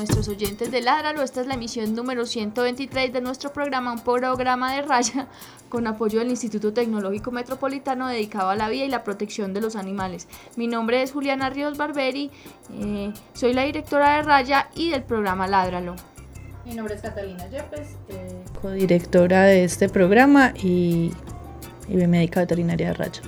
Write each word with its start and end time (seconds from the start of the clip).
Nuestros 0.00 0.28
oyentes 0.28 0.70
de 0.70 0.80
Ládralo. 0.80 1.22
Esta 1.22 1.42
es 1.42 1.46
la 1.46 1.54
emisión 1.54 1.94
número 1.94 2.24
123 2.24 3.12
de 3.12 3.20
nuestro 3.20 3.52
programa, 3.52 3.92
un 3.92 3.98
programa 4.02 4.74
de 4.74 4.80
raya 4.80 5.26
con 5.68 5.86
apoyo 5.86 6.20
del 6.20 6.30
Instituto 6.30 6.72
Tecnológico 6.72 7.30
Metropolitano 7.30 8.08
dedicado 8.08 8.48
a 8.48 8.56
la 8.56 8.70
vida 8.70 8.86
y 8.86 8.88
la 8.88 9.04
protección 9.04 9.52
de 9.52 9.60
los 9.60 9.76
animales. 9.76 10.26
Mi 10.56 10.68
nombre 10.68 11.02
es 11.02 11.12
Juliana 11.12 11.50
Ríos 11.50 11.76
Barberi, 11.76 12.30
eh, 12.80 13.12
soy 13.34 13.52
la 13.52 13.64
directora 13.64 14.16
de 14.16 14.22
Raya 14.22 14.70
y 14.74 14.88
del 14.88 15.02
programa 15.02 15.46
Ládralo. 15.46 15.96
Mi 16.64 16.74
nombre 16.74 16.94
es 16.94 17.02
Catalina 17.02 17.46
Yepes, 17.48 17.88
eh, 18.08 18.42
codirectora 18.62 19.44
de 19.44 19.64
este 19.64 19.90
programa 19.90 20.54
y, 20.56 21.12
y 21.88 21.94
médica 21.94 22.40
veterinaria 22.40 22.88
de 22.88 22.94
Raya. 22.94 23.22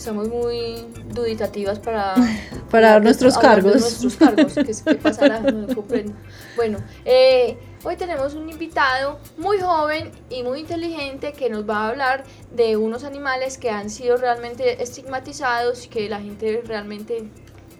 Estamos 0.00 0.30
muy 0.30 0.76
duditativas 1.12 1.78
para, 1.78 2.14
Para 2.70 2.92
dar 2.92 3.02
nuestros 3.02 3.36
hablar 3.36 3.56
de 3.56 3.62
cargos. 3.64 3.80
nuestros 3.82 4.16
cargos, 4.16 4.54
que 4.54 4.70
es 4.70 4.80
que 4.80 4.94
pasará, 5.08 5.40
no 5.40 5.74
comprendo. 5.74 6.14
Bueno, 6.56 6.78
eh, 7.04 7.58
hoy 7.84 7.96
tenemos 7.96 8.32
un 8.32 8.48
invitado 8.48 9.18
muy 9.36 9.58
joven 9.60 10.10
y 10.30 10.42
muy 10.42 10.60
inteligente 10.60 11.34
que 11.34 11.50
nos 11.50 11.68
va 11.68 11.80
a 11.84 11.88
hablar 11.90 12.24
de 12.50 12.78
unos 12.78 13.04
animales 13.04 13.58
que 13.58 13.68
han 13.68 13.90
sido 13.90 14.16
realmente 14.16 14.82
estigmatizados, 14.82 15.86
que 15.88 16.08
la 16.08 16.18
gente 16.22 16.62
realmente 16.64 17.24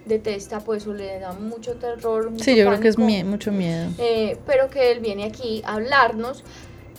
detesta, 0.05 0.59
pues 0.59 0.85
o 0.85 0.93
le 0.93 1.17
da 1.19 1.31
mucho 1.33 1.73
terror. 1.77 2.29
mucho 2.29 2.43
Sí, 2.43 2.55
yo 2.55 2.67
creo 2.67 2.79
que 2.79 2.89
es 2.89 2.97
pánico. 2.97 3.17
mie- 3.19 3.25
mucho 3.25 3.51
miedo. 3.51 3.89
Eh, 3.97 4.37
pero 4.45 4.69
que 4.69 4.91
él 4.91 4.99
viene 4.99 5.23
aquí 5.23 5.63
a 5.65 5.73
hablarnos 5.73 6.43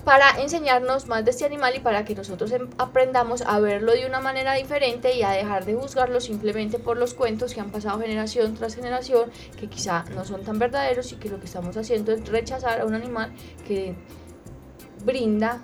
para 0.05 0.41
enseñarnos 0.41 1.07
más 1.07 1.25
de 1.25 1.31
este 1.31 1.45
animal 1.45 1.77
y 1.77 1.81
para 1.81 2.05
que 2.05 2.15
nosotros 2.15 2.51
em- 2.53 2.69
aprendamos 2.79 3.43
a 3.43 3.61
verlo 3.61 3.93
de 3.93 4.07
una 4.07 4.21
manera 4.21 4.55
diferente 4.55 5.15
y 5.15 5.23
a 5.23 5.31
dejar 5.31 5.65
de 5.65 5.75
juzgarlo 5.75 6.21
simplemente 6.21 6.79
por 6.79 6.97
los 6.97 7.15
cuentos 7.15 7.55
que 7.55 7.61
han 7.61 7.71
pasado 7.71 8.01
generación 8.01 8.55
tras 8.55 8.75
generación, 8.75 9.31
que 9.59 9.69
quizá 9.69 10.05
no 10.15 10.25
son 10.25 10.43
tan 10.43 10.59
verdaderos 10.59 11.13
y 11.13 11.17
que 11.17 11.29
lo 11.29 11.39
que 11.39 11.47
estamos 11.47 11.77
haciendo 11.77 12.13
es 12.13 12.27
rechazar 12.29 12.81
a 12.81 12.85
un 12.85 12.95
animal 12.95 13.33
que 13.67 13.95
brinda 15.05 15.61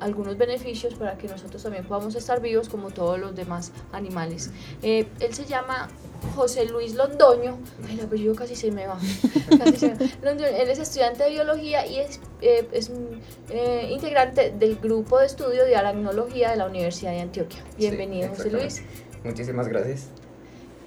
algunos 0.00 0.36
beneficios 0.36 0.94
para 0.94 1.16
que 1.18 1.28
nosotros 1.28 1.62
también 1.62 1.84
podamos 1.84 2.14
estar 2.14 2.40
vivos 2.40 2.68
como 2.68 2.90
todos 2.90 3.18
los 3.18 3.34
demás 3.34 3.72
animales. 3.92 4.50
Eh, 4.82 5.06
él 5.20 5.34
se 5.34 5.44
llama 5.44 5.88
José 6.34 6.66
Luis 6.66 6.94
Londoño, 6.94 7.58
el 7.90 8.00
apellido 8.00 8.34
casi 8.34 8.56
se 8.56 8.70
me 8.70 8.86
va. 8.86 8.98
Casi 9.58 9.76
se 9.76 9.88
me 9.88 9.94
va. 9.94 10.06
Londoño, 10.22 10.48
él 10.48 10.68
es 10.68 10.78
estudiante 10.78 11.24
de 11.24 11.30
biología 11.30 11.86
y 11.86 11.98
es, 11.98 12.20
eh, 12.40 12.68
es 12.72 12.90
eh, 13.50 13.88
integrante 13.90 14.50
del 14.50 14.76
grupo 14.76 15.18
de 15.18 15.26
estudio 15.26 15.64
de 15.64 15.76
aracnología 15.76 16.50
de 16.50 16.56
la 16.56 16.66
Universidad 16.66 17.12
de 17.12 17.20
Antioquia. 17.20 17.62
Bienvenido, 17.76 18.28
José 18.30 18.50
Luis. 18.50 18.82
Muchísimas 19.24 19.68
gracias. 19.68 20.06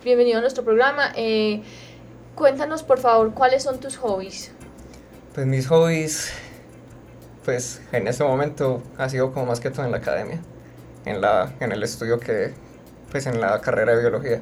Bienvenido 0.03 0.39
a 0.39 0.41
nuestro 0.41 0.63
programa. 0.63 1.11
Eh, 1.15 1.61
cuéntanos, 2.35 2.81
por 2.81 3.00
favor, 3.00 3.33
cuáles 3.33 3.63
son 3.63 3.79
tus 3.79 3.97
hobbies. 3.97 4.51
Pues 5.33 5.45
mis 5.45 5.67
hobbies, 5.67 6.33
pues 7.44 7.81
en 7.91 8.07
este 8.07 8.24
momento 8.24 8.81
ha 8.97 9.09
sido 9.09 9.31
como 9.34 9.47
más 9.47 9.59
que 9.59 9.69
todo 9.72 9.85
en 9.85 9.91
la 9.91 9.97
academia, 9.97 10.40
en, 11.06 11.22
la, 11.22 11.53
en 11.59 11.72
el 11.72 11.84
estudio 11.84 12.19
que, 12.19 12.53
pues 13.09 13.25
en 13.25 13.41
la 13.41 13.59
carrera 13.62 13.94
de 13.94 14.02
biología. 14.02 14.41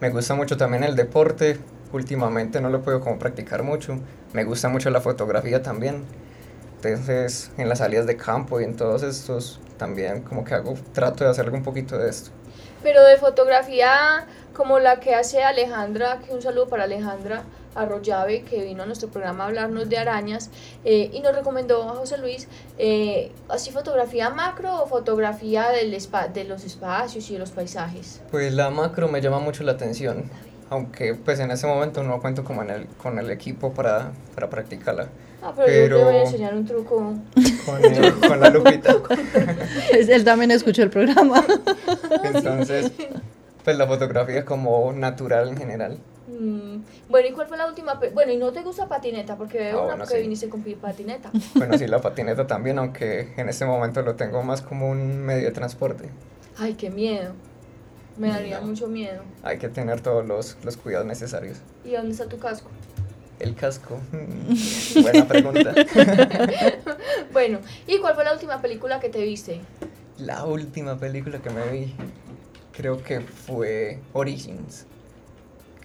Me 0.00 0.10
gusta 0.10 0.34
mucho 0.34 0.56
también 0.56 0.84
el 0.84 0.96
deporte, 0.96 1.58
últimamente 1.92 2.60
no 2.60 2.68
lo 2.70 2.82
puedo 2.82 3.00
como 3.00 3.18
practicar 3.18 3.62
mucho. 3.62 3.98
Me 4.32 4.44
gusta 4.44 4.68
mucho 4.68 4.90
la 4.90 5.00
fotografía 5.00 5.62
también. 5.62 6.04
Entonces, 6.76 7.50
en 7.58 7.68
las 7.68 7.78
salidas 7.78 8.06
de 8.06 8.16
campo 8.16 8.60
y 8.60 8.64
en 8.64 8.76
todos 8.76 9.02
estos 9.02 9.60
también 9.78 10.22
como 10.22 10.44
que 10.44 10.54
hago, 10.54 10.74
trato 10.92 11.24
de 11.24 11.30
hacer 11.30 11.50
un 11.50 11.62
poquito 11.62 11.98
de 11.98 12.08
esto. 12.08 12.30
Pero 12.82 13.02
de 13.04 13.16
fotografía 13.16 14.26
como 14.54 14.78
la 14.78 15.00
que 15.00 15.14
hace 15.14 15.42
Alejandra, 15.42 16.12
aquí 16.12 16.30
un 16.30 16.42
saludo 16.42 16.68
para 16.68 16.84
Alejandra 16.84 17.42
Arroyave, 17.82 18.42
que 18.42 18.64
vino 18.64 18.82
a 18.82 18.86
nuestro 18.86 19.08
programa 19.08 19.44
a 19.44 19.46
hablarnos 19.48 19.88
de 19.88 19.98
arañas 19.98 20.50
eh, 20.84 21.10
y 21.12 21.20
nos 21.20 21.34
recomendó 21.34 21.82
a 21.82 21.94
José 21.94 22.18
Luis, 22.18 22.48
eh, 22.78 23.32
así 23.48 23.70
fotografía 23.70 24.30
macro 24.30 24.82
o 24.82 24.86
fotografía 24.86 25.68
del 25.70 25.94
espa- 25.94 26.32
de 26.32 26.44
los 26.44 26.64
espacios 26.64 27.28
y 27.30 27.34
de 27.34 27.38
los 27.38 27.50
paisajes. 27.50 28.20
Pues 28.30 28.52
la 28.52 28.70
macro 28.70 29.08
me 29.08 29.20
llama 29.20 29.38
mucho 29.38 29.62
la 29.64 29.72
atención, 29.72 30.30
aunque 30.70 31.14
pues 31.14 31.40
en 31.40 31.50
ese 31.50 31.66
momento 31.66 32.02
no 32.02 32.20
cuento 32.20 32.44
como 32.44 32.62
en 32.62 32.70
el, 32.70 32.86
con 32.86 33.18
el 33.18 33.30
equipo 33.30 33.72
para, 33.72 34.12
para 34.34 34.50
practicarla. 34.50 35.08
Ah, 35.40 35.52
pero, 35.54 35.68
yo 35.68 35.88
te 35.88 35.94
voy 35.94 36.02
a 36.02 36.06
Pero- 36.16 36.24
enseñar 36.26 36.54
un 36.54 36.66
truco. 36.66 37.14
Con, 37.64 37.84
el- 37.84 38.14
con 38.18 38.40
la 38.40 38.50
lupita. 38.50 38.96
Él 39.92 40.24
también 40.24 40.50
escuchó 40.50 40.82
el 40.82 40.90
programa. 40.90 41.44
Entonces, 42.24 42.90
pues 43.64 43.76
la 43.78 43.86
fotografía 43.86 44.38
es 44.40 44.44
como 44.44 44.92
natural 44.92 45.48
en 45.50 45.56
general. 45.56 45.98
Mm, 46.38 46.82
bueno, 47.08 47.28
¿y 47.28 47.32
cuál 47.32 47.48
fue 47.48 47.56
la 47.56 47.66
última? 47.66 48.00
Bueno, 48.14 48.32
¿y 48.32 48.36
no 48.36 48.52
te 48.52 48.62
gusta 48.62 48.88
patineta? 48.88 49.36
Porque 49.36 49.58
veo 49.58 49.78
Ah, 49.78 49.82
una 49.82 49.86
bueno, 49.96 50.04
que 50.06 50.14
sí. 50.16 50.20
viniste 50.22 50.48
con 50.48 50.62
patineta. 50.62 51.30
Bueno, 51.54 51.76
sí, 51.78 51.86
la 51.86 52.00
patineta 52.00 52.46
también, 52.46 52.78
aunque 52.78 53.32
en 53.36 53.48
este 53.48 53.64
momento 53.64 54.02
lo 54.02 54.14
tengo 54.14 54.42
más 54.42 54.62
como 54.62 54.88
un 54.88 55.18
medio 55.18 55.46
de 55.46 55.52
transporte. 55.52 56.08
Ay, 56.56 56.74
qué 56.74 56.90
miedo. 56.90 57.32
Me 58.16 58.28
daría 58.28 58.60
No. 58.60 58.66
mucho 58.68 58.86
miedo. 58.88 59.22
Hay 59.42 59.58
que 59.58 59.68
tener 59.68 60.00
todos 60.00 60.26
los, 60.26 60.56
los 60.64 60.76
cuidados 60.76 61.06
necesarios. 61.06 61.58
¿Y 61.84 61.92
dónde 61.92 62.12
está 62.12 62.26
tu 62.26 62.38
casco? 62.38 62.68
El 63.38 63.54
casco. 63.54 63.98
mm, 64.12 65.02
Buena 65.02 65.26
pregunta. 65.28 65.74
Bueno, 67.32 67.58
¿y 67.86 67.98
cuál 67.98 68.14
fue 68.14 68.24
la 68.24 68.32
última 68.32 68.60
película 68.60 69.00
que 69.00 69.08
te 69.08 69.22
viste? 69.22 69.60
La 70.18 70.44
última 70.44 70.98
película 70.98 71.38
que 71.40 71.50
me 71.50 71.68
vi 71.70 71.94
creo 72.72 73.02
que 73.02 73.20
fue 73.20 74.00
Origins, 74.12 74.86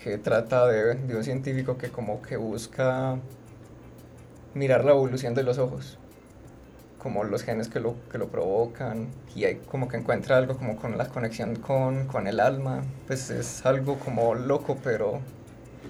que 0.03 0.17
trata 0.17 0.67
de, 0.67 0.95
de 0.95 1.15
un 1.15 1.23
científico 1.23 1.77
que 1.77 1.89
como 1.89 2.21
que 2.21 2.35
busca 2.37 3.17
mirar 4.53 4.83
la 4.83 4.91
evolución 4.91 5.33
de 5.33 5.43
los 5.43 5.57
ojos, 5.57 5.97
como 6.99 7.23
los 7.23 7.43
genes 7.43 7.69
que 7.69 7.79
lo, 7.79 7.95
que 8.11 8.17
lo 8.17 8.27
provocan, 8.27 9.07
y 9.35 9.45
ahí 9.45 9.61
como 9.69 9.87
que 9.87 9.97
encuentra 9.97 10.37
algo 10.37 10.57
como 10.57 10.75
con 10.75 10.97
la 10.97 11.07
conexión 11.07 11.55
con, 11.55 12.05
con 12.07 12.27
el 12.27 12.39
alma, 12.39 12.83
pues 13.07 13.29
es 13.29 13.65
algo 13.65 13.97
como 13.99 14.35
loco, 14.35 14.77
pero 14.83 15.21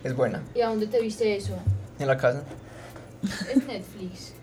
es 0.04 0.16
buena. 0.16 0.44
¿Y 0.56 0.62
a 0.62 0.68
dónde 0.70 0.88
te 0.88 1.02
viste 1.02 1.36
eso? 1.36 1.56
En 2.00 2.08
la 2.08 2.18
casa. 2.18 2.44
Es 3.24 3.66
Netflix. 3.68 4.34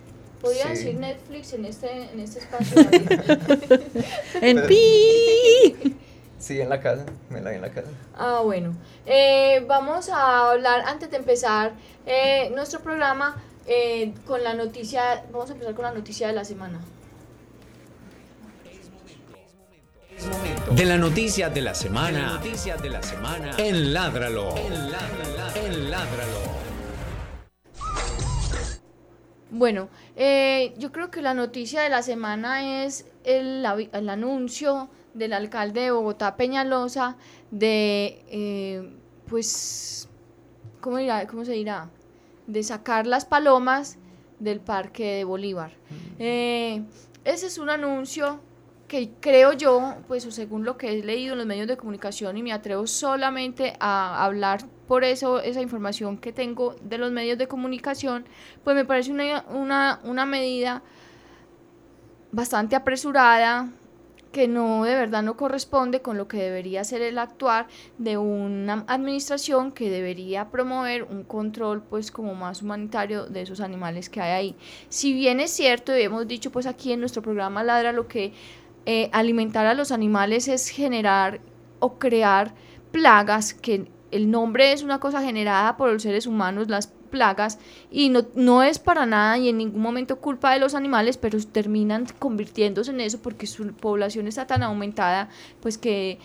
¿Podría 0.41 0.63
Sí. 0.65 0.69
decir 0.71 0.95
Netflix 0.99 1.53
en 1.53 1.65
este, 1.67 2.11
en 2.13 2.21
este 2.21 2.39
espacio? 2.41 2.81
En 4.41 4.57
Pero- 4.57 4.67
pi. 4.69 5.97
Sí, 6.41 6.59
en 6.59 6.71
la 6.71 6.81
casa, 6.81 7.05
me 7.29 7.43
la 7.43 7.51
vi 7.51 7.57
en 7.57 7.63
la 7.63 7.71
casa. 7.71 7.91
ah, 8.17 8.41
bueno. 8.43 8.75
Eh, 9.05 9.63
vamos 9.69 10.09
a 10.09 10.51
hablar, 10.51 10.81
antes 10.87 11.11
de 11.11 11.19
empezar 11.19 11.73
eh, 12.07 12.51
nuestro 12.55 12.81
programa, 12.81 13.37
eh, 13.67 14.15
con 14.27 14.43
la 14.43 14.55
noticia, 14.55 15.23
vamos 15.31 15.51
a 15.51 15.53
empezar 15.53 15.75
con 15.75 15.85
la 15.85 15.93
noticia 15.93 16.29
de 16.29 16.33
la 16.33 16.45
semana. 16.45 16.81
De 20.73 20.85
la 20.87 20.97
noticia 20.97 21.51
de 21.51 21.61
la 21.61 21.75
semana. 21.75 22.35
noticia 22.35 22.77
de 22.77 22.89
la 22.89 23.03
semana. 23.03 23.55
En 23.59 23.93
Ládralo. 23.93 24.57
En 24.57 24.91
Ládralo. 24.93 25.57
En 25.57 25.91
Ládralo. 25.91 26.41
Bueno, 29.51 29.89
eh, 30.17 30.73
yo 30.79 30.91
creo 30.93 31.11
que 31.11 31.21
la 31.23 31.35
noticia 31.35 31.83
de 31.83 31.91
la 31.91 32.03
semana 32.03 32.85
es 32.85 33.07
el 33.25 33.65
anuncio 34.09 34.89
del 35.15 35.33
alcalde 35.33 35.81
de 35.83 35.91
Bogotá, 35.91 36.37
Peñalosa, 36.37 37.17
de, 37.51 38.23
eh, 38.29 38.93
pues, 39.27 40.09
¿cómo, 40.81 40.99
dirá- 40.99 41.27
¿cómo 41.27 41.45
se 41.45 41.53
dirá? 41.53 41.89
De 42.47 42.63
sacar 42.63 43.07
las 43.07 43.25
palomas 43.25 43.99
del 44.39 44.61
Parque 44.61 45.17
de 45.17 45.25
Bolívar. 45.25 45.73
Eh, 46.19 46.83
ese 47.25 47.47
es 47.47 47.59
un 47.59 47.71
anuncio 47.71 48.41
que 48.89 49.11
creo 49.21 49.53
yo, 49.53 49.95
pues 50.09 50.27
o 50.27 50.33
según 50.33 50.65
lo 50.65 50.77
que 50.77 50.91
he 50.99 51.03
leído 51.05 51.33
en 51.35 51.39
los 51.39 51.47
medios 51.47 51.69
de 51.69 51.77
comunicación 51.77 52.37
y 52.37 52.43
me 52.43 52.53
atrevo 52.53 52.89
solamente 52.89 53.77
a 53.79 54.25
hablar 54.25 54.65
por 54.89 55.05
eso, 55.05 55.39
esa 55.41 55.61
información 55.61 56.19
que 56.19 56.33
tengo 56.33 56.75
de 56.83 56.99
los 56.99 57.13
medios 57.13 57.39
de 57.39 57.47
comunicación, 57.47 58.25
pues 58.65 58.75
me 58.75 58.85
parece 58.85 59.13
una, 59.13 59.45
una, 59.49 60.01
una 60.03 60.27
medida 60.27 60.83
bastante 62.33 62.75
apresurada 62.75 63.69
que 64.33 64.49
no 64.49 64.85
de 64.85 64.95
verdad 64.95 65.23
no 65.23 65.37
corresponde 65.37 66.03
con 66.03 66.17
lo 66.17 66.29
que 66.29 66.37
debería 66.37 66.85
ser 66.85 67.03
el 67.03 67.19
actuar 67.19 67.67
de 67.99 68.17
una 68.17 68.85
administración 68.87 69.73
que 69.73 69.91
debería 69.91 70.51
promover 70.51 71.05
un 71.05 71.25
control 71.25 71.83
pues 71.83 72.11
como 72.11 72.35
más 72.35 72.63
humanitario 72.63 73.27
de 73.27 73.43
esos 73.43 73.61
animales 73.61 74.09
que 74.09 74.21
hay 74.21 74.31
ahí. 74.31 74.57
Si 74.89 75.13
bien 75.13 75.41
es 75.41 75.51
cierto 75.51 75.97
y 75.97 76.03
hemos 76.03 76.29
dicho 76.29 76.51
pues 76.51 76.67
aquí 76.67 76.93
en 76.93 77.01
nuestro 77.01 77.23
programa 77.23 77.65
Ladra 77.65 77.93
lo 77.93 78.07
que 78.07 78.33
eh, 78.87 79.11
alimentar 79.13 79.67
a 79.67 79.75
los 79.75 79.93
animales 79.93 80.49
es 80.49 80.69
generar 80.69 81.41
o 81.81 81.99
crear 81.99 82.55
plagas 82.93 83.55
que 83.55 83.89
el 84.11 84.31
nombre 84.31 84.73
es 84.73 84.83
una 84.83 85.01
cosa 85.01 85.23
generada 85.23 85.77
por 85.77 85.93
los 85.93 86.03
seres 86.03 86.27
humanos, 86.27 86.69
las 86.69 86.93
plagas 87.11 87.59
y 87.91 88.09
no, 88.09 88.25
no 88.35 88.63
es 88.63 88.79
para 88.79 89.05
nada 89.07 89.37
y 89.39 89.49
en 89.49 89.59
ningún 89.59 89.83
momento 89.83 90.17
culpa 90.17 90.53
de 90.53 90.61
los 90.61 90.75
animales, 90.75 91.17
pero 91.17 91.39
terminan 91.45 92.07
convirtiéndose 92.19 92.91
en 92.93 93.01
eso 93.01 93.21
porque 93.21 93.47
su 93.47 93.73
población 93.73 94.27
está 94.27 94.47
tan 94.47 94.63
aumentada, 94.63 95.29
pues 95.61 95.77
que 95.77 96.19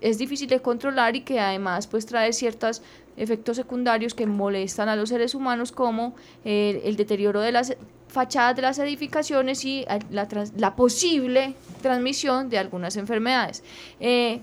es 0.00 0.18
difícil 0.18 0.48
de 0.48 0.60
controlar 0.60 1.16
y 1.16 1.22
que 1.22 1.40
además 1.40 1.86
pues 1.86 2.04
trae 2.06 2.32
ciertos 2.32 2.82
efectos 3.16 3.56
secundarios 3.56 4.12
que 4.12 4.26
molestan 4.26 4.88
a 4.88 4.96
los 4.96 5.08
seres 5.08 5.34
humanos 5.34 5.72
como 5.72 6.14
el 6.44 6.96
deterioro 6.96 7.40
de 7.40 7.52
las 7.52 7.74
fachadas 8.08 8.56
de 8.56 8.62
las 8.62 8.78
edificaciones 8.78 9.64
y 9.64 9.84
eh, 9.88 9.98
la, 10.10 10.28
la 10.56 10.76
posible 10.76 11.54
transmisión 11.82 12.48
de 12.48 12.58
algunas 12.58 12.96
enfermedades. 12.96 13.62
Eh, 14.00 14.40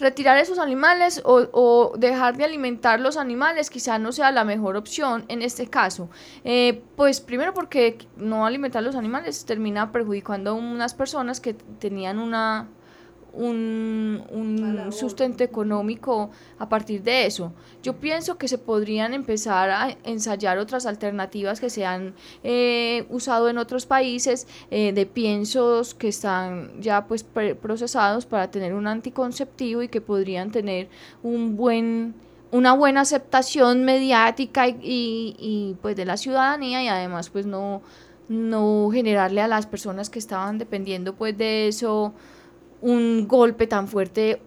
retirar 0.00 0.36
esos 0.38 0.58
animales 0.58 1.22
o, 1.24 1.92
dejar 1.96 2.36
de 2.36 2.44
alimentar 2.44 2.98
los 3.00 3.16
animales 3.16 3.70
quizá 3.70 3.98
no 3.98 4.12
sea 4.12 4.32
la 4.32 4.44
mejor 4.44 4.76
opción 4.76 5.24
en 5.28 5.42
este 5.42 5.68
caso. 5.68 6.08
Eh, 6.44 6.82
pues 6.96 7.20
primero 7.20 7.54
porque 7.54 7.98
no 8.16 8.46
alimentar 8.46 8.82
los 8.82 8.96
animales 8.96 9.44
termina 9.44 9.92
perjudicando 9.92 10.50
a 10.50 10.54
unas 10.54 10.94
personas 10.94 11.40
que 11.40 11.54
tenían 11.54 12.18
una 12.18 12.68
un, 13.32 14.22
un 14.30 14.92
sustento 14.92 15.44
económico 15.44 16.30
a 16.58 16.68
partir 16.68 17.02
de 17.02 17.26
eso. 17.26 17.52
Yo 17.82 17.94
pienso 17.94 18.38
que 18.38 18.48
se 18.48 18.58
podrían 18.58 19.14
empezar 19.14 19.70
a 19.70 19.96
ensayar 20.04 20.58
otras 20.58 20.86
alternativas 20.86 21.60
que 21.60 21.70
se 21.70 21.84
han 21.84 22.14
eh, 22.42 23.06
usado 23.08 23.48
en 23.48 23.58
otros 23.58 23.86
países 23.86 24.46
eh, 24.70 24.92
de 24.92 25.06
piensos 25.06 25.94
que 25.94 26.08
están 26.08 26.80
ya 26.80 27.06
pues 27.06 27.24
procesados 27.24 28.26
para 28.26 28.50
tener 28.50 28.74
un 28.74 28.86
anticonceptivo 28.86 29.82
y 29.82 29.88
que 29.88 30.00
podrían 30.00 30.50
tener 30.50 30.88
un 31.22 31.56
buen 31.56 32.14
una 32.52 32.72
buena 32.72 33.02
aceptación 33.02 33.84
mediática 33.84 34.66
y, 34.66 34.76
y, 34.82 35.76
pues 35.80 35.94
de 35.94 36.04
la 36.04 36.16
ciudadanía 36.16 36.82
y 36.82 36.88
además 36.88 37.30
pues 37.30 37.46
no 37.46 37.82
no 38.28 38.90
generarle 38.92 39.40
a 39.40 39.48
las 39.48 39.66
personas 39.66 40.10
que 40.10 40.18
estaban 40.18 40.58
dependiendo 40.58 41.14
pues 41.14 41.36
de 41.36 41.68
eso 41.68 42.12
un 42.82 43.26
golpe 43.28 43.66
tan 43.66 43.88
fuerte 43.88 44.40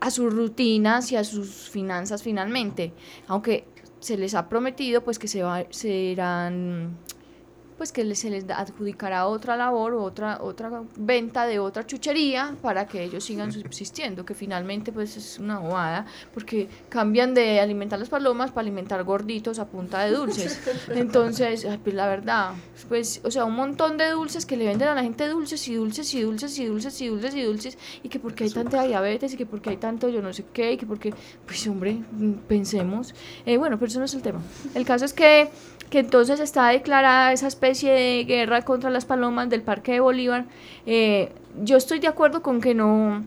a 0.00 0.10
sus 0.10 0.32
rutinas 0.32 1.10
y 1.12 1.16
a 1.16 1.24
sus 1.24 1.68
finanzas 1.70 2.22
finalmente, 2.22 2.92
aunque 3.26 3.64
se 4.00 4.16
les 4.16 4.34
ha 4.34 4.48
prometido 4.48 5.02
pues 5.02 5.18
que 5.18 5.28
se 5.28 5.42
va, 5.42 5.64
serán 5.70 6.96
pues 7.78 7.92
que 7.92 8.14
se 8.14 8.28
les 8.28 8.44
adjudicará 8.50 9.26
otra 9.26 9.56
labor 9.56 9.94
otra, 9.94 10.38
otra 10.42 10.82
venta 10.96 11.46
de 11.46 11.58
otra 11.58 11.86
chuchería 11.86 12.56
para 12.60 12.86
que 12.86 13.02
ellos 13.02 13.24
sigan 13.24 13.52
subsistiendo, 13.52 14.24
que 14.24 14.34
finalmente 14.34 14.92
pues 14.92 15.16
es 15.16 15.38
una 15.38 15.58
bobada, 15.58 16.06
porque 16.34 16.68
cambian 16.88 17.34
de 17.34 17.60
alimentar 17.60 17.98
las 17.98 18.08
palomas 18.08 18.50
para 18.50 18.62
alimentar 18.62 19.02
gorditos 19.04 19.58
a 19.58 19.66
punta 19.66 20.04
de 20.04 20.12
dulces. 20.12 20.60
Entonces, 20.88 21.66
pues 21.82 21.94
la 21.94 22.06
verdad, 22.08 22.52
pues, 22.88 23.20
o 23.24 23.30
sea, 23.30 23.44
un 23.44 23.54
montón 23.54 23.96
de 23.96 24.10
dulces 24.10 24.44
que 24.44 24.56
le 24.56 24.66
venden 24.66 24.88
a 24.88 24.94
la 24.94 25.02
gente 25.02 25.28
dulces 25.28 25.66
y 25.68 25.74
dulces 25.74 26.12
y 26.14 26.22
dulces 26.22 26.58
y 26.58 26.66
dulces 26.66 27.00
y 27.00 27.08
dulces 27.08 27.34
y 27.34 27.42
dulces, 27.42 27.78
y 28.02 28.08
que 28.08 28.18
porque 28.18 28.44
hay 28.44 28.50
tanta 28.50 28.82
diabetes 28.82 29.32
y 29.34 29.36
que 29.36 29.46
porque 29.46 29.70
hay 29.70 29.76
tanto 29.76 30.08
yo 30.08 30.20
no 30.20 30.32
sé 30.32 30.44
qué, 30.52 30.72
y 30.72 30.76
que 30.76 30.86
porque, 30.86 31.14
pues 31.46 31.66
hombre, 31.68 32.02
pensemos. 32.48 33.14
Eh, 33.46 33.56
bueno, 33.56 33.78
pero 33.78 33.88
eso 33.88 33.98
no 34.00 34.06
es 34.06 34.14
el 34.14 34.22
tema. 34.22 34.40
El 34.74 34.84
caso 34.84 35.04
es 35.04 35.12
que 35.12 35.50
que 35.90 36.00
entonces 36.00 36.40
está 36.40 36.68
declarada 36.68 37.32
esa 37.32 37.46
especie 37.46 37.92
de 37.92 38.24
guerra 38.24 38.62
contra 38.62 38.90
las 38.90 39.04
palomas 39.04 39.48
del 39.48 39.62
Parque 39.62 39.92
de 39.92 40.00
Bolívar. 40.00 40.46
Eh, 40.86 41.30
yo 41.62 41.76
estoy 41.76 41.98
de 41.98 42.08
acuerdo 42.08 42.42
con 42.42 42.60
que 42.60 42.74
no 42.74 43.24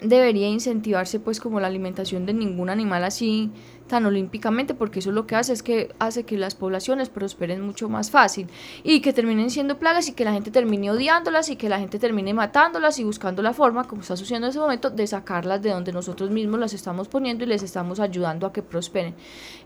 debería 0.00 0.48
incentivarse 0.48 1.20
pues 1.20 1.40
como 1.40 1.60
la 1.60 1.68
alimentación 1.68 2.26
de 2.26 2.34
ningún 2.34 2.70
animal 2.70 3.04
así 3.04 3.50
tan 3.92 4.06
olímpicamente, 4.06 4.72
porque 4.72 5.00
eso 5.00 5.12
lo 5.12 5.26
que 5.26 5.36
hace 5.36 5.52
es 5.52 5.62
que 5.62 5.94
hace 5.98 6.24
que 6.24 6.38
las 6.38 6.54
poblaciones 6.54 7.10
prosperen 7.10 7.60
mucho 7.60 7.90
más 7.90 8.10
fácil 8.10 8.48
y 8.84 9.02
que 9.02 9.12
terminen 9.12 9.50
siendo 9.50 9.78
plagas 9.78 10.08
y 10.08 10.14
que 10.14 10.24
la 10.24 10.32
gente 10.32 10.50
termine 10.50 10.90
odiándolas 10.90 11.50
y 11.50 11.56
que 11.56 11.68
la 11.68 11.78
gente 11.78 11.98
termine 11.98 12.32
matándolas 12.32 12.98
y 12.98 13.04
buscando 13.04 13.42
la 13.42 13.52
forma, 13.52 13.84
como 13.84 14.00
está 14.00 14.16
sucediendo 14.16 14.46
en 14.46 14.52
ese 14.52 14.60
momento, 14.60 14.88
de 14.88 15.06
sacarlas 15.06 15.60
de 15.60 15.72
donde 15.72 15.92
nosotros 15.92 16.30
mismos 16.30 16.58
las 16.58 16.72
estamos 16.72 17.08
poniendo 17.08 17.44
y 17.44 17.48
les 17.48 17.62
estamos 17.62 18.00
ayudando 18.00 18.46
a 18.46 18.52
que 18.54 18.62
prosperen. 18.62 19.14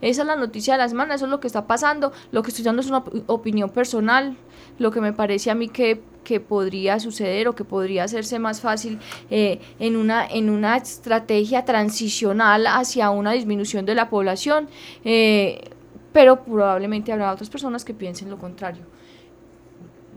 Esa 0.01 0.23
es 0.23 0.27
la 0.27 0.35
noticia 0.35 0.75
de 0.75 0.79
la 0.79 0.89
semana, 0.89 1.15
eso 1.15 1.27
es 1.27 1.31
lo 1.31 1.39
que 1.39 1.47
está 1.47 1.69
pasando. 1.69 2.11
Lo 2.33 2.43
que 2.43 2.49
estoy 2.49 2.65
dando 2.65 2.83
es 2.83 2.89
una 2.89 3.05
opinión 3.29 3.71
personal, 3.71 4.37
lo 4.79 4.91
que 4.91 5.01
me 5.01 5.13
parece 5.13 5.51
a 5.51 5.55
mí 5.55 5.69
que 5.69 6.01
que 6.27 6.41
podría 6.41 6.99
suceder 6.99 7.47
o 7.47 7.55
que 7.55 7.65
podría 7.65 8.03
hacerse 8.03 8.41
más 8.41 8.61
fácil 8.61 8.99
eh, 9.31 9.61
en, 9.79 9.97
una, 9.97 10.27
en 10.27 10.51
una 10.51 10.77
estrategia 10.77 11.65
transicional 11.65 12.67
hacia 12.67 13.11
una 13.11 13.31
disminución 13.31 13.87
de 13.87 13.95
la 13.95 14.11
población, 14.11 14.69
eh, 15.05 15.71
pero 16.13 16.43
probablemente 16.45 17.13
habrá 17.13 17.33
otras 17.33 17.49
personas 17.49 17.85
que 17.85 17.95
piensen 17.95 18.29
lo 18.29 18.39
contrario. 18.39 18.83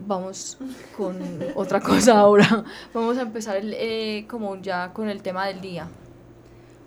Vamos 0.04 0.58
con 0.96 1.16
otra 1.54 1.80
cosa 1.80 2.18
ahora. 2.18 2.64
Vamos 2.92 3.16
a 3.16 3.22
empezar 3.22 3.60
eh, 3.62 4.26
como 4.28 4.60
ya 4.60 4.92
con 4.92 5.08
el 5.08 5.22
tema 5.22 5.46
del 5.46 5.60
día. 5.60 5.86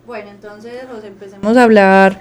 Bueno, 0.05 0.31
entonces 0.31 0.85
nos 0.91 1.01
empecemos 1.05 1.55
a 1.55 1.63
hablar 1.63 2.19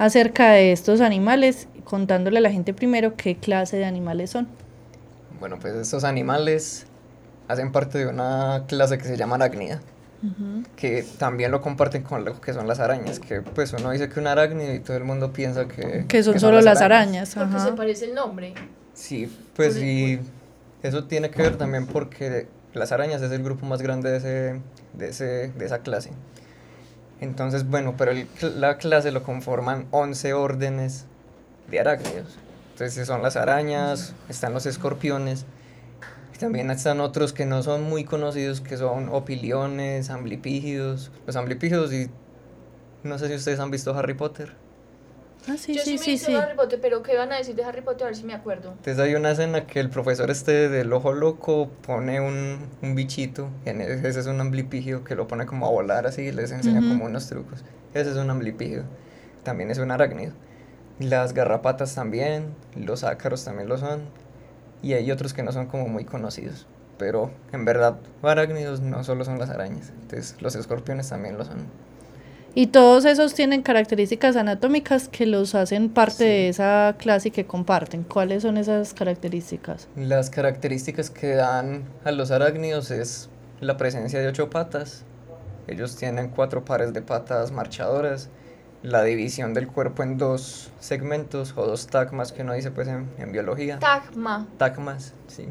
acerca 0.00 0.52
de 0.52 0.72
estos 0.72 1.02
animales, 1.02 1.68
contándole 1.84 2.38
a 2.38 2.40
la 2.40 2.50
gente 2.50 2.72
primero 2.72 3.16
qué 3.16 3.36
clase 3.36 3.76
de 3.76 3.84
animales 3.84 4.30
son. 4.30 4.48
Bueno, 5.38 5.58
pues 5.60 5.74
estos 5.74 6.04
animales 6.04 6.86
hacen 7.48 7.70
parte 7.70 7.98
de 7.98 8.06
una 8.06 8.64
clase 8.66 8.96
que 8.96 9.04
se 9.04 9.18
llama 9.18 9.34
arácnida, 9.34 9.82
que 10.76 11.04
también 11.18 11.50
lo 11.50 11.60
comparten 11.60 12.02
con 12.02 12.24
lo 12.24 12.40
que 12.40 12.54
son 12.54 12.66
las 12.66 12.80
arañas, 12.80 13.20
que 13.20 13.42
pues 13.42 13.74
uno 13.74 13.90
dice 13.90 14.08
que 14.08 14.18
un 14.18 14.26
arácnido 14.26 14.72
y 14.72 14.80
todo 14.80 14.96
el 14.96 15.04
mundo 15.04 15.34
piensa 15.34 15.68
que... 15.68 16.06
Que 16.08 16.22
son 16.22 16.40
solo 16.40 16.62
las 16.62 16.80
arañas. 16.80 17.34
Porque 17.34 17.58
se 17.58 17.72
parece 17.72 18.06
el 18.06 18.14
nombre. 18.14 18.54
Sí, 18.94 19.30
pues 19.54 19.76
y 19.76 20.18
eso 20.82 21.04
tiene 21.04 21.30
que 21.30 21.42
ver 21.42 21.56
también 21.56 21.86
porque 21.86 22.46
las 22.72 22.90
arañas 22.90 23.20
es 23.20 23.32
el 23.32 23.42
grupo 23.42 23.66
más 23.66 23.82
grande 23.82 24.10
de, 24.10 24.16
ese, 24.16 24.60
de, 24.94 25.08
ese, 25.10 25.52
de 25.52 25.66
esa 25.66 25.80
clase. 25.80 26.10
Entonces, 27.20 27.68
bueno, 27.68 27.94
pero 27.96 28.12
la 28.56 28.78
clase 28.78 29.12
lo 29.12 29.22
conforman 29.22 29.86
11 29.90 30.32
órdenes 30.32 31.06
de 31.70 31.80
arácnidos. 31.80 32.38
Entonces 32.72 33.06
son 33.06 33.22
las 33.22 33.36
arañas, 33.36 34.14
están 34.28 34.54
los 34.54 34.64
escorpiones, 34.64 35.44
también 36.40 36.70
están 36.70 37.00
otros 37.00 37.34
que 37.34 37.44
no 37.44 37.62
son 37.62 37.82
muy 37.82 38.04
conocidos, 38.04 38.62
que 38.62 38.78
son 38.78 39.10
opiliones, 39.10 40.08
amblipígidos. 40.08 41.12
Los 41.26 41.36
amblipígidos 41.36 41.92
y 41.92 42.10
no 43.02 43.18
sé 43.18 43.28
si 43.28 43.34
ustedes 43.34 43.60
han 43.60 43.70
visto 43.70 43.94
Harry 43.94 44.14
Potter. 44.14 44.54
Ah, 45.48 45.56
sí, 45.56 45.74
Yo 45.74 45.82
sí, 45.82 45.96
sí, 45.98 46.18
sí, 46.18 46.34
Harry 46.34 46.54
Potter, 46.54 46.78
pero 46.82 47.02
¿qué 47.02 47.16
van 47.16 47.32
a 47.32 47.36
decir 47.36 47.54
de 47.54 47.64
Harry 47.64 47.80
Potter? 47.80 48.04
A 48.04 48.06
ver 48.06 48.16
si 48.16 48.24
me 48.24 48.34
acuerdo. 48.34 48.70
Entonces 48.70 48.98
hay 48.98 49.14
una 49.14 49.30
escena 49.30 49.66
que 49.66 49.80
el 49.80 49.88
profesor 49.88 50.30
este 50.30 50.68
del 50.68 50.92
ojo 50.92 51.12
loco 51.12 51.70
pone 51.86 52.20
un, 52.20 52.58
un 52.82 52.94
bichito, 52.94 53.48
y 53.64 53.70
ese 53.70 54.20
es 54.20 54.26
un 54.26 54.40
amblipígido 54.40 55.02
que 55.02 55.14
lo 55.14 55.26
pone 55.26 55.46
como 55.46 55.66
a 55.66 55.70
volar 55.70 56.06
así 56.06 56.22
y 56.22 56.32
les 56.32 56.52
enseña 56.52 56.80
como 56.80 57.06
unos 57.06 57.26
trucos. 57.28 57.64
Ese 57.94 58.10
es 58.10 58.16
un 58.16 58.30
amblipígido. 58.30 58.84
También 59.42 59.70
es 59.70 59.78
un 59.78 59.90
arácnido. 59.90 60.32
Las 60.98 61.32
garrapatas 61.32 61.94
también, 61.94 62.54
los 62.76 63.04
ácaros 63.04 63.44
también 63.44 63.68
lo 63.68 63.78
son. 63.78 64.02
Y 64.82 64.92
hay 64.92 65.10
otros 65.10 65.32
que 65.32 65.42
no 65.42 65.52
son 65.52 65.66
como 65.66 65.88
muy 65.88 66.04
conocidos. 66.04 66.66
Pero 66.98 67.30
en 67.52 67.64
verdad, 67.64 67.96
arácnidos 68.22 68.80
no 68.80 69.02
solo 69.04 69.24
son 69.24 69.38
las 69.38 69.48
arañas. 69.48 69.90
Entonces, 70.02 70.36
los 70.40 70.54
escorpiones 70.54 71.08
también 71.08 71.38
lo 71.38 71.44
son. 71.46 71.66
Y 72.54 72.68
todos 72.68 73.04
esos 73.04 73.34
tienen 73.34 73.62
características 73.62 74.36
anatómicas 74.36 75.08
que 75.08 75.26
los 75.26 75.54
hacen 75.54 75.88
parte 75.88 76.24
de 76.24 76.48
esa 76.48 76.96
clase 76.98 77.30
que 77.30 77.46
comparten. 77.46 78.02
¿Cuáles 78.02 78.42
son 78.42 78.56
esas 78.56 78.92
características? 78.92 79.88
Las 79.96 80.30
características 80.30 81.10
que 81.10 81.34
dan 81.34 81.84
a 82.04 82.10
los 82.10 82.30
arácnidos 82.30 82.90
es 82.90 83.28
la 83.60 83.76
presencia 83.76 84.18
de 84.18 84.28
ocho 84.28 84.50
patas. 84.50 85.04
Ellos 85.68 85.96
tienen 85.96 86.28
cuatro 86.28 86.64
pares 86.64 86.92
de 86.92 87.02
patas 87.02 87.52
marchadoras 87.52 88.30
la 88.82 89.02
división 89.02 89.52
del 89.54 89.68
cuerpo 89.68 90.02
en 90.02 90.16
dos 90.16 90.70
segmentos 90.80 91.54
o 91.56 91.66
dos 91.66 91.86
tagmas 91.86 92.32
que 92.32 92.42
uno 92.42 92.54
dice 92.54 92.70
pues 92.70 92.88
en, 92.88 93.32
biología. 93.32 93.78
Tagma. 93.78 94.46
Tagmas, 94.56 95.14
sí. 95.26 95.48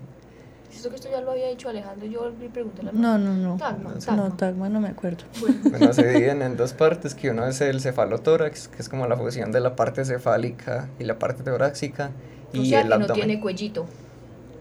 Esto 0.74 0.90
que 0.90 0.96
esto 0.96 1.10
ya 1.12 1.22
lo 1.22 1.32
había 1.32 1.50
dicho 1.50 1.68
Alejandro, 1.68 2.08
yo 2.08 2.30
le 2.30 2.50
pregunté 2.50 2.84
la 2.84 2.92
No, 2.92 3.18
no, 3.18 3.34
no. 3.34 3.58
Tagma, 3.58 3.96
no, 4.16 4.34
tagma. 4.34 4.70
no 4.70 4.80
me 4.80 4.90
acuerdo. 4.90 5.24
Bueno. 5.40 5.94
se 5.94 6.08
dividen 6.08 6.42
en 6.42 6.58
dos 6.58 6.74
partes, 6.74 7.16
que 7.16 7.32
uno 7.32 7.46
es 7.48 7.60
el 7.62 7.82
cefalotórax, 7.82 8.68
que 8.68 8.82
es 8.82 8.90
como 8.90 9.08
la 9.08 9.18
fusión 9.18 9.52
de 9.52 9.60
la 9.60 9.76
parte 9.76 10.06
cefálica 10.06 10.88
y 11.00 11.04
la 11.04 11.18
parte 11.18 11.44
torácica. 11.44 12.12
y 12.54 12.74
el 12.74 12.88
que 12.90 12.98
no 12.98 13.08
tiene 13.08 13.40
cuellito. 13.40 13.86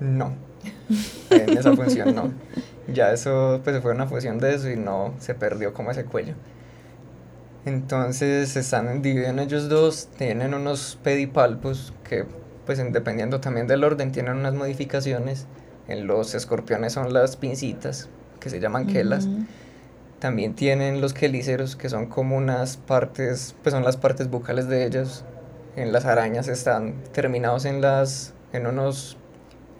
No, 0.00 0.32
en 1.30 1.58
esa 1.58 1.74
función 1.74 2.14
no. 2.14 2.32
ya 2.92 3.12
eso, 3.12 3.60
pues 3.64 3.80
fue 3.80 3.92
una 3.92 4.06
fusión 4.06 4.38
de 4.38 4.54
eso 4.54 4.70
y 4.70 4.76
no 4.76 5.14
se 5.18 5.34
perdió 5.34 5.72
como 5.72 5.90
ese 5.90 6.04
cuello. 6.04 6.34
Entonces 7.64 8.50
se 8.50 8.60
están 8.60 9.02
dividiendo 9.02 9.42
ellos 9.42 9.68
dos, 9.68 10.08
tienen 10.16 10.54
unos 10.54 10.98
pedipalpos 11.02 11.92
que, 12.08 12.24
pues 12.64 12.78
dependiendo 12.92 13.40
también 13.40 13.66
del 13.66 13.84
orden, 13.84 14.12
tienen 14.12 14.36
unas 14.36 14.54
modificaciones. 14.54 15.46
En 15.88 16.07
los 16.07 16.35
escorpiones 16.35 16.92
son 16.92 17.12
las 17.12 17.37
pincitas, 17.37 18.09
que 18.40 18.50
se 18.50 18.61
llaman 18.61 18.87
quelas. 18.87 19.26
También 20.18 20.54
tienen 20.54 21.00
los 21.00 21.14
quelíceros, 21.14 21.76
que 21.76 21.88
son 21.88 22.07
como 22.07 22.37
unas 22.37 22.76
partes, 22.76 23.54
pues 23.62 23.73
son 23.73 23.85
las 23.85 23.97
partes 23.97 24.28
bucales 24.28 24.68
de 24.68 24.85
ellos. 24.85 25.25
En 25.76 25.92
las 25.92 26.04
arañas 26.07 26.49
están 26.49 26.95
terminados 27.12 27.64
en 27.64 27.80
las, 27.80 28.35
en 28.52 28.66
unos, 28.66 29.16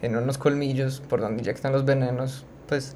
en 0.01 0.15
unos 0.15 0.37
colmillos 0.37 1.01
por 1.09 1.19
donde 1.19 1.41
inyectan 1.43 1.73
los 1.73 1.83
venenos, 1.85 2.45
pues. 2.67 2.95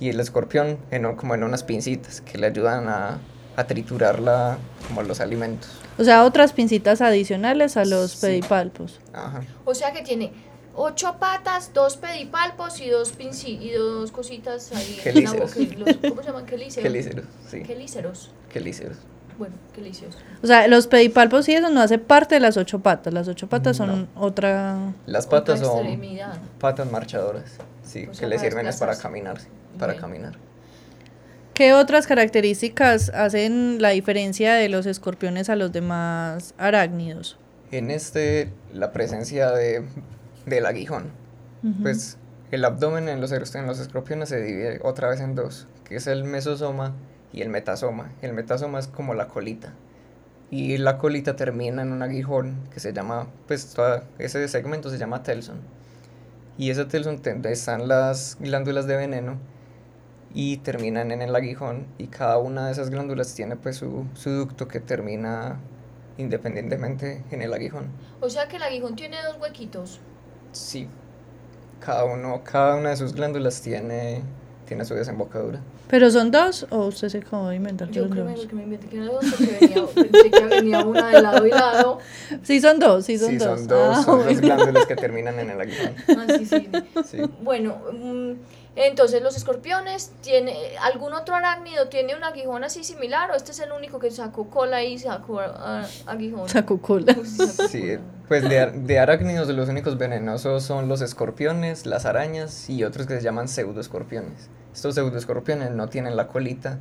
Y 0.00 0.08
el 0.08 0.18
escorpión 0.18 0.78
en, 0.90 1.06
un- 1.06 1.14
como 1.14 1.36
en 1.36 1.44
unas 1.44 1.62
pincitas 1.62 2.20
que 2.20 2.36
le 2.38 2.48
ayudan 2.48 2.88
a, 2.88 3.18
a 3.56 3.64
triturar 3.68 4.18
la, 4.18 4.58
como 4.88 5.02
los 5.04 5.20
alimentos. 5.20 5.70
O 5.96 6.02
sea, 6.02 6.24
otras 6.24 6.52
pincitas 6.52 7.00
adicionales 7.00 7.76
a 7.76 7.84
los 7.84 8.10
Sí. 8.10 8.26
pedipalpos. 8.26 9.00
Ajá. 9.12 9.42
O 9.64 9.72
sea 9.76 9.92
que 9.92 10.02
tiene 10.02 10.32
ocho 10.76 11.16
patas, 11.18 11.72
dos 11.72 11.96
pedipalpos 11.96 12.80
y 12.80 12.88
dos 12.90 13.12
pinci 13.12 13.58
y 13.60 13.72
dos 13.72 14.10
cositas 14.10 14.72
ahí 14.72 15.00
en 15.04 15.24
la 15.24 15.32
boca. 15.32 15.54
Los- 15.78 15.96
¿Cómo 16.10 16.22
se 16.22 16.28
llaman? 16.28 16.46
Quelíceros. 16.46 16.82
Quelíceros, 16.82 17.24
sí. 17.48 17.62
Quelíceros. 17.62 18.30
Quelíceros. 18.52 18.96
Bueno, 19.38 19.56
quelíceros. 19.74 20.16
O 20.44 20.46
sea, 20.46 20.68
los 20.68 20.86
pedipalpos 20.86 21.48
y 21.48 21.54
eso 21.54 21.68
no 21.68 21.80
hace 21.80 21.98
parte 21.98 22.36
de 22.36 22.40
las 22.40 22.56
ocho 22.56 22.78
patas. 22.78 23.12
Las 23.12 23.26
ocho 23.26 23.48
patas 23.48 23.76
son 23.76 24.08
otra... 24.14 24.92
Las 25.06 25.26
Otra 25.26 25.38
patas 25.40 25.60
son 25.60 25.98
patas 26.60 26.90
marchadoras, 26.90 27.50
sí, 27.82 28.06
O 28.08 28.12
que 28.16 28.28
le 28.28 28.38
sirven 28.38 28.66
es 28.68 28.76
para 28.76 28.96
caminar, 28.96 29.38
para 29.78 29.96
caminar. 29.96 30.34
¿Qué 31.52 31.72
otras 31.72 32.06
características 32.06 33.10
hacen 33.10 33.80
la 33.80 33.90
diferencia 33.90 34.54
de 34.54 34.68
los 34.68 34.86
escorpiones 34.86 35.48
a 35.50 35.56
los 35.56 35.72
demás 35.72 36.54
arácnidos? 36.58 37.36
En 37.70 37.90
este, 37.90 38.52
la 38.72 38.92
presencia 38.92 39.50
de, 39.52 39.84
del 40.46 40.66
aguijón. 40.66 41.10
Pues 41.82 42.18
el 42.50 42.64
abdomen 42.64 43.08
en 43.08 43.20
los, 43.20 43.32
en 43.32 43.66
los 43.66 43.78
escorpiones 43.80 44.28
se 44.28 44.40
divide 44.42 44.80
otra 44.82 45.08
vez 45.08 45.20
en 45.20 45.34
dos, 45.34 45.66
que 45.84 45.96
es 45.96 46.06
el 46.06 46.24
mesosoma 46.24 46.92
y 47.32 47.40
el 47.42 47.48
metasoma. 47.48 48.12
El 48.22 48.32
metasoma 48.34 48.78
es 48.78 48.86
como 48.86 49.14
la 49.14 49.28
colita. 49.28 49.72
Y 50.50 50.76
la 50.76 50.98
colita 50.98 51.36
termina 51.36 51.82
en 51.82 51.90
un 51.92 52.02
aguijón 52.02 52.56
que 52.70 52.80
se 52.80 52.92
llama, 52.92 53.28
pues 53.48 53.72
toda- 53.74 54.04
ese 54.18 54.46
segmento 54.46 54.90
se 54.90 54.98
llama 54.98 55.22
telson. 55.22 55.56
Y 56.58 56.70
ese 56.70 56.84
telson 56.84 57.18
te- 57.20 57.50
están 57.50 57.88
las 57.88 58.36
glándulas 58.38 58.86
de 58.86 58.96
veneno 58.96 59.38
y 60.34 60.58
terminan 60.58 61.10
en 61.12 61.22
el 61.22 61.34
aguijón 61.34 61.86
y 61.98 62.08
cada 62.08 62.38
una 62.38 62.66
de 62.66 62.72
esas 62.72 62.90
glándulas 62.90 63.34
tiene 63.34 63.56
pues 63.56 63.76
su, 63.76 64.04
su 64.14 64.30
ducto 64.30 64.68
que 64.68 64.80
termina 64.80 65.58
independientemente 66.18 67.22
en 67.30 67.42
el 67.42 67.52
aguijón. 67.54 67.86
O 68.20 68.28
sea 68.30 68.48
que 68.48 68.56
el 68.56 68.62
aguijón 68.62 68.96
tiene 68.96 69.16
dos 69.22 69.36
huequitos. 69.40 70.00
Sí. 70.54 70.88
Cada 71.80 72.04
uno, 72.04 72.40
cada 72.44 72.76
una 72.76 72.90
de 72.90 72.96
sus 72.96 73.12
glándulas 73.12 73.60
tiene, 73.60 74.22
tiene 74.66 74.84
su 74.86 74.94
desembocadura. 74.94 75.60
¿Pero 75.88 76.10
son 76.10 76.30
dos 76.30 76.66
o 76.70 76.86
usted 76.86 77.08
se 77.10 77.18
acabó 77.18 77.50
de 77.50 77.56
inventar 77.56 77.88
que 77.88 77.94
Yo 77.96 78.08
creo 78.08 78.24
dos? 78.24 78.46
que 78.46 78.54
me 78.56 78.62
inventé 78.62 78.86
que 78.88 78.96
eran 78.96 79.08
dos 79.08 79.24
porque 79.38 79.58
venía, 79.60 79.86
pensé 79.94 80.30
que 80.30 80.44
venía 80.46 80.84
una 80.84 81.08
de 81.10 81.20
lado 81.22 81.46
y 81.46 81.50
lado. 81.50 81.98
Sí, 82.42 82.60
son 82.60 82.78
dos, 82.80 83.04
sí, 83.04 83.18
son 83.18 83.28
sí, 83.30 83.36
dos. 83.36 83.58
son 83.60 83.68
dos, 83.68 83.98
Ah, 83.98 84.02
son 84.02 84.16
dos 84.18 84.24
bueno. 84.24 84.40
glándulas 84.40 84.86
que 84.86 84.96
terminan 84.96 85.38
en 85.38 85.50
el 85.50 85.60
aguijón. 85.60 85.94
Ah, 86.16 86.24
sí, 86.38 86.46
sí. 86.46 86.68
Sí. 87.04 87.18
Bueno, 87.42 87.76
mm, 87.92 88.32
entonces 88.76 89.22
los 89.22 89.36
escorpiones, 89.36 90.12
¿tiene 90.20 90.76
algún 90.80 91.12
otro 91.12 91.34
arácnido 91.34 91.88
tiene 91.88 92.16
un 92.16 92.24
aguijón 92.24 92.64
así 92.64 92.82
similar 92.82 93.30
o 93.30 93.34
este 93.34 93.52
es 93.52 93.60
el 93.60 93.70
único 93.72 93.98
que 93.98 94.10
sacó 94.10 94.50
cola 94.50 94.82
y 94.82 94.98
sacó 94.98 95.40
ah, 95.40 95.86
aguijón? 96.06 96.48
Sacó 96.48 96.80
cola. 96.80 97.14
Sí, 97.24 97.98
pues 98.26 98.48
de, 98.48 98.58
ar- 98.58 98.72
de 98.74 98.98
arácnidos 98.98 99.48
los 99.48 99.68
únicos 99.68 99.96
venenosos 99.98 100.62
son 100.64 100.88
los 100.88 101.00
escorpiones, 101.02 101.86
las 101.86 102.04
arañas 102.04 102.68
y 102.68 102.82
otros 102.84 103.06
que 103.06 103.16
se 103.16 103.22
llaman 103.22 103.46
pseudoescorpiones. 103.48 104.48
Estos 104.74 104.94
pseudoescorpiones 104.96 105.70
no 105.70 105.88
tienen 105.88 106.16
la 106.16 106.26
colita 106.26 106.78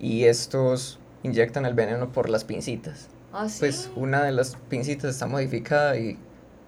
y 0.00 0.24
estos 0.24 0.98
inyectan 1.22 1.66
el 1.66 1.74
veneno 1.74 2.12
por 2.12 2.30
las 2.30 2.44
pincitas. 2.44 3.08
¿Ah, 3.32 3.48
sí? 3.48 3.58
Pues 3.60 3.90
una 3.96 4.22
de 4.22 4.32
las 4.32 4.56
pincitas 4.70 5.10
está 5.10 5.26
modificada 5.26 5.96
y 5.98 6.18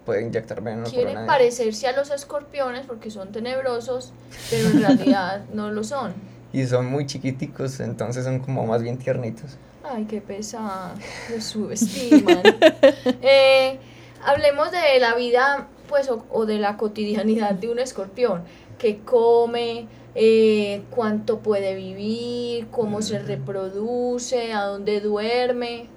puede 0.09 0.23
inyectar 0.23 0.59
veneno 0.63 0.89
Quieren 0.89 1.27
parecerse 1.27 1.85
a 1.85 1.91
los 1.91 2.09
escorpiones 2.09 2.87
porque 2.87 3.11
son 3.11 3.31
tenebrosos, 3.31 4.11
pero 4.49 4.69
en 4.69 4.81
realidad 4.81 5.43
no 5.53 5.71
lo 5.71 5.83
son. 5.83 6.13
Y 6.51 6.65
son 6.65 6.87
muy 6.87 7.05
chiquiticos, 7.05 7.79
entonces 7.79 8.25
son 8.25 8.39
como 8.39 8.65
más 8.65 8.81
bien 8.81 8.97
tiernitos. 8.97 9.51
Ay, 9.83 10.05
qué 10.05 10.19
pesada, 10.19 10.95
los 11.31 11.43
subestiman. 11.43 12.41
Eh, 13.21 13.77
hablemos 14.25 14.71
de 14.71 14.99
la 14.99 15.13
vida, 15.13 15.67
pues, 15.87 16.09
o, 16.09 16.25
o 16.31 16.47
de 16.47 16.57
la 16.57 16.75
cotidianidad 16.75 17.53
de 17.53 17.69
un 17.69 17.77
escorpión. 17.77 18.41
¿Qué 18.79 18.97
come? 19.05 19.87
Eh, 20.15 20.81
¿Cuánto 20.89 21.37
puede 21.37 21.75
vivir? 21.75 22.67
¿Cómo 22.71 23.03
se 23.03 23.19
reproduce? 23.19 24.51
¿A 24.53 24.63
dónde 24.63 25.01
duerme? 25.01 25.87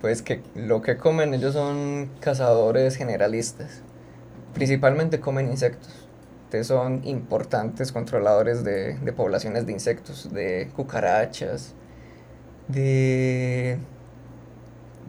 Pues 0.00 0.22
que 0.22 0.42
lo 0.54 0.80
que 0.82 0.96
comen 0.96 1.34
ellos 1.34 1.54
son 1.54 2.10
cazadores 2.20 2.96
generalistas. 2.96 3.82
Principalmente 4.54 5.20
comen 5.20 5.50
insectos. 5.50 6.06
Entonces 6.44 6.66
son 6.68 7.06
importantes 7.06 7.92
controladores 7.92 8.64
de, 8.64 8.94
de 8.98 9.12
poblaciones 9.12 9.66
de 9.66 9.72
insectos, 9.72 10.32
de 10.32 10.70
cucarachas, 10.74 11.74
de 12.68 13.78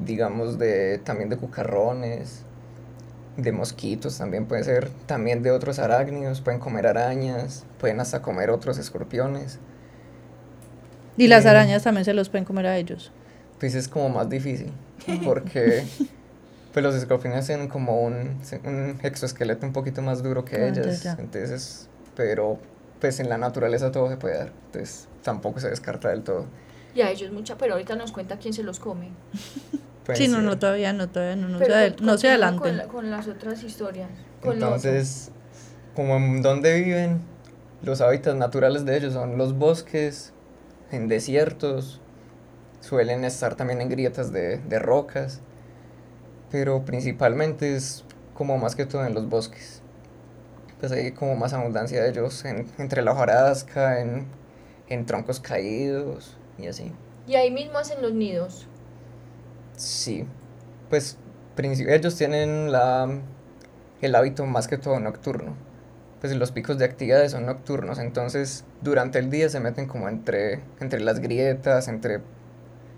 digamos 0.05 0.57
de 0.57 0.97
también 0.99 1.29
de 1.29 1.37
cucarrones, 1.37 2.43
de 3.37 3.51
mosquitos 3.51 4.17
también 4.17 4.45
puede 4.47 4.63
ser, 4.63 4.89
también 5.05 5.43
de 5.43 5.51
otros 5.51 5.79
arácnidos, 5.79 6.41
pueden 6.41 6.59
comer 6.59 6.87
arañas, 6.87 7.65
pueden 7.79 7.99
hasta 7.99 8.21
comer 8.21 8.49
otros 8.49 8.77
escorpiones. 8.77 9.59
Y 11.17 11.27
las 11.27 11.45
Eh. 11.45 11.49
arañas 11.49 11.83
también 11.83 12.05
se 12.05 12.13
los 12.13 12.29
pueden 12.29 12.45
comer 12.45 12.67
a 12.67 12.77
ellos. 12.77 13.11
Pues 13.59 13.75
es 13.75 13.87
como 13.87 14.09
más 14.09 14.29
difícil, 14.29 14.71
porque 15.23 15.83
pues 16.73 16.83
los 16.83 16.95
escorpiones 16.95 17.45
tienen 17.47 17.67
como 17.67 18.01
un, 18.01 18.39
un 18.63 18.99
exoesqueleto 19.03 19.65
un 19.65 19.73
poquito 19.73 20.01
más 20.01 20.21
duro 20.23 20.45
que 20.45 20.55
Ah, 20.57 20.69
ya, 20.73 20.81
ellas, 20.83 21.03
ya. 21.03 21.15
entonces, 21.19 21.87
pero 22.15 22.59
pues 23.01 23.19
en 23.19 23.29
la 23.29 23.37
naturaleza 23.37 23.91
todo 23.91 24.09
se 24.09 24.17
puede 24.17 24.37
dar, 24.37 24.51
entonces 24.67 25.07
tampoco 25.23 25.59
se 25.59 25.69
descarta 25.69 26.09
del 26.09 26.21
todo. 26.23 26.45
Y 26.95 27.01
a 27.01 27.09
ellos 27.11 27.31
mucha, 27.31 27.57
pero 27.57 27.73
ahorita 27.73 27.95
nos 27.95 28.11
cuenta 28.11 28.37
quién 28.39 28.53
se 28.53 28.63
los 28.63 28.79
come. 28.79 29.09
Pues, 30.05 30.17
sí, 30.17 30.27
no, 30.27 30.41
no, 30.41 30.57
todavía 30.57 30.91
no, 30.91 31.07
todavía 31.07 31.35
no, 31.35 31.47
no, 31.49 31.59
se, 31.59 31.95
no 32.01 32.17
se 32.17 32.29
adelanten. 32.29 32.59
Con, 32.59 32.77
la- 32.77 32.87
con 32.87 33.11
las 33.11 33.27
otras 33.27 33.61
historias. 33.61 34.09
Con. 34.41 34.53
Entonces, 34.53 35.29
como 35.95 36.15
en 36.15 36.41
donde 36.41 36.81
viven, 36.81 37.19
los 37.83 38.01
hábitats 38.01 38.35
naturales 38.35 38.85
de 38.85 38.97
ellos 38.97 39.13
son 39.13 39.37
los 39.37 39.55
bosques, 39.55 40.33
en 40.91 41.09
desiertos, 41.09 42.01
suelen 42.81 43.23
estar 43.25 43.55
también 43.55 43.81
en 43.81 43.89
grietas 43.89 44.31
de, 44.31 44.57
de 44.57 44.79
rocas, 44.79 45.41
pero 46.51 46.83
principalmente 46.85 47.75
es 47.75 48.03
como 48.33 48.57
más 48.57 48.75
que 48.75 48.85
todo 48.85 49.05
en 49.05 49.13
los 49.13 49.29
bosques. 49.29 49.81
Pues 50.79 50.91
hay 50.91 51.11
como 51.11 51.35
más 51.35 51.53
abundancia 51.53 52.01
de 52.01 52.09
ellos 52.09 52.45
en- 52.45 52.67
entre 52.77 53.01
la 53.01 53.11
hojarasca, 53.11 53.99
en, 54.01 54.27
en 54.89 55.05
troncos 55.05 55.39
caídos 55.39 56.37
y 56.57 56.67
así. 56.67 56.91
Y 57.27 57.35
ahí 57.35 57.51
mismo 57.51 57.77
hacen 57.77 58.01
los 58.01 58.13
nidos. 58.13 58.67
Sí, 59.75 60.25
pues 60.89 61.17
ellos 61.57 62.15
tienen 62.15 62.71
la, 62.71 63.09
el 64.01 64.15
hábito 64.15 64.45
más 64.45 64.67
que 64.67 64.77
todo 64.77 64.99
nocturno. 64.99 65.55
Pues 66.21 66.35
los 66.35 66.51
picos 66.51 66.77
de 66.77 66.85
actividades 66.85 67.31
son 67.31 67.45
nocturnos, 67.45 67.99
entonces 67.99 68.65
durante 68.81 69.19
el 69.19 69.29
día 69.29 69.49
se 69.49 69.59
meten 69.59 69.87
como 69.87 70.09
entre, 70.09 70.61
entre 70.79 70.99
las 71.01 71.19
grietas, 71.19 71.87
entre, 71.87 72.21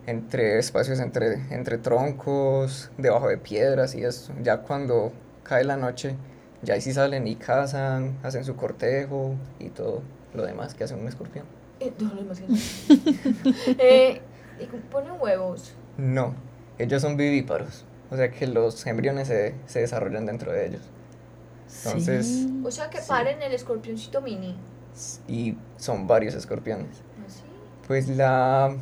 entre 0.08 0.58
espacios, 0.60 1.00
entre, 1.00 1.34
entre 1.54 1.78
troncos, 1.78 2.90
debajo 2.98 3.28
de 3.28 3.38
piedras 3.38 3.96
y 3.96 4.04
eso. 4.04 4.34
Ya 4.42 4.58
cuando 4.62 5.12
cae 5.44 5.64
la 5.64 5.78
noche, 5.78 6.16
ya 6.64 6.74
ahí 6.76 6.82
sí 6.82 6.94
salen 6.94 7.28
y 7.28 7.36
cazan, 7.36 8.18
hacen 8.24 8.44
su 8.44 8.56
cortejo 8.56 9.36
y 9.60 9.70
todo 9.70 10.02
lo 10.34 10.44
demás 10.46 10.74
que 10.74 10.84
hace 10.84 10.96
un 10.96 11.08
escorpión. 11.08 11.46
Eh, 11.80 11.94
no, 12.00 12.14
no, 12.14 12.22
más 12.24 12.40
que 12.88 13.76
eh, 13.80 14.22
y 14.60 14.66
ponen 14.92 15.14
huevos. 15.20 15.74
No, 15.98 16.36
ellos 16.78 17.02
son 17.02 17.18
vivíparos, 17.18 17.86
o 18.10 18.16
sea 18.16 18.32
que 18.32 18.48
los 18.48 18.86
embriones 18.88 19.28
se, 19.28 19.56
se 19.66 19.80
desarrollan 19.82 20.26
dentro 20.26 20.52
de 20.52 20.68
ellos. 20.68 20.82
Entonces, 21.86 22.26
Sí. 22.28 22.62
O 22.66 22.70
sea 22.72 22.90
que 22.90 23.00
Sí. 23.00 23.06
paren 23.08 23.42
el 23.42 23.54
escorpioncito 23.54 24.22
mini. 24.22 24.56
y 25.28 25.58
son 25.78 26.06
varios 26.06 26.36
escorpiones. 26.36 27.02
Así. 27.26 27.44
Pues 27.88 28.08
la, 28.10 28.76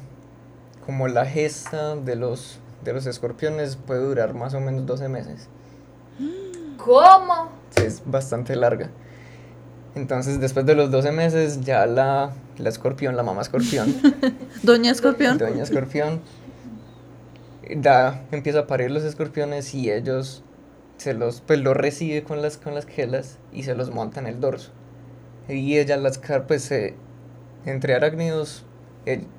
como 0.86 1.08
la 1.08 1.26
gesta 1.26 1.96
de 1.96 2.16
los, 2.16 2.60
de 2.84 2.94
los 2.94 3.06
escorpiones 3.06 3.76
puede 3.76 4.02
durar 4.04 4.34
más 4.34 4.54
o 4.54 4.60
menos 4.60 4.86
12 4.86 5.08
meses. 5.10 5.48
¿Cómo? 6.78 7.50
Sí, 7.76 7.84
Es 7.84 8.02
bastante 8.06 8.56
larga. 8.56 8.90
Entonces, 9.96 10.40
después 10.40 10.66
de 10.66 10.76
los 10.76 10.92
12 10.92 11.12
meses, 11.12 11.62
ya 11.62 11.86
la, 11.86 12.32
la 12.58 12.70
escorpión, 12.70 13.16
la 13.16 13.24
mamá 13.24 13.42
escorpión, 13.42 13.94
Doña 14.64 14.92
Escorpión. 14.92 15.38
doña 15.38 15.64
escorpión, 15.64 16.22
da, 17.76 18.22
empieza 18.32 18.60
a 18.60 18.68
parir 18.68 18.92
los 18.92 19.04
escorpiones 19.04 19.74
y 19.74 19.92
ellos 19.92 20.44
se 20.98 21.14
los, 21.14 21.42
pues 21.42 21.60
los 21.60 21.76
recibe 21.76 22.24
con 22.24 22.42
las, 22.42 22.58
con 22.58 22.76
las 22.76 22.86
quelas 22.86 23.38
y 23.52 23.64
se 23.64 23.76
los 23.76 23.92
monta 23.92 24.20
en 24.20 24.28
el 24.28 24.40
dorso. 24.40 24.72
Y 25.48 25.78
ella 25.78 25.98
las 25.98 26.20
pues 26.48 26.64
se- 26.64 26.96
entre 27.66 27.96
arácnidos, 27.96 28.64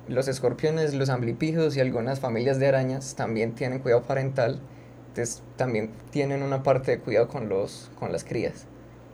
los 0.07 0.27
escorpiones, 0.27 0.93
los 0.93 1.09
amblipijos 1.09 1.77
y 1.77 1.79
algunas 1.79 2.19
familias 2.19 2.59
de 2.59 2.67
arañas 2.67 3.15
también 3.15 3.53
tienen 3.53 3.79
cuidado 3.79 4.03
parental, 4.03 4.59
entonces 5.07 5.43
también 5.55 5.91
tienen 6.09 6.43
una 6.43 6.63
parte 6.63 6.91
de 6.91 6.99
cuidado 6.99 7.27
con, 7.27 7.49
los, 7.49 7.89
con 7.99 8.11
las 8.11 8.23
crías. 8.23 8.65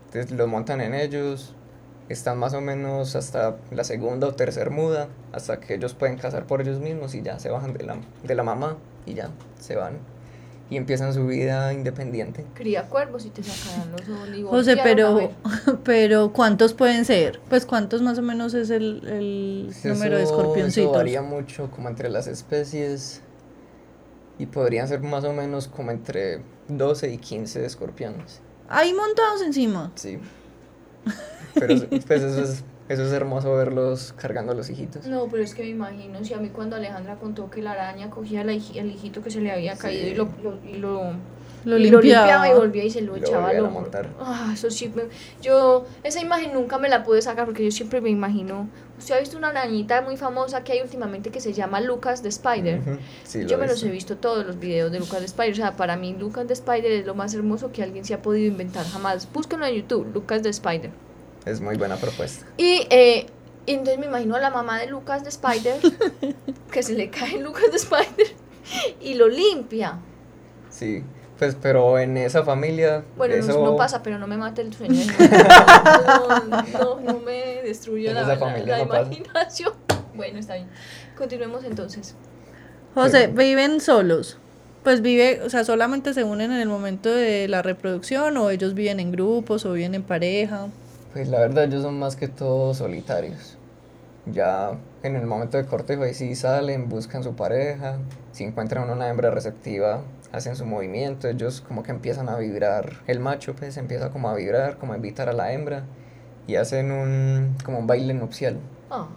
Entonces 0.07 0.31
los 0.31 0.47
montan 0.47 0.81
en 0.81 0.93
ellos, 0.93 1.53
están 2.09 2.37
más 2.37 2.53
o 2.53 2.61
menos 2.61 3.15
hasta 3.15 3.57
la 3.71 3.83
segunda 3.83 4.27
o 4.27 4.35
tercera 4.35 4.69
muda, 4.69 5.09
hasta 5.31 5.59
que 5.59 5.75
ellos 5.75 5.93
pueden 5.93 6.17
cazar 6.17 6.47
por 6.47 6.61
ellos 6.61 6.79
mismos 6.79 7.13
y 7.15 7.21
ya 7.21 7.39
se 7.39 7.49
bajan 7.49 7.73
de 7.73 7.83
la, 7.83 7.97
de 8.23 8.35
la 8.35 8.43
mamá 8.43 8.77
y 9.05 9.13
ya 9.13 9.29
se 9.59 9.75
van 9.75 9.99
y 10.69 10.77
empiezan 10.77 11.13
su 11.13 11.25
vida 11.25 11.71
independiente. 11.73 12.45
Cría 12.53 12.83
cuervos 12.83 13.25
y 13.25 13.29
te 13.29 13.43
sacarán 13.43 13.91
los 13.91 14.01
ojos. 14.01 14.29
y 14.35 14.43
José, 14.43 14.77
pero, 14.83 15.31
pero 15.83 16.33
¿cuántos 16.33 16.73
pueden 16.73 17.05
ser? 17.05 17.39
Pues 17.49 17.65
¿cuántos 17.65 18.01
más 18.01 18.17
o 18.17 18.21
menos 18.21 18.53
es 18.53 18.69
el, 18.69 19.07
el 19.07 19.73
número 19.83 20.17
de 20.17 20.23
escorpioncitos? 20.23 20.91
Eso 20.91 20.97
varía 20.97 21.21
mucho 21.21 21.71
como 21.71 21.89
entre 21.89 22.09
las 22.09 22.27
especies 22.27 23.21
y 24.39 24.45
podrían 24.45 24.87
ser 24.87 25.01
más 25.01 25.23
o 25.23 25.33
menos 25.33 25.67
como 25.67 25.91
entre 25.91 26.41
12 26.67 27.13
y 27.13 27.17
15 27.17 27.65
escorpiones. 27.65 28.41
Ahí 28.69 28.93
montados 28.93 29.41
encima. 29.41 29.91
Sí. 29.95 30.19
Pero 31.53 31.75
pues 31.89 32.21
eso 32.21 32.41
es, 32.41 32.63
eso 32.89 33.03
es 33.05 33.11
hermoso 33.11 33.53
verlos 33.55 34.13
cargando 34.17 34.51
a 34.51 34.55
los 34.55 34.69
hijitos. 34.69 35.05
No, 35.07 35.27
pero 35.29 35.43
es 35.43 35.53
que 35.55 35.63
me 35.63 35.69
imagino, 35.69 36.23
si 36.23 36.33
a 36.33 36.37
mí 36.37 36.49
cuando 36.49 36.75
Alejandra 36.75 37.15
contó 37.15 37.49
que 37.49 37.61
la 37.61 37.71
araña 37.73 38.09
cogía 38.09 38.41
al 38.41 38.49
hij- 38.49 38.79
al 38.79 38.89
hijito 38.89 39.21
que 39.21 39.29
se 39.31 39.41
le 39.41 39.51
había 39.51 39.75
caído 39.77 40.03
Sí. 40.05 40.11
y 40.11 40.15
lo, 40.15 40.29
lo- 40.43 40.59
y 40.65 40.77
lo, 40.77 41.11
Lo 41.65 41.77
y 41.77 41.89
limpiaba. 41.89 42.47
y 42.49 42.53
volvía 42.53 42.83
y 42.85 42.89
se 42.89 43.01
lo 43.01 43.13
Lo 43.17 43.17
echaba 43.17 43.49
al 43.49 43.59
hombro. 43.59 43.89
Ah, 44.21 44.51
eso 44.53 44.69
sí, 44.71 44.89
me- 44.95 45.03
yo 45.41 45.85
esa 46.03 46.21
imagen 46.21 46.53
nunca 46.53 46.77
me 46.77 46.87
la 46.87 47.03
pude 47.03 47.21
sacar 47.21 47.45
porque 47.45 47.65
yo 47.65 47.71
siempre 47.71 47.99
me 47.99 48.09
imagino, 48.09 48.69
usted 48.97 49.15
ha 49.15 49.19
visto 49.19 49.37
una 49.37 49.49
arañita 49.49 50.01
muy 50.01 50.15
famosa 50.15 50.63
que 50.63 50.71
hay 50.73 50.81
últimamente 50.81 51.29
que 51.29 51.41
se 51.41 51.51
llama 51.51 51.81
Lucas 51.81 52.21
the 52.21 52.29
Spider. 52.29 52.81
Sí, 53.25 53.41
lo 53.41 53.47
Yo 53.49 53.57
me 53.57 53.67
los 53.67 53.83
he 53.83 53.89
visto. 53.89 54.13
visto 54.13 54.17
todos 54.17 54.45
los 54.45 54.59
videos 54.59 54.91
de 54.93 54.99
Lucas 54.99 55.19
the 55.19 55.25
Spider. 55.25 55.51
O 55.51 55.55
sea, 55.55 55.75
para 55.75 55.97
mí 55.97 56.15
Lucas 56.17 56.47
the 56.47 56.53
Spider 56.53 56.91
es 56.91 57.05
lo 57.05 57.15
más 57.15 57.33
hermoso 57.33 57.71
que 57.73 57.83
alguien 57.83 58.05
se 58.05 58.13
ha 58.13 58.21
podido 58.21 58.47
inventar 58.47 58.85
jamás. 58.85 59.27
Búsquenlo 59.33 59.65
en 59.65 59.75
YouTube, 59.75 60.07
Lucas 60.13 60.41
the 60.43 60.49
Spider. 60.49 60.91
Es 61.45 61.61
muy 61.61 61.77
buena 61.77 61.95
propuesta. 61.97 62.45
Y, 62.57 62.87
eh, 62.89 63.25
y 63.65 63.71
entonces 63.73 63.99
me 63.99 64.05
imagino 64.07 64.35
a 64.35 64.39
la 64.39 64.49
mamá 64.49 64.79
de 64.79 64.87
Lucas 64.87 65.23
the 65.23 65.29
Spider, 65.29 65.75
que 66.71 66.83
se 66.83 66.93
le 66.93 67.09
cae 67.09 67.39
Lucas 67.39 67.63
the 67.71 67.77
Spider 67.77 68.27
y 69.01 69.13
lo 69.15 69.27
limpia. 69.27 69.99
Sí, 70.69 71.03
pues 71.39 71.55
pero 71.61 71.97
en 71.99 72.17
esa 72.17 72.43
familia 72.43 73.03
Bueno, 73.15 73.35
no- 73.35 73.39
eso 73.41 73.63
no, 73.63 73.75
pasa, 73.77 74.03
pero 74.03 74.17
no 74.19 74.27
me 74.27 74.37
mate 74.37 74.61
el 74.61 74.73
sueño. 74.73 74.99
No, 76.05 76.39
no, 76.73 76.99
no 76.99 77.19
me 77.19 77.61
destruya 77.63 78.09
En 78.09 78.15
la, 78.15 78.23
la- 78.23 78.37
familia 78.37 78.77
la 78.77 78.83
no 78.83 78.89
pasa. 78.89 79.01
imaginación. 79.13 79.73
Bueno, 80.13 80.39
está 80.39 80.55
bien. 80.55 80.67
Continuemos 81.17 81.63
entonces. 81.63 82.15
José, 82.95 83.27
¿viven 83.27 83.79
solos? 83.81 84.37
Pues 84.83 85.01
vive, 85.01 85.41
o 85.43 85.49
sea, 85.49 85.63
solamente 85.63 86.13
se 86.13 86.23
unen 86.23 86.51
en 86.51 86.59
el 86.59 86.69
momento 86.69 87.09
de 87.09 87.47
la 87.47 87.61
reproducción 87.61 88.37
o 88.37 88.49
ellos 88.49 88.73
viven 88.73 88.99
en 88.99 89.11
grupos 89.11 89.65
o 89.65 89.73
viven 89.73 89.93
en 89.95 90.03
pareja. 90.03 90.67
Pues 91.13 91.27
la 91.29 91.39
verdad 91.39 91.65
ellos 91.65 91.83
son 91.83 91.97
más 91.99 92.15
que 92.15 92.27
todo 92.27 92.73
solitarios. 92.73 93.57
Ya 94.25 94.73
en 95.03 95.15
el 95.15 95.25
momento 95.25 95.57
de 95.57 95.65
cortejo 95.65 96.03
ahí 96.03 96.13
sí 96.13 96.35
salen, 96.35 96.89
buscan 96.89 97.23
su 97.23 97.35
pareja, 97.35 97.97
si 98.33 98.43
encuentran 98.43 98.89
una 98.89 99.07
hembra 99.09 99.31
receptiva, 99.31 100.01
hacen 100.33 100.55
su 100.57 100.65
movimiento, 100.65 101.29
ellos 101.29 101.61
como 101.65 101.81
que 101.81 101.91
empiezan 101.91 102.27
a 102.27 102.35
vibrar, 102.37 102.91
el 103.07 103.21
macho 103.21 103.55
pues 103.55 103.77
empieza 103.77 104.09
como 104.09 104.29
a 104.29 104.35
vibrar, 104.35 104.77
como 104.77 104.91
a 104.93 104.95
invitar 104.97 105.29
a 105.29 105.33
la 105.33 105.53
hembra 105.53 105.83
y 106.45 106.55
hacen 106.55 106.91
un 106.91 107.55
como 107.63 107.79
un 107.79 107.87
baile 107.87 108.13
nupcial. 108.13 108.57
Ah, 108.91 109.07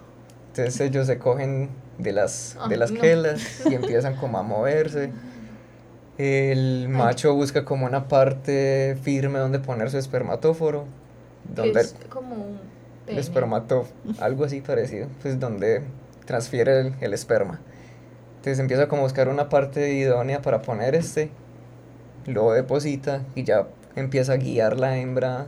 Entonces 0.47 0.79
ellos 0.79 1.07
se 1.07 1.17
cogen 1.17 1.69
de 1.97 2.13
las, 2.13 2.55
de 2.69 2.75
Ah, 2.75 2.77
las 2.77 2.91
no. 2.91 3.01
quelas 3.01 3.65
y 3.69 3.75
empiezan 3.75 4.15
como 4.15 4.37
a 4.37 4.43
moverse. 4.43 5.11
El 6.17 6.87
macho 6.89 7.33
busca 7.35 7.65
como 7.65 7.85
una 7.85 8.07
parte 8.07 8.97
firme 9.01 9.39
donde 9.39 9.59
poner 9.59 9.89
su 9.89 9.97
espermatóforo, 9.97 10.85
donde 11.55 11.81
es 11.81 11.95
como 12.09 12.35
un 12.35 12.59
el 13.01 13.05
pene. 13.07 13.19
espermato, 13.19 13.85
algo 14.19 14.45
así 14.45 14.61
parecido, 14.61 15.07
pues 15.21 15.39
donde 15.39 15.81
transfiere 16.25 16.79
el, 16.79 16.93
el 17.01 17.13
esperma. 17.13 17.59
Entonces 18.37 18.59
empieza 18.59 18.87
como 18.87 19.01
a 19.01 19.05
buscar 19.05 19.27
una 19.29 19.49
parte 19.49 19.93
idónea 19.93 20.41
para 20.41 20.61
poner 20.61 20.95
este, 20.95 21.29
lo 22.25 22.51
deposita 22.53 23.21
y 23.35 23.43
ya 23.43 23.67
empieza 23.95 24.33
a 24.33 24.37
guiar 24.37 24.79
la 24.79 24.97
hembra 24.97 25.45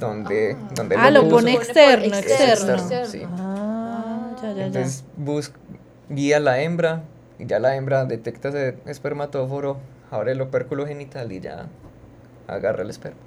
donde, 0.00 0.56
Ah. 0.58 0.68
donde 0.74 0.96
Ah, 0.96 1.10
lo 1.10 1.24
puso. 1.24 1.36
pone 1.36 1.54
externo, 1.54 2.04
externo, 2.16 2.74
externo. 2.74 2.74
externo. 2.82 3.06
sí. 3.06 3.22
Ah, 3.38 4.36
ya, 4.42 4.48
ya, 4.50 4.54
ya. 4.56 4.66
Entonces 4.66 5.04
bus- 5.16 5.52
guía 6.08 6.38
a 6.38 6.40
la 6.40 6.60
hembra 6.62 7.02
y 7.38 7.46
ya 7.46 7.58
la 7.58 7.76
hembra 7.76 8.04
detecta 8.04 8.48
ese 8.48 8.76
espermatóforo, 8.86 9.78
abre 10.10 10.32
el 10.32 10.40
opérculo 10.40 10.86
genital 10.86 11.32
y 11.32 11.40
ya 11.40 11.66
agarra 12.48 12.82
el 12.82 12.90
esperma. 12.90 13.18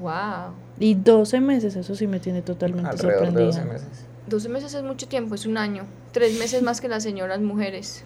Wow. 0.00 0.54
Y 0.78 0.94
12 0.94 1.40
meses, 1.40 1.76
eso 1.76 1.94
sí 1.94 2.06
me 2.06 2.20
tiene 2.20 2.42
totalmente 2.42 2.90
Alrededor 2.90 3.32
de 3.32 3.44
12 3.44 3.58
sorprendida. 3.58 3.72
meses. 3.86 4.06
12 4.26 4.48
meses 4.48 4.74
es 4.74 4.82
mucho 4.82 5.08
tiempo, 5.08 5.34
es 5.34 5.46
un 5.46 5.58
año. 5.58 5.84
Tres 6.12 6.38
meses 6.38 6.62
más 6.62 6.80
que 6.80 6.88
las 6.88 7.02
señoras 7.02 7.40
mujeres 7.40 8.04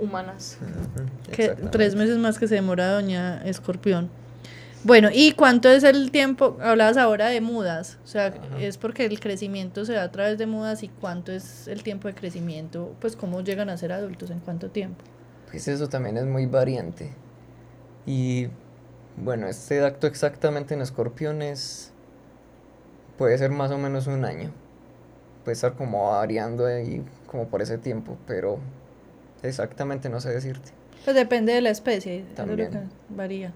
humanas. 0.00 0.58
Que 1.32 1.48
tres 1.48 1.94
meses 1.96 2.18
más 2.18 2.38
que 2.38 2.48
se 2.48 2.54
demora 2.54 2.92
Doña 2.92 3.42
Escorpión. 3.44 4.10
Bueno, 4.84 5.08
¿y 5.12 5.32
cuánto 5.32 5.70
es 5.70 5.82
el 5.82 6.10
tiempo? 6.10 6.58
Hablabas 6.60 6.98
ahora 6.98 7.28
de 7.28 7.40
mudas, 7.40 7.96
o 8.04 8.06
sea, 8.06 8.26
Ajá. 8.26 8.38
es 8.60 8.76
porque 8.76 9.06
el 9.06 9.18
crecimiento 9.18 9.86
se 9.86 9.94
da 9.94 10.02
a 10.02 10.12
través 10.12 10.36
de 10.36 10.46
mudas 10.46 10.82
y 10.82 10.88
cuánto 10.88 11.32
es 11.32 11.68
el 11.68 11.82
tiempo 11.82 12.06
de 12.06 12.14
crecimiento, 12.14 12.94
pues 13.00 13.16
cómo 13.16 13.40
llegan 13.40 13.70
a 13.70 13.78
ser 13.78 13.92
adultos, 13.92 14.30
en 14.30 14.40
cuánto 14.40 14.68
tiempo. 14.68 15.02
Pues 15.50 15.68
eso 15.68 15.88
también 15.88 16.18
es 16.18 16.26
muy 16.26 16.44
variante. 16.44 17.12
Y 18.04 18.48
bueno, 19.16 19.46
este 19.46 19.84
acto 19.84 20.06
exactamente 20.06 20.74
en 20.74 20.80
escorpiones 20.82 21.92
puede 23.18 23.38
ser 23.38 23.50
más 23.50 23.70
o 23.70 23.78
menos 23.78 24.06
un 24.06 24.24
año. 24.24 24.50
Puede 25.44 25.54
estar 25.54 25.74
como 25.74 26.10
variando 26.10 26.66
ahí 26.66 27.04
como 27.26 27.46
por 27.48 27.62
ese 27.62 27.78
tiempo, 27.78 28.16
pero 28.26 28.58
exactamente 29.42 30.08
no 30.08 30.20
sé 30.20 30.30
decirte. 30.30 30.70
Pues 31.04 31.14
depende 31.14 31.52
de 31.52 31.60
la 31.60 31.70
especie, 31.70 32.20
lo 32.30 32.34
También. 32.34 32.70
que 32.70 32.78
varía. 33.14 33.52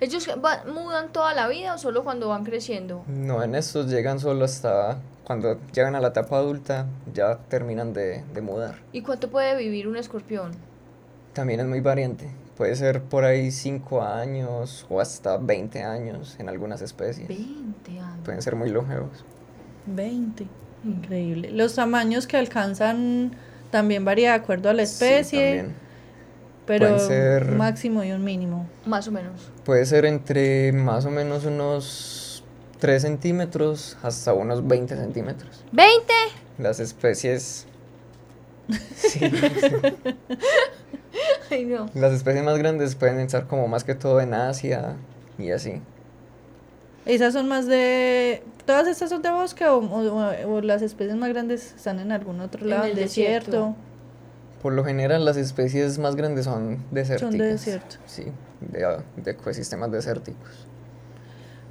¿Ellos 0.00 0.26
va- 0.42 0.64
mudan 0.64 1.12
toda 1.12 1.34
la 1.34 1.46
vida 1.46 1.74
o 1.74 1.78
solo 1.78 2.04
cuando 2.04 2.28
van 2.28 2.44
creciendo? 2.44 3.04
No, 3.06 3.42
en 3.42 3.54
estos 3.54 3.90
llegan 3.90 4.18
solo 4.18 4.46
hasta 4.46 4.98
cuando 5.24 5.58
llegan 5.74 5.94
a 5.94 6.00
la 6.00 6.08
etapa 6.08 6.38
adulta, 6.38 6.86
ya 7.12 7.36
terminan 7.48 7.92
de, 7.92 8.24
de 8.32 8.40
mudar. 8.40 8.76
¿Y 8.92 9.02
cuánto 9.02 9.28
puede 9.30 9.54
vivir 9.56 9.86
un 9.86 9.96
escorpión? 9.96 10.52
También 11.34 11.60
es 11.60 11.66
muy 11.66 11.80
variante. 11.80 12.30
Puede 12.60 12.76
ser 12.76 13.00
por 13.00 13.24
ahí 13.24 13.50
5 13.52 14.02
años 14.02 14.84
o 14.90 15.00
hasta 15.00 15.38
20 15.38 15.82
años 15.82 16.36
en 16.38 16.50
algunas 16.50 16.82
especies. 16.82 17.26
20 17.26 17.98
años. 17.98 18.18
Pueden 18.22 18.42
ser 18.42 18.54
muy 18.54 18.68
longevos. 18.68 19.24
20, 19.86 20.46
increíble. 20.84 21.52
Los 21.52 21.74
tamaños 21.76 22.26
que 22.26 22.36
alcanzan 22.36 23.34
también 23.70 24.04
varía 24.04 24.32
de 24.32 24.34
acuerdo 24.36 24.68
a 24.68 24.74
la 24.74 24.84
Sí, 24.84 24.92
especie, 24.92 25.56
también. 25.56 25.74
pero 26.66 26.88
pueden 26.88 27.00
ser- 27.08 27.44
un 27.48 27.56
máximo 27.56 28.04
y 28.04 28.12
un 28.12 28.22
mínimo. 28.24 28.66
Más 28.84 29.08
o 29.08 29.10
menos. 29.12 29.50
Puede 29.64 29.86
ser 29.86 30.04
entre 30.04 30.70
más 30.72 31.06
o 31.06 31.10
menos 31.10 31.46
unos 31.46 32.44
3 32.78 33.00
centímetros 33.00 33.96
hasta 34.02 34.34
unos 34.34 34.68
20 34.68 34.96
centímetros. 34.96 35.64
¿20? 35.72 35.86
Las 36.58 36.78
especies... 36.78 37.66
Sí, 38.94 39.18
sí. 39.18 39.20
Ay, 41.54 41.64
no. 41.64 41.88
Las 41.94 42.12
especies 42.12 42.44
más 42.44 42.58
grandes 42.58 42.94
pueden 42.94 43.20
estar 43.20 43.46
como 43.46 43.66
más 43.68 43.84
que 43.84 43.94
todo 43.94 44.20
en 44.20 44.34
Asia 44.34 44.96
y 45.38 45.50
así. 45.50 45.80
¿Esas 47.06 47.32
son 47.32 47.48
más 47.48 47.66
de... 47.66 48.42
¿Todas 48.66 48.86
estas 48.86 49.10
son 49.10 49.22
de 49.22 49.30
bosque 49.30 49.64
o, 49.66 49.78
o- 49.78 50.54
o 50.56 50.60
las 50.60 50.82
especies 50.82 51.16
más 51.16 51.30
grandes 51.30 51.74
están 51.74 51.98
en 51.98 52.12
algún 52.12 52.40
otro 52.40 52.62
En 52.62 52.70
lado? 52.70 52.84
el 52.84 52.94
desierto. 52.94 53.50
desierto. 53.50 53.76
Por 54.62 54.74
lo 54.74 54.84
general 54.84 55.24
las 55.24 55.36
especies 55.38 55.98
más 55.98 56.14
grandes 56.16 56.44
son 56.44 56.78
desérticas. 56.90 57.30
desierto. 57.38 57.96
Sí, 58.06 58.26
de, 58.60 58.98
de 59.16 59.30
ecosistemas 59.30 59.90
desérticos. 59.90 60.66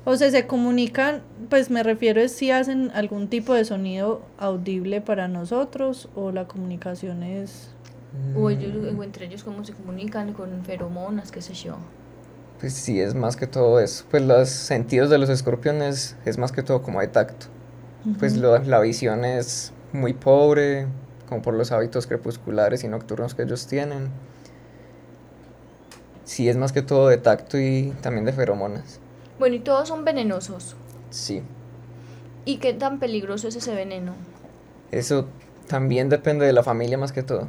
O 0.06 0.15
sea, 0.15 0.32
se 0.32 0.48
comunican, 0.48 1.22
pues 1.50 1.70
me 1.70 1.84
refiero 1.84 2.20
es 2.20 2.32
si 2.32 2.50
hacen 2.50 2.89
algún 2.96 3.28
tipo 3.28 3.54
de 3.54 3.63
sonido 3.63 4.22
audible 4.39 5.02
para 5.02 5.28
nosotros 5.28 6.10
o 6.15 6.32
la 6.32 6.48
comunicación 6.48 7.22
es... 7.22 7.70
O, 8.36 8.50
ellos, 8.50 8.74
o 8.98 9.04
entre 9.04 9.26
ellos 9.26 9.43
cómo 9.43 9.63
se 9.63 9.74
comunican 9.74 10.34
con 10.34 10.63
feromonas, 10.63 11.32
qué 11.32 11.41
sé 11.41 11.54
yo. 11.54 11.78
Pues 12.60 12.74
sí, 12.74 13.00
es 13.00 13.15
más 13.15 13.36
que 13.38 13.48
todo 13.48 13.80
eso. 13.80 14.06
Pues 14.12 14.24
los 14.24 14.50
sentidos 14.50 15.10
de 15.10 15.17
los 15.17 15.30
escorpiones 15.30 16.15
es 16.26 16.38
más 16.38 16.52
que 16.52 16.62
todo 16.63 16.82
como 16.82 17.00
de 17.02 17.08
tacto. 17.08 17.48
Pues 18.19 18.38
lo- 18.38 18.58
la 18.60 18.80
visión 18.80 19.24
es 19.26 19.72
muy 19.93 20.13
pobre, 20.13 20.88
como 21.28 21.41
por 21.41 21.54
los 21.54 21.72
hábitos 21.72 22.08
crepusculares 22.08 22.84
y 22.84 22.88
nocturnos 22.88 23.36
que 23.36 23.43
ellos 23.43 23.67
tienen. 23.67 24.10
Sí, 26.24 26.48
es 26.50 26.58
más 26.58 26.72
que 26.72 26.82
todo 26.82 27.08
de 27.08 27.17
tacto 27.17 27.58
y 27.60 27.93
también 28.02 28.26
de 28.26 28.34
feromonas. 28.34 29.00
Bueno, 29.39 29.56
y 29.56 29.60
todos 29.60 29.88
son 29.88 30.06
venenosos. 30.06 30.76
Sí, 31.10 31.41
¿Y 32.45 32.58
qué 32.58 32.74
tan 32.74 33.00
peligroso 33.00 33.48
es 33.48 33.56
ese 33.56 33.76
veneno? 33.76 34.13
eso 34.91 35.28
también 35.67 36.10
depende 36.10 36.45
de 36.48 36.54
la 36.54 36.63
familia 36.63 36.98
más 36.98 37.12
que 37.12 37.22
todo. 37.22 37.48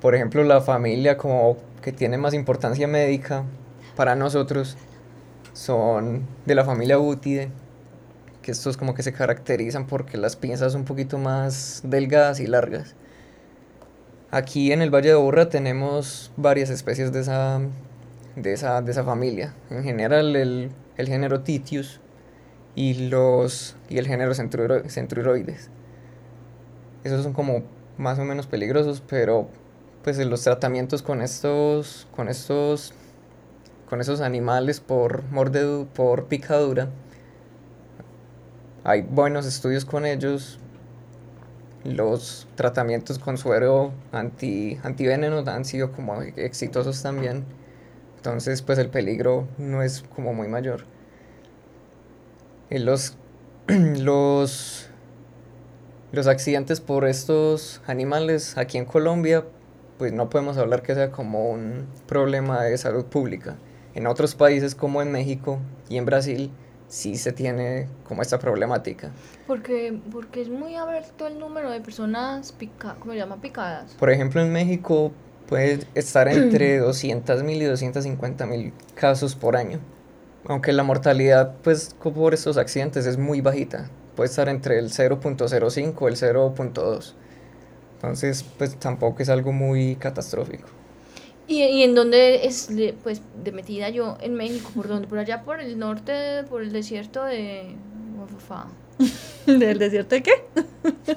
Por 0.00 0.14
ejemplo, 0.14 0.44
la 0.44 0.60
familia 0.60 1.16
como 1.16 1.56
que 1.82 1.92
tiene 1.92 2.18
más 2.18 2.34
importancia 2.34 2.86
médica 2.86 3.44
para 3.96 4.14
nosotros 4.14 4.76
son 5.52 6.26
de 6.46 6.54
la 6.54 6.64
familia 6.64 6.98
Butide, 6.98 7.50
que 8.42 8.52
estos 8.52 8.76
como 8.76 8.94
que 8.94 9.02
se 9.02 9.12
caracterizan 9.12 9.86
porque 9.86 10.16
las 10.16 10.36
pinzas 10.36 10.72
son 10.72 10.82
un 10.82 10.86
poquito 10.86 11.18
más 11.18 11.80
delgadas 11.84 12.38
y 12.38 12.46
largas. 12.46 12.94
Aquí 14.30 14.72
en 14.72 14.82
el 14.82 14.94
Valle 14.94 15.08
de 15.08 15.14
Aburrá 15.14 15.48
tenemos 15.48 16.30
varias 16.36 16.70
especies 16.70 17.12
de 17.12 17.20
esa, 17.20 17.60
de 18.36 18.52
esa, 18.52 18.82
de 18.82 18.92
esa 18.92 19.02
familia. 19.02 19.54
En 19.70 19.82
general 19.82 20.36
el, 20.36 20.70
el 20.96 21.06
género 21.08 21.40
Titius 21.40 22.00
y, 22.74 23.08
los, 23.08 23.74
y 23.88 23.98
el 23.98 24.06
género 24.06 24.32
Centruroides. 24.34 25.70
Esos 27.02 27.22
son 27.22 27.32
como 27.32 27.62
más 27.96 28.18
o 28.18 28.24
menos 28.24 28.46
peligrosos, 28.46 29.02
pero 29.08 29.48
pues 30.08 30.26
los 30.26 30.40
tratamientos 30.40 31.02
con 31.02 31.20
estos, 31.20 32.06
con 32.16 32.30
estos, 32.30 32.94
con 33.90 34.00
esos 34.00 34.22
animales 34.22 34.80
por 34.80 35.22
mordedu- 35.30 35.86
por 35.86 36.28
picadura, 36.28 36.88
hay 38.84 39.02
buenos 39.02 39.44
estudios 39.44 39.84
con 39.84 40.06
ellos. 40.06 40.60
Los 41.84 42.48
tratamientos 42.54 43.18
con 43.18 43.36
suero 43.36 43.92
anti, 44.10 44.78
antiveneno 44.82 45.44
han 45.46 45.66
sido 45.66 45.92
como 45.92 46.22
exitosos 46.22 47.02
también. 47.02 47.44
Entonces, 48.16 48.62
pues 48.62 48.78
el 48.78 48.88
peligro 48.88 49.46
no 49.58 49.82
es 49.82 50.04
como 50.16 50.32
muy 50.32 50.48
mayor. 50.48 50.86
Y 52.70 52.78
los, 52.78 53.14
los, 53.66 54.88
los 56.12 56.26
accidentes 56.26 56.80
por 56.80 57.06
estos 57.06 57.82
animales 57.86 58.56
aquí 58.56 58.78
en 58.78 58.86
Colombia, 58.86 59.44
pues 59.98 60.12
no 60.12 60.30
podemos 60.30 60.56
hablar 60.56 60.82
que 60.82 60.94
sea 60.94 61.10
como 61.10 61.50
un 61.50 61.86
problema 62.06 62.62
de 62.62 62.78
salud 62.78 63.04
pública. 63.04 63.56
En 63.94 64.06
otros 64.06 64.34
países 64.34 64.74
como 64.74 65.02
en 65.02 65.10
México 65.10 65.58
y 65.88 65.96
en 65.96 66.06
Brasil 66.06 66.50
sí 66.88 67.16
se 67.16 67.32
tiene 67.32 67.88
como 68.04 68.22
esta 68.22 68.38
problemática. 68.38 69.10
Porque, 69.46 69.98
porque 70.10 70.40
es 70.40 70.48
muy 70.48 70.76
abierto 70.76 71.26
el 71.26 71.38
número 71.38 71.70
de 71.70 71.80
personas 71.80 72.52
pica, 72.52 72.96
¿cómo 72.98 73.12
se 73.12 73.18
llama? 73.18 73.40
picadas. 73.40 73.94
Por 73.94 74.10
ejemplo, 74.10 74.40
en 74.40 74.52
México 74.52 75.12
puede 75.48 75.80
estar 75.94 76.28
entre 76.32 76.80
200.000 76.80 77.56
y 77.56 77.64
250.000 77.64 78.72
casos 78.94 79.34
por 79.34 79.56
año. 79.56 79.80
Aunque 80.46 80.72
la 80.72 80.82
mortalidad, 80.82 81.56
pues, 81.62 81.94
por 82.00 82.32
estos 82.32 82.56
accidentes 82.56 83.04
es 83.04 83.18
muy 83.18 83.40
bajita. 83.40 83.90
Puede 84.16 84.30
estar 84.30 84.48
entre 84.48 84.78
el 84.78 84.90
0.05 84.90 86.02
y 86.02 86.06
el 86.06 86.16
0.2. 86.16 87.14
Entonces, 87.98 88.44
pues, 88.58 88.76
tampoco 88.78 89.22
es 89.22 89.28
algo 89.28 89.52
muy 89.52 89.96
catastrófico. 89.96 90.68
¿Y, 91.46 91.62
y 91.64 91.82
en 91.82 91.94
dónde 91.94 92.46
es, 92.46 92.74
de- 92.74 92.94
pues, 93.02 93.22
de 93.42 93.52
metida 93.52 93.88
yo? 93.88 94.18
En 94.20 94.34
México, 94.34 94.70
¿por 94.74 94.88
dónde? 94.88 95.08
Por 95.08 95.18
allá, 95.18 95.42
por 95.44 95.60
el 95.60 95.78
norte, 95.78 96.44
por 96.48 96.62
el 96.62 96.72
desierto 96.72 97.24
de... 97.24 97.74
¿Del 99.46 99.78
desierto 99.78 100.14
de 100.16 100.22
qué? 100.22 100.32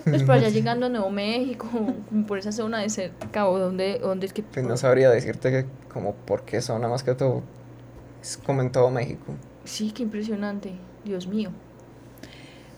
Pues 0.05 0.23
por 0.23 0.35
allá 0.35 0.49
llegando 0.53 0.85
a 0.85 0.89
Nuevo 0.89 1.09
México, 1.09 1.67
por 2.27 2.37
esa 2.37 2.51
zona 2.51 2.79
de 2.79 2.89
cerca, 2.89 3.47
o 3.47 3.59
dónde, 3.59 3.99
dónde 3.99 4.27
es 4.27 4.33
que... 4.33 4.43
Pues 4.43 4.65
no 4.65 4.77
sabría 4.77 5.09
decirte 5.09 5.51
que 5.51 5.65
como 5.91 6.13
por 6.13 6.43
qué 6.43 6.61
zona 6.61 6.87
más 6.87 7.03
que 7.03 7.13
todo. 7.15 7.41
Es 8.21 8.37
como 8.37 8.61
en 8.61 8.71
todo 8.71 8.89
México. 8.91 9.33
Sí, 9.65 9.91
qué 9.91 10.03
impresionante, 10.03 10.73
Dios 11.03 11.27
mío. 11.27 11.51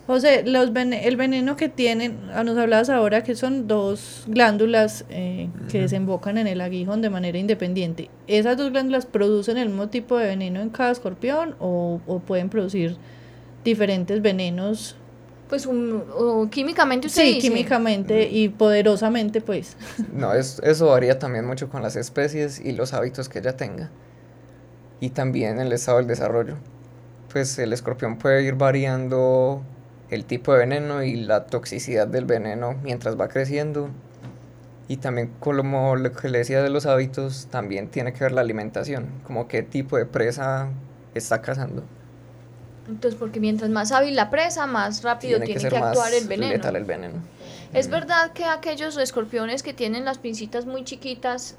José, 0.06 0.44
los 0.46 0.74
vene- 0.74 1.08
el 1.08 1.16
veneno 1.16 1.56
que 1.56 1.70
tienen, 1.70 2.18
ah, 2.34 2.44
nos 2.44 2.58
hablabas 2.58 2.90
ahora 2.90 3.24
que 3.24 3.36
son 3.36 3.68
dos 3.68 4.26
glándulas 4.28 5.06
eh, 5.10 5.50
que 5.72 5.80
desembocan 5.80 6.38
en 6.38 6.48
el 6.48 6.60
aguijón 6.60 7.02
de 7.02 7.10
manera 7.10 7.38
independiente. 7.38 8.10
¿Esas 8.28 8.58
dos 8.58 8.72
glándulas 8.72 9.06
producen 9.06 9.58
el 9.58 9.70
mismo 9.70 9.88
tipo 9.88 10.18
de 10.18 10.28
veneno 10.28 10.60
en 10.62 10.70
cada 10.72 10.92
escorpión 10.92 11.56
o, 11.60 12.02
o 12.06 12.20
pueden 12.20 12.50
producir 12.50 12.98
diferentes 13.64 14.22
venenos? 14.22 14.98
Pues 15.48 15.66
un, 15.66 16.04
o 16.14 16.50
químicamente 16.50 17.08
usted 17.08 17.22
Sí, 17.22 17.34
dice. 17.36 17.48
químicamente 17.48 18.28
y 18.30 18.50
poderosamente, 18.50 19.40
pues. 19.40 19.78
No, 20.14 20.34
es, 20.34 20.60
eso 20.64 20.88
varía 20.88 21.18
también 21.18 21.46
mucho 21.46 21.70
con 21.70 21.82
las 21.82 21.96
especies 21.96 22.60
y 22.60 22.74
los 22.74 22.94
hábitos 22.94 23.30
que 23.30 23.40
ella 23.40 23.56
tenga. 23.56 23.90
Y 25.00 25.12
también 25.12 25.60
el 25.60 25.72
estado 25.72 26.00
del 26.00 26.08
desarrollo. 26.08 26.56
Pues 27.32 27.58
el 27.60 27.72
escorpión 27.74 28.18
puede 28.18 28.44
ir 28.44 28.56
variando 28.56 29.62
el 30.14 30.26
tipo 30.26 30.54
de 30.54 30.60
veneno 30.60 31.04
y 31.04 31.16
la 31.16 31.46
toxicidad 31.46 32.08
del 32.08 32.26
veneno 32.26 32.76
mientras 32.84 33.20
va 33.20 33.28
creciendo. 33.28 33.90
Y 34.88 34.98
también 34.98 35.32
como 35.40 35.96
lo 35.96 36.12
que 36.12 36.30
le 36.30 36.40
decía 36.40 36.62
de 36.62 36.70
los 36.70 36.86
hábitos, 36.86 37.48
también 37.50 37.88
tiene 37.88 38.14
que 38.14 38.24
ver 38.26 38.32
la 38.32 38.42
alimentación, 38.42 39.08
como 39.26 39.48
qué 39.48 39.64
tipo 39.64 39.98
de 39.98 40.06
presa 40.06 40.70
está 41.14 41.42
cazando. 41.42 41.84
Entonces, 42.88 43.18
porque 43.18 43.40
mientras 43.40 43.70
más 43.70 43.92
hábil 43.94 44.16
la 44.16 44.30
presa, 44.30 44.68
más 44.68 45.04
rápido 45.04 45.40
tiene, 45.40 45.60
que, 45.60 45.68
actuar 45.68 46.14
el 46.14 46.28
veneno. 46.28 46.52
letal 46.52 46.76
el 46.76 46.84
veneno. 46.84 47.16
Es 47.74 47.90
verdad 47.90 48.34
que 48.34 48.44
aquellos 48.44 48.98
escorpiones 48.98 49.64
que 49.64 49.74
tienen 49.74 50.04
las 50.06 50.18
pincitas 50.18 50.66
muy 50.66 50.84
chiquitas, 50.84 51.56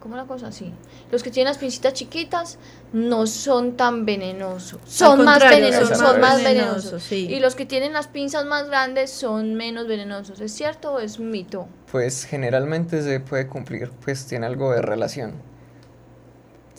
¿cómo 0.00 0.16
la 0.16 0.24
cosa 0.24 0.48
así? 0.48 0.72
Los 1.10 1.22
que 1.22 1.30
tienen 1.30 1.50
las 1.50 1.58
pincitas 1.58 1.92
chiquitas 1.92 2.58
no 2.92 3.26
son 3.26 3.76
tan 3.76 4.04
venenosos, 4.04 4.80
son 4.86 5.24
más 5.24 5.40
venenosos, 5.40 5.98
son 5.98 6.20
más 6.20 6.34
más 6.34 6.42
venenosos, 6.42 6.84
venenosos. 6.84 7.02
sí. 7.02 7.28
Y 7.30 7.40
los 7.40 7.54
que 7.54 7.66
tienen 7.66 7.92
las 7.92 8.08
pinzas 8.08 8.44
más 8.46 8.66
grandes 8.66 9.10
son 9.10 9.54
menos 9.54 9.86
venenosos, 9.86 10.40
¿es 10.40 10.52
cierto 10.52 10.94
o 10.94 11.00
es 11.00 11.18
un 11.18 11.30
mito? 11.30 11.68
Pues 11.92 12.24
generalmente 12.24 13.02
se 13.02 13.20
puede 13.20 13.46
cumplir, 13.46 13.90
pues 14.04 14.26
tiene 14.26 14.46
algo 14.46 14.72
de 14.72 14.82
relación. 14.82 15.50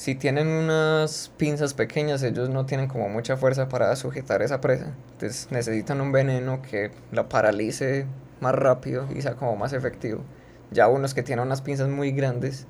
Si 0.02 0.16
tienen 0.16 0.48
unas 0.48 1.32
pinzas 1.38 1.76
pequeñas, 1.76 2.24
ellos 2.24 2.50
no 2.50 2.66
tienen 2.66 2.88
como 2.88 3.08
mucha 3.08 3.38
fuerza 3.38 3.70
para 3.70 3.96
sujetar 3.96 4.42
esa 4.42 4.60
presa. 4.60 4.96
Entonces 5.12 5.48
necesitan 5.52 6.02
un 6.02 6.12
veneno 6.12 6.64
que 6.64 6.90
la 7.12 7.30
paralice 7.30 8.08
más 8.40 8.56
rápido 8.56 9.08
y 9.16 9.22
sea 9.22 9.36
como 9.36 9.56
más 9.56 9.74
efectivo. 9.74 10.24
Ya 10.72 10.88
unos 10.88 11.14
que 11.14 11.22
tienen 11.22 11.46
unas 11.46 11.62
pinzas 11.62 11.88
muy 11.88 12.12
grandes, 12.14 12.66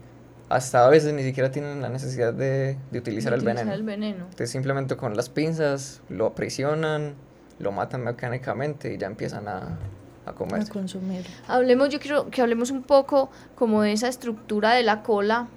hasta 0.54 0.86
a 0.86 0.90
veces 0.90 1.14
ni 1.14 1.24
siquiera 1.24 1.52
tienen 1.52 1.82
la 1.82 1.90
necesidad 1.90 2.34
de, 2.34 2.78
de 2.92 3.00
utilizar, 3.00 3.34
el 3.34 3.40
Utilizar 3.40 3.66
veneno. 3.66 3.74
el 3.76 3.84
veneno. 3.84 4.24
Entonces 4.26 4.52
simplemente 4.52 4.96
con 4.98 5.16
las 5.16 5.30
pinzas 5.30 6.02
lo 6.10 6.28
aprisionan, 6.28 7.16
lo 7.60 7.72
matan 7.72 8.04
mecánicamente 8.04 8.94
y 8.94 8.98
ya 8.98 9.08
empiezan 9.08 9.48
a, 9.48 9.78
a 10.26 10.30
A 10.32 10.34
comerse. 10.36 10.72
consumir. 10.72 11.26
Hablemos, 11.48 11.90
yo 11.90 12.00
quiero 12.00 12.30
que 12.30 12.42
hablemos 12.42 12.72
un 12.72 12.84
poco 12.84 13.30
como 13.56 13.82
de 13.82 13.92
esa 13.94 14.08
estructura 14.08 14.74
de 14.74 14.84
la 14.84 15.04
cola, 15.04 15.48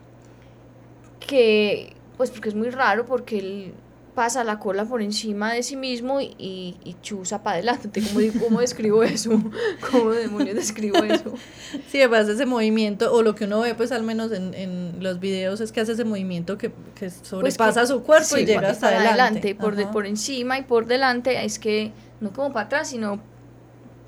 que, 1.21 1.95
pues 2.17 2.31
porque 2.31 2.49
es 2.51 2.55
muy 2.55 2.71
raro, 2.71 3.05
porque 3.07 3.39
él 3.39 3.75
pasa 4.15 4.45
la 4.45 4.59
cola 4.61 4.85
por 4.85 5.03
encima 5.03 5.53
de 5.53 5.63
sí 5.65 5.75
mismo 5.77 6.21
y, 6.21 6.35
y, 6.39 6.77
y 6.85 6.95
chuza 7.03 7.43
para 7.43 7.55
adelante. 7.57 8.01
¿Cómo, 8.01 8.45
¿Cómo 8.45 8.61
describo 8.61 9.03
eso? 9.03 9.31
¿Cómo 9.91 10.11
demonios 10.13 10.55
describo 10.57 11.03
eso? 11.03 11.35
Sí, 11.91 11.99
además 12.01 12.29
ese 12.29 12.47
movimiento, 12.47 13.13
o 13.13 13.23
lo 13.23 13.35
que 13.35 13.45
uno 13.47 13.61
ve 13.61 13.75
pues 13.75 13.91
al 13.91 14.05
menos 14.05 14.31
en, 14.31 14.55
en 14.55 14.97
los 15.01 15.19
videos 15.19 15.61
es 15.61 15.73
que 15.73 15.81
hace 15.81 15.93
ese 15.93 16.05
movimiento 16.05 16.57
que, 16.57 16.71
que 16.95 17.11
sobrepasa 17.11 17.81
que- 17.81 17.87
su 17.89 18.03
cuerpo 18.05 18.27
Pues 18.31 18.41
Sí, 18.41 18.41
y 18.43 18.47
llega 18.47 18.71
hasta 18.71 18.89
para 18.91 19.01
adelante. 19.09 19.55
por, 19.57 19.75
de- 19.75 19.87
por 19.87 20.07
encima 20.07 20.59
y 20.59 20.63
por 20.63 20.87
delante, 20.87 21.45
es 21.45 21.59
que 21.59 21.91
no 22.21 22.33
como 22.33 22.53
para 22.53 22.67
atrás, 22.67 22.89
sino 22.91 23.21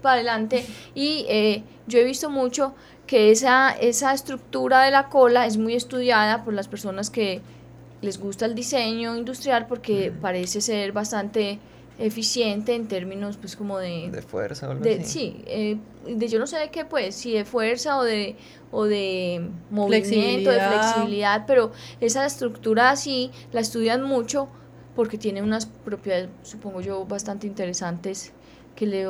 para 0.02 0.14
adelante. 0.14 0.64
Y 0.94 1.26
eh, 1.28 1.64
yo 1.88 1.98
he 1.98 2.04
visto 2.04 2.30
mucho 2.30 2.74
que 3.08 3.30
esa, 3.32 3.70
esa 3.70 4.12
estructura 4.14 4.82
de 4.82 4.90
la 4.92 5.08
cola 5.08 5.46
es 5.46 5.56
muy 5.56 5.74
estudiada 5.74 6.44
por 6.44 6.54
las 6.54 6.68
personas 6.68 7.10
que 7.10 7.40
les 8.02 8.18
gusta 8.18 8.46
el 8.46 8.54
diseño 8.54 9.16
industrial 9.16 9.66
porque 9.66 10.12
parece 10.20 10.60
ser 10.60 10.92
bastante 10.92 11.58
eficiente 11.98 12.74
en 12.74 12.88
términos 12.88 13.38
pues 13.38 13.56
como 13.56 13.78
de, 13.78 14.10
De 14.10 14.20
fuerza 14.22 14.68
o 14.68 14.72
algo 14.72 14.84
de- 14.84 15.00
así. 15.00 15.04
sí, 15.04 15.42
eh, 15.46 15.78
de 16.06 16.28
yo 16.28 16.38
no 16.38 16.46
sé 16.46 16.58
de 16.58 16.70
qué 16.70 16.84
pues, 16.84 17.14
si 17.14 17.32
de 17.32 17.44
fuerza 17.46 17.96
o 17.98 18.04
de 18.04 18.36
o 18.70 18.84
de 18.84 19.48
movimiento, 19.70 20.50
de 20.50 20.60
Flexibilidad. 20.60 21.44
pero 21.46 21.72
esa 22.00 22.26
estructura 22.26 22.90
así 22.90 23.30
la 23.52 23.60
estudian 23.60 24.02
mucho 24.02 24.48
porque 24.94 25.16
tiene 25.18 25.42
unas 25.42 25.66
propiedades, 25.66 26.28
supongo 26.42 26.80
yo, 26.82 27.04
bastante 27.06 27.46
interesantes 27.46 28.32
que 28.74 28.86
le 28.86 29.06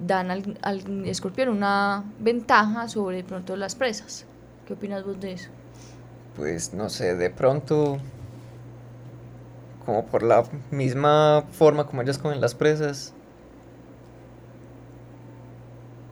dan 0.00 0.30
al, 0.30 0.58
al 0.60 1.06
escorpión 1.06 1.48
una 1.48 2.04
ventaja 2.18 2.86
sobre 2.88 3.18
de 3.18 3.24
pronto 3.24 3.56
las 3.56 3.74
presas. 3.74 4.26
¿Qué 4.66 4.74
opinas 4.74 5.04
vos 5.04 5.18
de 5.20 5.32
eso? 5.32 5.48
Pues 6.36 6.74
no 6.74 6.90
sé, 6.90 7.14
de 7.16 7.30
pronto 7.30 7.98
como 9.86 10.04
por 10.04 10.22
la 10.24 10.44
misma 10.70 11.44
forma 11.52 11.86
como 11.86 12.02
ellas 12.02 12.18
comen 12.18 12.40
las 12.40 12.54
presas, 12.54 13.14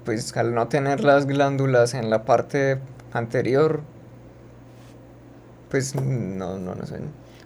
pues 0.05 0.37
al 0.37 0.55
no 0.55 0.69
tener 0.69 1.03
las 1.03 1.27
glándulas 1.27 1.95
en 1.95 2.09
la 2.11 2.25
parte 2.25 2.79
anterior, 3.13 3.83
pues 5.71 5.95
no, 5.95 6.59
no, 6.59 6.75
no 6.75 6.87
sé. 6.87 7.01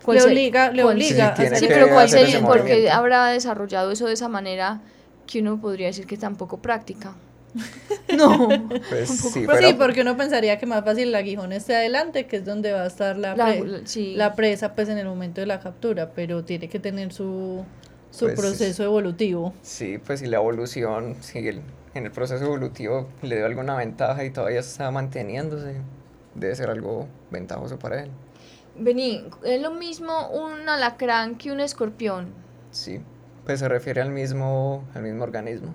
¿Cuál 0.05 0.19
Le 0.19 0.25
obliga, 0.25 0.71
le 0.71 0.83
cuál- 0.83 0.97
obliga 0.97 1.37
Sí, 1.37 1.47
Sí, 1.57 1.67
pero 1.69 1.89
¿cuál 1.89 2.09
sería? 2.09 2.41
Porque 2.45 2.91
habrá 2.91 3.27
desarrollado 3.29 3.91
eso 3.91 4.07
de 4.07 4.13
esa 4.15 4.29
manera 4.29 4.81
que 5.27 5.41
uno 5.41 5.61
podría 5.61 5.87
decir 5.89 6.07
que 6.07 6.17
tampoco 6.17 6.59
práctica. 6.59 7.15
no. 8.17 8.49
Pues 8.89 9.09
sí, 9.09 9.43
Pues 9.45 9.59
pero 9.59 9.69
sí, 9.69 9.75
porque 9.79 10.01
uno 10.03 10.17
pensaría 10.17 10.59
que 10.59 10.67
más 10.67 10.85
fácil 10.85 11.09
el 11.09 11.15
aguijón 11.15 11.53
esté 11.53 11.77
adelante, 11.77 12.27
que 12.27 12.37
es 12.37 12.45
donde 12.45 12.73
va 12.73 12.83
a 12.83 12.87
estar 12.87 13.17
la, 13.17 13.35
La- 13.37 13.47
pre- 13.47 13.67
la- 13.67 13.87
sí. 13.87 14.15
la 14.15 14.35
presa 14.35 14.75
pues 14.75 14.89
en 14.89 14.99
el 14.99 15.07
momento 15.07 15.41
de 15.41 15.47
la 15.47 15.61
captura, 15.61 16.11
pero 16.15 16.45
tiene 16.45 16.69
que 16.69 16.79
tener 16.81 17.13
su, 17.13 17.65
su 18.11 18.27
Pues, 18.27 18.37
proceso 18.39 18.83
evolutivo. 18.85 19.53
sí, 19.63 19.99
pues 19.99 20.21
si 20.21 20.27
la 20.27 20.37
evolución, 20.39 21.17
si 21.21 21.39
el- 21.47 21.63
en 21.95 22.05
el 22.07 22.13
proceso 22.13 22.45
evolutivo 22.45 23.09
le 23.23 23.37
dio 23.37 23.47
alguna 23.47 23.77
ventaja 23.77 24.25
y 24.25 24.31
todavía 24.31 24.61
está 24.61 24.91
manteniéndose, 24.91 25.77
debe 26.35 26.55
ser 26.55 26.71
algo 26.71 27.07
ventajoso 27.31 27.79
para 27.79 28.03
él. 28.03 28.11
Vení, 28.81 29.25
es 29.45 29.61
lo 29.61 29.73
mismo 29.73 30.29
un 30.31 30.69
alacrán 30.69 31.35
que 31.37 31.51
un 31.51 31.59
escorpión. 31.61 32.29
Sí, 32.71 33.01
pues 33.45 33.59
se 33.59 33.69
refiere 33.69 34.01
al 34.03 34.11
mismo, 34.11 34.85
al 34.95 35.03
mismo 35.03 35.25
organismo. 35.25 35.75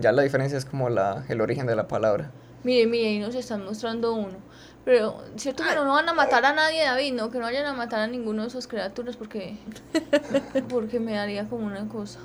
Ya 0.00 0.12
la 0.12 0.22
diferencia 0.22 0.56
es 0.58 0.64
como 0.64 0.88
la, 0.88 1.24
el 1.28 1.40
origen 1.40 1.66
de 1.66 1.76
la 1.76 1.86
palabra. 1.88 2.30
Mire, 2.64 2.86
mire, 2.86 3.08
ahí 3.08 3.18
nos 3.18 3.34
están 3.34 3.64
mostrando 3.64 4.14
uno. 4.14 4.38
Pero, 4.84 5.22
cierto 5.36 5.62
que 5.62 5.74
no, 5.74 5.84
no 5.84 5.92
van 5.92 6.08
a 6.08 6.14
matar 6.14 6.44
a 6.46 6.52
nadie, 6.54 6.82
David, 6.84 7.12
no, 7.14 7.30
que 7.30 7.38
no 7.38 7.44
vayan 7.44 7.66
a 7.66 7.74
matar 7.74 8.00
a 8.00 8.06
ninguno 8.06 8.42
de 8.42 8.48
esas 8.48 8.66
criaturas 8.66 9.16
porque, 9.16 9.56
porque 10.68 11.00
me 11.00 11.12
daría 11.12 11.46
como 11.48 11.66
una 11.66 11.86
cosa. 11.88 12.18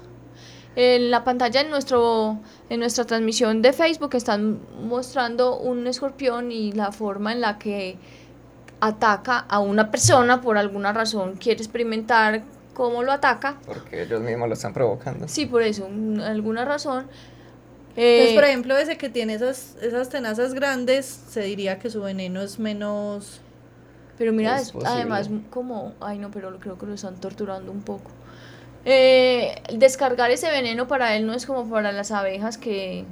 En 0.77 1.09
la 1.09 1.23
pantalla 1.23 1.61
en 1.61 1.69
nuestro 1.69 2.37
en 2.69 2.79
nuestra 2.81 3.05
transmisión 3.05 3.61
de 3.61 3.71
Facebook 3.71 4.13
están 4.15 4.59
mostrando 4.81 5.57
un 5.57 5.87
escorpión 5.87 6.51
y 6.51 6.73
la 6.73 6.91
forma 6.91 7.31
en 7.31 7.39
la 7.41 7.57
que 7.57 7.97
ataca 8.81 9.39
a 9.39 9.59
una 9.59 9.89
persona 9.89 10.41
por 10.41 10.57
alguna 10.57 10.91
razón, 10.91 11.35
quiere 11.35 11.61
experimentar 11.61 12.43
cómo 12.73 13.03
lo 13.03 13.11
ataca. 13.13 13.55
Porque 13.65 14.03
ellos 14.03 14.21
mismos 14.21 14.47
lo 14.49 14.53
están 14.53 14.73
provocando. 14.73 15.27
Sí, 15.29 15.45
por 15.45 15.61
eso, 15.61 15.85
un- 15.85 16.19
alguna 16.19 16.65
razón. 16.65 17.07
Entonces, 17.97 18.31
Eh, 18.31 18.35
por 18.35 18.43
ejemplo, 18.43 18.77
ese 18.77 18.97
que 18.97 19.09
tiene 19.09 19.33
esas, 19.35 19.75
esas 19.81 20.09
tenazas 20.09 20.53
grandes, 20.53 21.05
se 21.29 21.41
diría 21.41 21.79
que 21.79 21.89
su 21.89 22.01
veneno 22.01 22.41
es 22.41 22.59
menos... 22.59 23.41
Pero 24.17 24.31
mira, 24.33 24.55
Es 24.55 24.63
es- 24.63 24.71
posible. 24.71 24.91
además, 24.95 25.29
como, 25.49 25.93
ay 25.99 26.17
no, 26.19 26.31
pero 26.31 26.57
creo 26.59 26.77
que 26.77 26.85
lo 26.85 26.93
están 26.93 27.15
torturando 27.15 27.71
un 27.71 27.81
poco. 27.81 28.11
Eh, 28.85 29.55
descargar 29.73 30.29
ese 30.31 30.49
veneno 30.51 30.87
para 30.87 31.15
él 31.15 31.25
no 31.25 31.33
es 31.33 31.45
como 31.45 31.67
para 31.69 31.91
las 31.91 32.11
abejas 32.11 32.57
que 32.57 33.05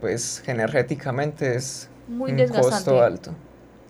Pues 0.00 0.42
energéticamente 0.46 1.54
es 1.56 1.88
muy 2.08 2.32
un 2.32 2.36
desgastante. 2.38 2.76
costo 2.76 3.02
alto. 3.02 3.34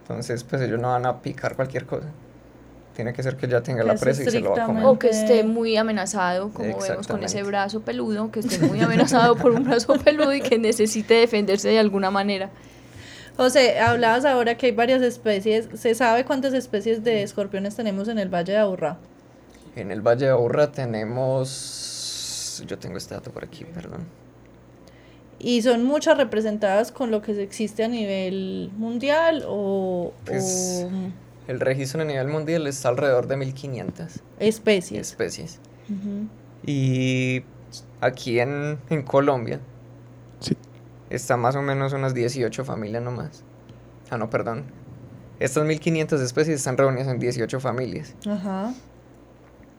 Entonces, 0.03 0.43
pues 0.45 0.63
ellos 0.63 0.81
no 0.81 0.89
van 0.89 1.07
a 1.07 1.23
picar 1.23 1.55
cualquier 1.57 1.87
cosa. 1.87 2.09
Tiene 3.01 3.15
que 3.15 3.23
ser 3.23 3.39
que 3.39 3.49
ya 3.49 3.63
tenga 3.63 3.81
Que 3.81 3.87
la 3.87 3.95
es 3.95 4.01
presa 4.03 4.25
y 4.25 4.31
se 4.31 4.41
lo 4.41 4.51
va 4.51 4.63
a 4.63 4.67
comer. 4.67 4.85
O 4.85 4.99
que 4.99 5.09
esté 5.09 5.43
muy 5.43 5.75
amenazado, 5.79 6.51
como 6.51 6.79
vemos 6.79 7.07
con 7.07 7.25
ese 7.25 7.43
brazo 7.43 7.81
peludo, 7.81 8.31
que 8.31 8.41
esté 8.41 8.59
muy 8.59 8.79
amenazado 8.83 9.37
por 9.37 9.53
un 9.53 9.65
brazo 9.65 9.95
peludo 9.95 10.35
y 10.35 10.43
que 10.43 10.59
necesite 10.59 11.15
defenderse 11.15 11.71
de 11.71 11.79
alguna 11.79 12.11
manera. 12.11 12.51
José, 13.39 13.81
hablabas 13.81 14.27
ahora 14.27 14.59
que 14.59 14.67
hay 14.67 14.73
varias 14.73 15.01
especies. 15.01 15.71
¿Se 15.73 15.95
sabe 15.95 16.27
cuántas 16.27 16.53
especies 16.53 17.03
de 17.03 17.23
escorpiones 17.23 17.75
tenemos 17.75 18.07
en 18.09 18.19
el 18.19 18.29
Valle 18.29 18.53
de 18.53 18.59
Aburrá? 18.59 18.99
En 19.77 19.91
el 19.91 20.03
Valle 20.03 20.27
de 20.27 20.33
Aburrá 20.33 20.71
tenemos... 20.71 22.63
Yo 22.67 22.79
tengo 22.79 22.99
este 22.99 23.15
dato 23.15 23.31
por 23.31 23.45
aquí, 23.45 23.65
perdón. 23.65 24.05
¿Y 25.39 25.63
son 25.63 25.85
muchas 25.85 26.19
representadas 26.19 26.93
con 26.93 27.11
lo 27.11 27.23
que 27.23 27.43
existe 27.43 27.83
a 27.83 27.89
nivel 27.89 28.71
mundial 28.77 29.43
o, 29.49 30.13
Pues, 30.27 30.85
o 30.87 31.30
El 31.51 31.59
registro 31.59 32.03
a 32.03 32.05
nivel 32.05 32.29
mundial 32.29 32.65
está 32.69 32.91
alrededor 32.91 33.27
de 33.27 33.37
1500 33.37 34.21
especies? 34.39 35.09
especies. 35.09 35.59
Y 36.65 37.43
aquí 38.01 38.39
en, 38.39 38.79
en 38.89 39.03
Colombia 39.03 39.59
Sí. 40.39 40.57
está 41.11 41.37
más 41.37 41.57
o 41.57 41.63
menos 41.63 41.93
unas 41.93 42.15
18 42.15 42.65
familias 42.65 43.03
nomás. 43.03 43.43
Ah, 44.11 44.17
no, 44.17 44.31
perdón. 44.31 44.63
Estas 45.41 45.65
1500 45.65 46.21
especies 46.21 46.57
están 46.61 46.77
reunidas 46.79 47.09
en 47.09 47.19
18 47.19 47.59
familias. 47.59 48.15
Ajá. 48.29 48.73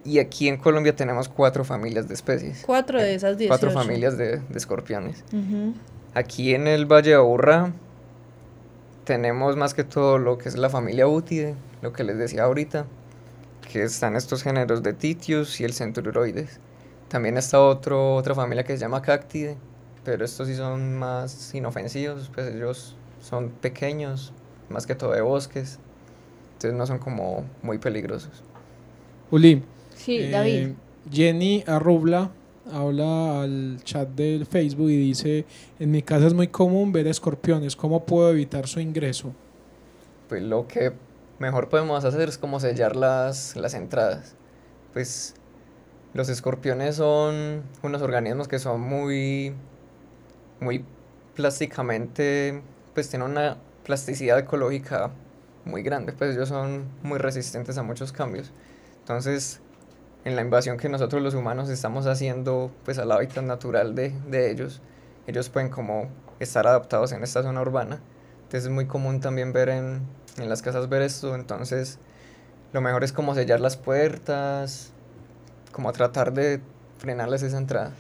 Y 0.04 0.20
aquí 0.20 0.50
en 0.50 0.58
Colombia 0.58 0.94
tenemos 0.94 1.30
cuatro 1.30 1.64
familias 1.64 2.06
de 2.10 2.16
especies. 2.16 2.64
Cuatro 2.66 3.00
de 3.00 3.16
esas 3.16 3.38
18. 3.38 3.48
Cuatro 3.50 3.72
familias 3.72 4.18
de, 4.18 4.40
de 4.40 4.58
escorpiones. 4.58 5.24
Aquí 6.16 6.54
en 6.54 6.68
el 6.68 6.86
Valle 6.86 7.12
de 7.12 7.16
Aburrá 7.16 7.72
tenemos 9.04 9.58
más 9.58 9.74
que 9.74 9.84
todo 9.84 10.18
lo 10.18 10.38
que 10.38 10.50
es 10.50 10.58
la 10.58 10.70
familia 10.70 11.08
Útide, 11.08 11.56
lo 11.82 11.94
que 11.94 12.04
les 12.04 12.18
decía 12.18 12.44
ahorita, 12.44 12.86
que 13.72 13.84
están 13.84 14.16
estos 14.16 14.44
géneros 14.44 14.84
de 14.84 14.94
Titius 14.94 15.60
y 15.60 15.64
el 15.64 15.74
Centuroides. 15.74 16.60
También 17.08 17.38
está 17.38 17.60
otro, 17.62 18.16
otra 18.16 18.36
familia 18.36 18.64
que 18.64 18.74
se 18.74 18.80
llama 18.80 19.02
Cactide, 19.02 19.58
pero 20.04 20.24
estos 20.24 20.48
sí 20.48 20.56
son 20.56 20.98
más 20.98 21.54
inofensivos, 21.54 22.32
pues 22.34 22.54
ellos 22.54 22.96
son 23.20 23.50
pequeños, 23.50 24.34
más 24.70 24.88
que 24.88 24.96
todo 24.96 25.12
de 25.12 25.22
bosques, 25.22 25.80
entonces 26.54 26.78
no 26.78 26.86
son 26.86 27.00
como 27.00 27.46
muy 27.62 27.78
peligrosos. 27.78 28.44
Uli, 29.30 29.64
Sí, 29.96 30.18
eh, 30.18 30.30
David. 30.30 30.70
Jenny 31.12 31.64
Arrubla 31.68 32.32
habla 32.72 33.42
al 33.42 33.80
chat 33.84 34.10
del 34.10 34.46
Facebook 34.46 34.90
y 34.90 34.98
dice, 34.98 35.46
en 35.80 35.92
mi 35.92 36.02
casa 36.02 36.28
es 36.28 36.34
muy 36.34 36.48
común 36.48 36.92
ver 36.92 37.08
escorpiones, 37.08 37.76
¿cómo 37.76 38.06
puedo 38.06 38.30
evitar 38.32 38.68
su 38.68 38.80
ingreso? 38.80 39.34
pues 40.32 40.44
lo 40.44 40.66
que 40.66 40.94
mejor 41.40 41.68
podemos 41.68 42.06
hacer 42.06 42.30
es 42.30 42.38
como 42.38 42.62
sellar 42.62 42.96
las, 42.96 43.58
las 43.58 43.74
entradas. 43.74 44.34
Pues 44.94 45.34
los 46.14 46.30
escorpiones 46.30 46.96
son 46.96 47.64
unos 47.84 48.02
organismos 48.02 48.48
que 48.48 48.58
son 48.58 48.80
muy, 48.80 49.54
muy 50.62 50.86
plásticamente, 51.36 52.62
pues 52.94 53.10
tienen 53.10 53.30
una 53.30 53.58
plasticidad 53.84 54.40
ecológica 54.40 55.12
muy 55.66 55.84
grande, 55.84 56.14
pues 56.14 56.34
ellos 56.34 56.48
son 56.48 56.86
muy 57.04 57.18
resistentes 57.18 57.78
a 57.78 57.84
muchos 57.84 58.14
cambios. 58.14 58.54
Entonces, 59.00 59.60
en 60.24 60.36
la 60.36 60.42
invasión 60.42 60.78
que 60.78 60.90
nosotros 60.90 61.22
los 61.22 61.34
humanos 61.34 61.70
estamos 61.70 62.06
haciendo, 62.06 62.72
pues 62.86 63.00
al 63.00 63.12
hábitat 63.12 63.44
natural 63.44 63.96
de, 63.96 64.14
de 64.28 64.52
ellos, 64.52 64.82
ellos 65.28 65.50
pueden 65.50 65.70
como 65.70 66.10
estar 66.40 66.68
adaptados 66.68 67.12
en 67.12 67.24
esta 67.24 67.42
zona 67.44 67.62
urbana. 67.62 68.00
Entonces 68.44 68.66
es 68.66 68.70
muy 68.70 68.86
común 68.86 69.20
también 69.20 69.54
ver 69.54 69.70
en, 69.70 70.02
en 70.38 70.50
las 70.50 70.62
casas 70.62 70.90
ver 70.90 71.02
esto, 71.02 71.36
entonces 71.36 72.00
lo 72.74 72.82
mejor 72.82 73.04
es 73.04 73.14
como 73.14 73.34
sellar 73.36 73.60
las 73.60 73.78
puertas, 73.78 74.92
como 75.72 75.92
tratar 75.94 76.34
de 76.34 76.62
frenarles 76.98 77.44
esa 77.44 77.58
entrada. 77.58 77.92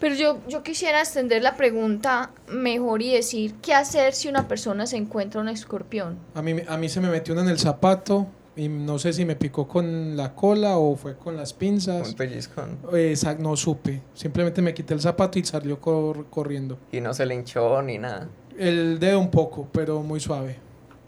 Pero 0.00 0.14
yo, 0.14 0.40
yo 0.48 0.62
quisiera 0.62 1.00
extender 1.00 1.42
la 1.42 1.56
pregunta 1.56 2.30
mejor 2.48 3.00
y 3.00 3.14
decir, 3.14 3.54
¿qué 3.62 3.74
hacer 3.74 4.12
si 4.12 4.28
una 4.28 4.48
persona 4.48 4.86
se 4.86 4.96
encuentra 4.96 5.40
un 5.40 5.48
escorpión? 5.48 6.18
A 6.34 6.42
mí, 6.42 6.56
a 6.66 6.76
mí 6.76 6.88
se 6.88 7.00
me 7.00 7.08
metió 7.08 7.32
uno 7.32 7.42
en 7.42 7.48
el 7.48 7.58
zapato 7.58 8.26
y 8.56 8.68
no 8.68 8.98
sé 8.98 9.12
si 9.12 9.24
me 9.24 9.34
picó 9.36 9.66
con 9.66 10.16
la 10.16 10.34
cola 10.34 10.76
o 10.78 10.94
fue 10.96 11.16
con 11.16 11.36
las 11.36 11.52
Un 11.52 11.58
pinzas. 11.58 12.14
pellizcón. 12.14 12.78
Eh, 12.92 13.12
esa- 13.12 13.34
no 13.34 13.56
supe, 13.56 14.00
simplemente 14.14 14.62
me 14.62 14.72
quité 14.74 14.94
el 14.94 15.00
zapato 15.00 15.38
y 15.38 15.44
salió 15.44 15.80
cor- 15.80 16.26
corriendo. 16.30 16.78
Y 16.92 17.00
no 17.00 17.12
se 17.14 17.26
le 17.26 17.34
hinchó 17.34 17.82
ni 17.82 17.98
nada. 17.98 18.28
El 18.58 18.98
dedo 19.00 19.18
un 19.18 19.30
poco, 19.30 19.68
pero 19.72 20.02
muy 20.02 20.20
suave. 20.20 20.56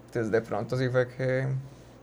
Entonces 0.07 0.31
de 0.31 0.41
pronto 0.41 0.77
sí 0.77 0.89
fue 0.89 1.07
que, 1.07 1.47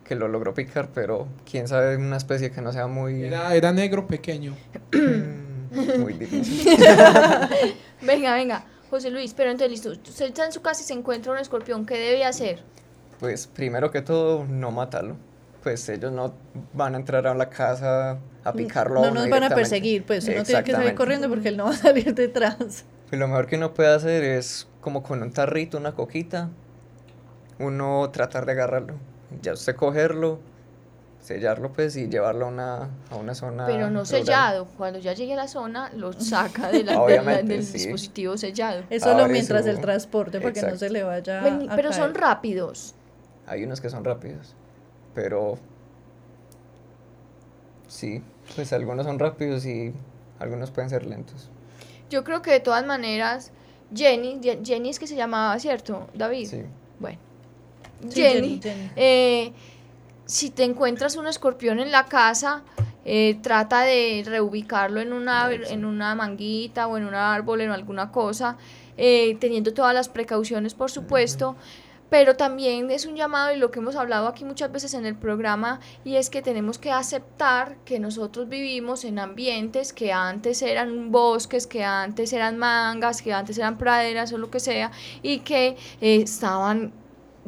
que 0.04 0.14
lo 0.14 0.28
logró 0.28 0.54
picar, 0.54 0.88
pero 0.94 1.26
quién 1.50 1.68
sabe 1.68 1.96
una 1.96 2.16
especie 2.16 2.50
que 2.50 2.60
no 2.62 2.72
sea 2.72 2.86
muy, 2.86 3.24
Era, 3.24 3.54
era 3.54 3.72
negro 3.72 4.06
pequeño. 4.06 4.54
muy 5.98 6.12
difícil. 6.14 6.78
Venga, 8.02 8.34
venga, 8.34 8.64
José 8.90 9.10
Luis, 9.10 9.32
pero 9.34 9.50
entonces 9.50 9.70
listo, 9.70 9.90
usted 9.90 10.26
está 10.26 10.44
en 10.44 10.52
su 10.52 10.60
casa 10.62 10.82
y 10.82 10.84
se 10.84 10.92
encuentra 10.92 11.32
un 11.32 11.38
escorpión, 11.38 11.86
¿qué 11.86 11.98
debe 11.98 12.24
hacer? 12.24 12.62
Pues 13.18 13.46
primero 13.46 13.90
que 13.90 14.02
todo, 14.02 14.44
no 14.44 14.70
matarlo. 14.70 15.16
Pues 15.64 15.88
ellos 15.88 16.12
no 16.12 16.34
van 16.74 16.94
a 16.94 16.98
entrar 16.98 17.26
a 17.26 17.34
la 17.34 17.48
casa 17.48 18.18
a 18.44 18.52
picarlo. 18.52 19.00
a 19.00 19.06
No 19.06 19.10
uno 19.12 19.20
nos 19.22 19.30
van 19.30 19.44
a 19.44 19.48
perseguir, 19.48 20.04
pues 20.04 20.28
uno 20.28 20.44
tiene 20.44 20.62
que 20.62 20.72
salir 20.72 20.94
corriendo 20.94 21.28
porque 21.28 21.48
él 21.48 21.56
no 21.56 21.64
va 21.64 21.70
a 21.70 21.76
salir 21.76 22.14
detrás. 22.14 22.84
Pues 23.08 23.18
lo 23.18 23.26
mejor 23.26 23.46
que 23.46 23.56
uno 23.56 23.72
puede 23.74 23.92
hacer 23.94 24.22
es 24.22 24.68
como 24.82 25.02
con 25.02 25.22
un 25.22 25.32
tarrito, 25.32 25.78
una 25.78 25.92
coquita, 25.92 26.50
uno 27.58 28.10
tratar 28.10 28.44
de 28.46 28.52
agarrarlo. 28.52 28.94
Ya 29.40 29.54
usted 29.54 29.74
cogerlo, 29.74 30.38
sellarlo 31.20 31.72
pues 31.72 31.96
y 31.96 32.08
llevarlo 32.08 32.44
a 32.44 32.48
una, 32.48 32.88
a 33.10 33.16
una 33.16 33.34
zona 33.34 33.64
Pero 33.66 33.84
no 33.88 34.00
rural. 34.00 34.06
sellado, 34.06 34.66
cuando 34.76 34.98
ya 34.98 35.14
llegue 35.14 35.32
a 35.32 35.36
la 35.36 35.48
zona, 35.48 35.90
lo 35.96 36.12
saca 36.20 36.68
de 36.70 36.84
la- 36.84 37.04
de 37.06 37.22
la- 37.22 37.42
del 37.42 37.64
sí. 37.64 37.72
dispositivo 37.74 38.36
sellado. 38.36 38.82
Es 38.90 39.02
solo 39.02 39.22
Abre 39.22 39.32
mientras 39.32 39.64
su- 39.64 39.70
el 39.70 39.80
transporte 39.80 40.40
para 40.40 40.52
que 40.52 40.60
no 40.60 40.66
Exacto. 40.68 40.86
se 40.86 40.90
le 40.90 41.02
vaya 41.04 41.40
Ven, 41.42 41.70
a 41.70 41.76
pero 41.76 41.90
son 41.92 42.12
caer. 42.12 42.20
Rápidos. 42.20 42.20
rápidos. 42.20 42.94
Hay 43.46 43.64
unos 43.64 43.80
que 43.80 43.88
son 43.90 44.04
rápidos, 44.04 44.54
pero 45.14 45.58
sí, 47.88 48.22
pues 48.54 48.72
algunos 48.72 49.06
son 49.06 49.18
rápidos 49.18 49.64
y 49.66 49.92
algunos 50.38 50.70
pueden 50.70 50.90
ser 50.90 51.06
lentos. 51.06 51.48
Yo 52.10 52.24
creo 52.24 52.42
que 52.42 52.50
de 52.50 52.60
todas 52.60 52.84
maneras, 52.84 53.52
Jenny, 53.94 54.40
Jenny 54.64 54.90
es 54.90 54.98
que 54.98 55.06
se 55.06 55.16
llamaba, 55.16 55.58
¿cierto, 55.58 56.08
David? 56.14 56.46
Sí. 56.48 56.62
Bueno, 56.98 57.18
Jenny, 58.12 58.60
Eh, 58.96 59.52
si 60.26 60.50
te 60.50 60.64
encuentras 60.64 61.16
un 61.16 61.26
escorpión 61.26 61.80
en 61.80 61.90
la 61.90 62.06
casa, 62.06 62.62
eh, 63.04 63.38
trata 63.42 63.82
de 63.82 64.22
reubicarlo 64.24 65.00
en 65.00 65.12
una, 65.12 65.50
en 65.52 65.84
una 65.84 66.14
manguita 66.14 66.86
o 66.86 66.96
en 66.96 67.04
un 67.04 67.14
árbol, 67.14 67.60
en 67.60 67.70
alguna 67.70 68.10
cosa, 68.10 68.56
eh, 68.96 69.36
teniendo 69.40 69.74
todas 69.74 69.94
las 69.94 70.08
precauciones, 70.08 70.74
por 70.74 70.90
supuesto. 70.90 71.56
Pero 72.10 72.36
también 72.36 72.90
es 72.90 73.06
un 73.06 73.16
llamado 73.16 73.52
y 73.52 73.58
lo 73.58 73.70
que 73.70 73.80
hemos 73.80 73.96
hablado 73.96 74.28
aquí 74.28 74.44
muchas 74.44 74.70
veces 74.70 74.94
en 74.94 75.06
el 75.06 75.16
programa 75.16 75.80
y 76.04 76.16
es 76.16 76.30
que 76.30 76.42
tenemos 76.42 76.78
que 76.78 76.90
aceptar 76.90 77.76
que 77.84 77.98
nosotros 77.98 78.48
vivimos 78.48 79.04
en 79.04 79.18
ambientes 79.18 79.92
que 79.92 80.12
antes 80.12 80.62
eran 80.62 81.10
bosques, 81.10 81.66
que 81.66 81.82
antes 81.82 82.32
eran 82.32 82.58
mangas, 82.58 83.22
que 83.22 83.32
antes 83.32 83.58
eran 83.58 83.78
praderas 83.78 84.32
o 84.32 84.38
lo 84.38 84.50
que 84.50 84.60
sea 84.60 84.92
y 85.22 85.40
que 85.40 85.76
eh, 86.00 86.22
estaban 86.22 86.92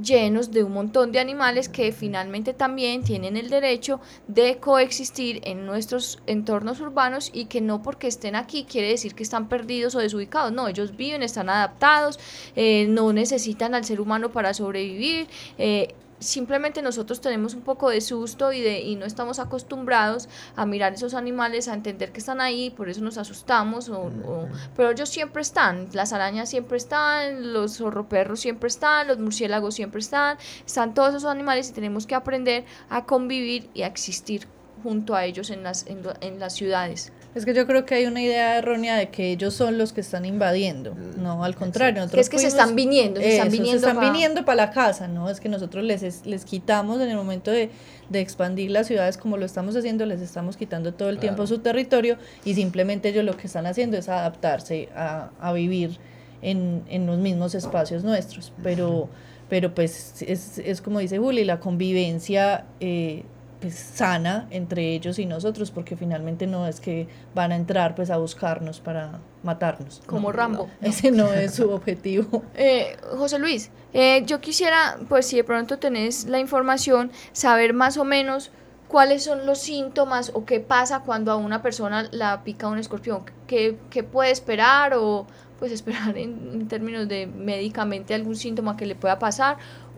llenos 0.02 0.50
de 0.50 0.64
un 0.64 0.72
montón 0.72 1.12
de 1.12 1.20
animales 1.20 1.68
que 1.68 1.92
finalmente 1.92 2.54
también 2.54 3.02
tienen 3.02 3.36
el 3.36 3.50
derecho 3.50 4.00
de 4.28 4.58
coexistir 4.58 5.40
en 5.44 5.66
nuestros 5.66 6.18
entornos 6.26 6.80
urbanos 6.80 7.30
y 7.32 7.46
que 7.46 7.60
no 7.60 7.82
porque 7.82 8.08
estén 8.08 8.36
aquí 8.36 8.64
quiere 8.64 8.88
decir 8.88 9.14
que 9.14 9.22
están 9.22 9.48
perdidos 9.48 9.94
o 9.94 9.98
desubicados. 9.98 10.52
No, 10.52 10.68
ellos 10.68 10.96
viven, 10.96 11.22
están 11.22 11.48
adaptados, 11.48 12.18
eh, 12.54 12.86
no 12.88 13.12
necesitan 13.12 13.74
al 13.74 13.84
ser 13.84 14.00
humano 14.00 14.30
para 14.30 14.54
sobrevivir. 14.54 15.28
eh, 15.58 15.94
simplemente 16.18 16.82
nosotros 16.82 17.20
tenemos 17.20 17.54
un 17.54 17.62
poco 17.62 17.90
de 17.90 18.00
susto 18.00 18.52
y, 18.52 18.60
de, 18.60 18.80
y 18.80 18.96
no 18.96 19.04
estamos 19.06 19.38
acostumbrados 19.38 20.28
a 20.56 20.66
mirar 20.66 20.94
esos 20.94 21.14
animales, 21.14 21.68
a 21.68 21.74
entender 21.74 22.12
que 22.12 22.20
están 22.20 22.40
ahí, 22.40 22.70
por 22.70 22.88
eso 22.88 23.00
nos 23.02 23.18
asustamos, 23.18 23.88
o, 23.88 24.02
o- 24.02 24.48
pero 24.76 24.90
ellos 24.90 25.08
siempre 25.08 25.42
están, 25.42 25.88
las 25.92 26.12
arañas 26.12 26.48
siempre 26.50 26.76
están, 26.78 27.52
los 27.52 27.76
zorroperros 27.78 28.40
siempre 28.40 28.68
están, 28.68 29.08
los 29.08 29.18
murciélagos 29.18 29.74
siempre 29.74 30.00
están, 30.00 30.38
están 30.66 30.94
todos 30.94 31.10
esos 31.14 31.24
animales 31.30 31.70
y 31.70 31.72
tenemos 31.72 32.06
que 32.06 32.14
aprender 32.14 32.64
a 32.88 33.04
convivir 33.04 33.70
y 33.74 33.82
a 33.82 33.86
existir 33.86 34.46
junto 34.82 35.14
a 35.14 35.24
ellos 35.24 35.50
en 35.50 35.62
las, 35.62 35.86
en, 35.86 36.02
en 36.20 36.38
las 36.38 36.54
ciudades. 36.54 37.12
Es 37.36 37.44
que 37.44 37.52
yo 37.54 37.66
creo 37.66 37.84
que 37.84 37.94
hay 37.94 38.06
una 38.06 38.22
idea 38.22 38.56
errónea 38.58 38.96
de 38.96 39.10
que 39.10 39.30
ellos 39.30 39.52
son 39.52 39.76
los 39.76 39.92
que 39.92 40.00
están 40.00 40.24
invadiendo. 40.24 40.96
No, 41.18 41.44
al 41.44 41.54
contrario. 41.54 42.06
Que 42.10 42.20
es 42.20 42.30
que 42.30 42.38
se 42.38 42.46
están 42.46 42.74
viniendo, 42.74 43.20
se 43.20 43.28
están 43.32 43.48
Eso, 43.48 43.56
viniendo 43.58 43.86
están 43.86 43.96
pa- 44.02 44.10
viniendo 44.10 44.44
para 44.46 44.56
la 44.56 44.70
casa, 44.70 45.06
¿no? 45.06 45.28
Es 45.28 45.38
que 45.38 45.50
nosotros 45.50 45.84
les, 45.84 46.02
es- 46.02 46.24
les 46.24 46.46
quitamos 46.46 46.98
en 47.00 47.10
el 47.10 47.16
momento 47.16 47.50
de, 47.50 47.68
de 48.08 48.20
expandir 48.20 48.70
las 48.70 48.86
ciudades 48.86 49.18
como 49.18 49.36
lo 49.36 49.44
estamos 49.44 49.76
haciendo, 49.76 50.06
les 50.06 50.22
estamos 50.22 50.56
quitando 50.56 50.94
todo 50.94 51.10
el 51.10 51.18
tiempo 51.18 51.46
su 51.46 51.58
territorio 51.58 52.16
y 52.44 52.54
simplemente 52.54 53.10
ellos 53.10 53.24
lo 53.24 53.36
que 53.36 53.46
están 53.48 53.66
haciendo 53.66 53.98
es 53.98 54.08
adaptarse 54.08 54.88
a, 54.96 55.28
a 55.38 55.52
vivir 55.52 55.98
en, 56.40 56.84
en 56.88 57.04
los 57.06 57.18
mismos 57.18 57.54
espacios 57.54 58.02
nuestros. 58.02 58.52
Pero, 58.62 59.10
pero 59.50 59.74
pues 59.74 60.22
es, 60.22 60.56
es 60.58 60.80
como 60.80 61.00
dice 61.00 61.18
Juli, 61.18 61.44
la 61.44 61.60
convivencia 61.60 62.64
eh, 62.80 63.24
pues, 63.60 63.74
sana 63.74 64.46
entre 64.50 64.94
ellos 64.94 65.18
y 65.18 65.26
nosotros, 65.26 65.70
porque 65.70 65.96
finalmente 65.96 66.46
no 66.46 66.66
es 66.66 66.80
que 66.80 67.08
van 67.34 67.52
a 67.52 67.56
entrar 67.56 67.94
pues 67.94 68.10
a 68.10 68.16
buscarnos 68.16 68.80
para 68.80 69.20
matarnos. 69.42 70.02
Como 70.06 70.28
No, 70.28 70.32
Rambo. 70.32 70.70
no, 70.80 70.88
ese 70.88 71.10
no 71.10 71.32
es 71.32 71.54
su 71.54 71.70
objetivo. 71.70 72.42
Eh, 72.54 72.96
José 73.16 73.38
Luis, 73.38 73.70
eh, 73.92 74.22
yo 74.26 74.40
quisiera, 74.40 74.98
pues 75.08 75.26
si 75.26 75.36
de 75.36 75.44
pronto 75.44 75.78
tenés 75.78 76.26
la 76.26 76.38
información, 76.38 77.10
saber 77.32 77.72
más 77.72 77.96
o 77.96 78.04
menos 78.04 78.50
cuáles 78.88 79.24
son 79.24 79.46
los 79.46 79.58
síntomas 79.58 80.30
o 80.34 80.44
qué 80.44 80.60
pasa 80.60 81.00
cuando 81.00 81.32
a 81.32 81.36
una 81.36 81.62
persona 81.62 82.08
la 82.12 82.44
pica 82.44 82.68
un 82.68 82.78
escorpión, 82.78 83.22
qué, 83.46 83.78
qué 83.90 84.02
puede 84.04 84.30
esperar 84.30 84.94
o 84.94 85.26
pues 85.58 85.72
esperar 85.72 86.16
en, 86.18 86.50
en 86.52 86.68
términos 86.68 87.08
de 87.08 87.26
médicamente 87.26 88.14
algún 88.14 88.36
síntoma 88.36 88.76
que 88.76 88.84
le 88.86 88.94
pueda 88.94 89.18
pasar 89.18 89.56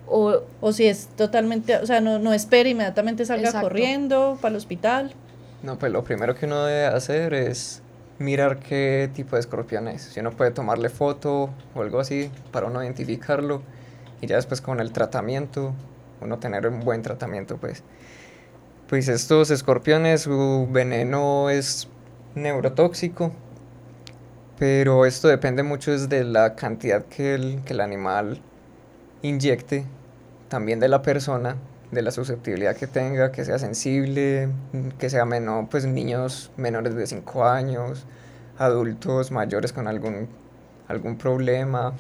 o 0.09 0.42
O 0.61 0.73
si 0.73 0.87
es 0.87 1.09
totalmente, 1.16 1.77
o 1.77 1.87
sea, 1.87 2.01
no, 2.01 2.18
no 2.18 2.33
espere 2.33 2.71
inmediatamente 2.71 3.25
salga 3.25 3.49
Exacto. 3.49 3.68
corriendo 3.68 4.38
para 4.40 4.51
el 4.51 4.57
hospital. 4.57 5.12
No, 5.62 5.79
pues 5.79 5.92
lo 5.92 6.05
primero 6.05 6.35
que 6.35 6.47
uno 6.47 6.64
debe 6.64 6.87
hacer 6.87 7.35
es 7.35 7.83
mirar 8.18 8.59
qué 8.59 9.11
tipo 9.14 9.37
de 9.37 9.40
escorpión 9.40 9.88
es. 9.88 10.03
Si 10.03 10.21
uno 10.21 10.31
puede 10.33 10.51
tomarle 10.51 10.88
foto 10.88 11.51
o 11.75 11.83
algo 11.83 12.01
así 12.01 12.31
para 12.53 12.66
uno 12.66 12.83
identificarlo 12.83 13.62
y 14.21 14.27
ya 14.27 14.37
después 14.37 14.61
con 14.61 14.81
el 14.81 14.92
tratamiento, 14.92 15.75
uno 16.21 16.38
tener 16.38 16.66
un 16.66 16.81
buen 16.81 17.03
tratamiento, 17.03 17.57
pues. 17.57 17.83
Pues 18.88 19.09
estos 19.09 19.51
escorpiones, 19.51 20.23
su 20.23 20.66
veneno 20.71 21.51
es 21.51 21.88
neurotóxico, 22.35 23.33
pero 24.59 25.05
esto 25.07 25.29
depende 25.29 25.62
mucho 25.62 25.97
de 25.97 26.25
la 26.25 26.55
cantidad 26.55 27.05
que 27.05 27.35
el, 27.35 27.62
que 27.64 27.75
el 27.75 27.81
animal 27.81 28.40
inyecte, 29.23 29.85
también 30.49 30.81
de 30.81 30.89
la 30.89 31.03
persona, 31.03 31.57
de 31.91 32.03
la 32.03 32.11
susceptibilidad 32.11 32.77
que 32.77 32.87
tenga, 32.87 33.33
que 33.33 33.45
sea 33.45 33.59
sensible, 33.59 34.49
que 34.99 35.11
sea 35.11 35.25
menor, 35.25 35.69
pues 35.69 35.87
niños 35.87 36.51
menores 36.57 36.95
de 36.95 37.07
5 37.07 37.45
años, 37.45 38.07
adultos 38.59 39.31
mayores 39.31 39.73
con 39.73 39.89
algún, 39.89 40.29
algún 40.89 41.17
problema. 41.17 41.95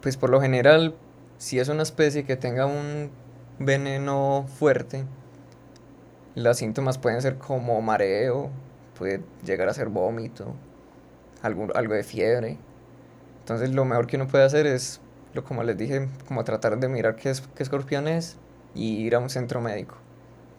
Pues 0.00 0.16
por 0.16 0.30
lo 0.30 0.40
general, 0.40 0.94
si 1.38 1.60
es 1.60 1.68
una 1.68 1.82
especie 1.82 2.24
que 2.24 2.36
tenga 2.36 2.66
un 2.66 3.10
veneno 3.58 4.46
fuerte, 4.58 5.04
los 6.34 6.56
síntomas 6.56 6.98
pueden 6.98 7.20
ser 7.22 7.36
como 7.36 7.80
mareo, 7.82 8.50
puede 8.98 9.20
llegar 9.44 9.68
a 9.68 9.74
ser 9.74 9.88
vómito, 9.88 10.54
algo, 11.42 11.68
algo 11.74 11.94
de 11.94 12.02
fiebre. 12.02 12.58
Entonces 13.40 13.70
lo 13.70 13.84
mejor 13.84 14.06
que 14.06 14.16
uno 14.16 14.28
puede 14.28 14.44
hacer 14.44 14.66
es, 14.66 15.00
lo, 15.34 15.44
como 15.44 15.62
les 15.62 15.76
dije, 15.78 16.08
como 16.28 16.44
tratar 16.44 16.78
de 16.78 16.88
mirar 16.88 17.16
qué, 17.16 17.30
es, 17.30 17.42
qué 17.54 17.62
escorpión 17.62 18.08
es 18.08 18.36
y 18.74 18.96
ir 18.96 19.14
a 19.14 19.18
un 19.18 19.30
centro 19.30 19.60
médico. 19.60 19.96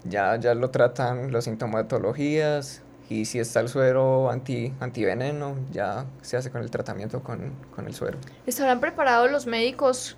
Ya, 0.06 0.36
ya 0.38 0.54
lo 0.54 0.70
tratan 0.70 1.32
las 1.32 1.46
sintomatologías 1.46 2.82
y 3.10 3.26
si 3.26 3.40
está 3.40 3.60
el 3.60 3.70
suero 3.70 4.30
anti, 4.30 4.74
antiveneno, 4.80 5.56
ya 5.72 6.06
se 6.22 6.38
hace 6.38 6.50
con 6.52 6.62
el 6.62 6.72
tratamiento 6.72 7.22
con, 7.24 7.54
con 7.76 7.86
el 7.88 7.94
suero. 7.94 8.18
estarán 8.46 8.80
preparados 8.80 9.32
los 9.32 9.46
médicos 9.46 10.18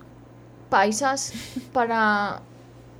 paisas 0.70 1.32
para 1.72 2.42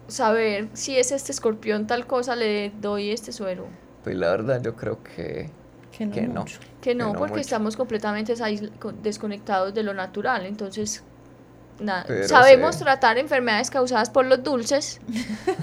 saber 0.09 0.69
si 0.75 0.97
es 0.97 1.11
este 1.11 1.33
escorpión 1.33 1.87
tal 1.87 2.07
cosa 2.07 2.37
le 2.37 2.71
doy 2.81 3.11
este 3.11 3.33
suero. 3.33 3.67
Pues 4.05 4.15
la 4.17 4.31
verdad 4.31 4.63
yo 4.63 4.77
creo 4.77 5.03
que, 5.03 5.51
Que 5.91 6.07
no. 6.07 6.13
que 6.15 6.29
no. 6.29 6.41
mucho. 6.43 6.61
Que 6.81 6.95
no, 6.95 7.13
no 7.13 7.19
porque 7.19 7.33
mucho. 7.39 7.41
estamos 7.41 7.77
completamente 7.77 8.35
desconectados 9.03 9.75
de 9.75 9.83
lo 9.83 9.95
natural. 9.95 10.47
Entonces, 10.47 11.03
nada. 11.81 12.27
Sabemos 12.27 12.77
sí. 12.77 12.85
tratar 12.85 13.19
enfermedades 13.19 13.71
causadas 13.71 14.11
por 14.11 14.25
los 14.27 14.43
dulces, 14.43 15.01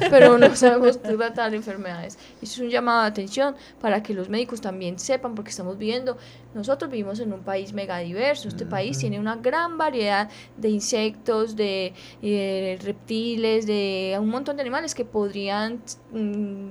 pero 0.09 0.37
no 0.37 0.55
sabemos 0.55 1.01
tratar 1.01 1.53
enfermedades. 1.53 2.17
Eso 2.41 2.53
es 2.53 2.59
un 2.59 2.69
llamado 2.69 3.01
de 3.01 3.07
atención 3.07 3.55
para 3.81 4.03
que 4.03 4.13
los 4.13 4.29
médicos 4.29 4.61
también 4.61 4.99
sepan, 4.99 5.35
porque 5.35 5.51
estamos 5.51 5.77
viviendo, 5.77 6.17
nosotros 6.53 6.91
vivimos 6.91 7.19
en 7.19 7.33
un 7.33 7.41
país 7.41 7.73
mega 7.73 7.97
diverso. 7.99 8.47
Este 8.47 8.65
país 8.65 8.97
tiene 8.97 9.19
una 9.19 9.35
gran 9.35 9.77
variedad 9.77 10.29
de 10.57 10.69
insectos, 10.69 11.55
de 11.55 11.93
eh, 12.21 12.79
reptiles, 12.83 13.65
de 13.65 14.17
un 14.19 14.29
montón 14.29 14.55
de 14.57 14.61
animales 14.61 14.93
que 14.95 15.05
podrían. 15.05 15.81
mm, 16.11 16.69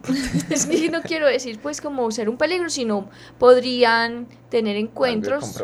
es 0.50 0.66
que 0.66 0.90
no 0.90 1.02
quiero 1.02 1.26
decir 1.26 1.58
pues 1.60 1.80
como 1.80 2.10
ser 2.10 2.28
un 2.28 2.36
peligro, 2.36 2.70
sino 2.70 3.08
podrían 3.38 4.28
tener 4.50 4.76
encuentros. 4.76 5.56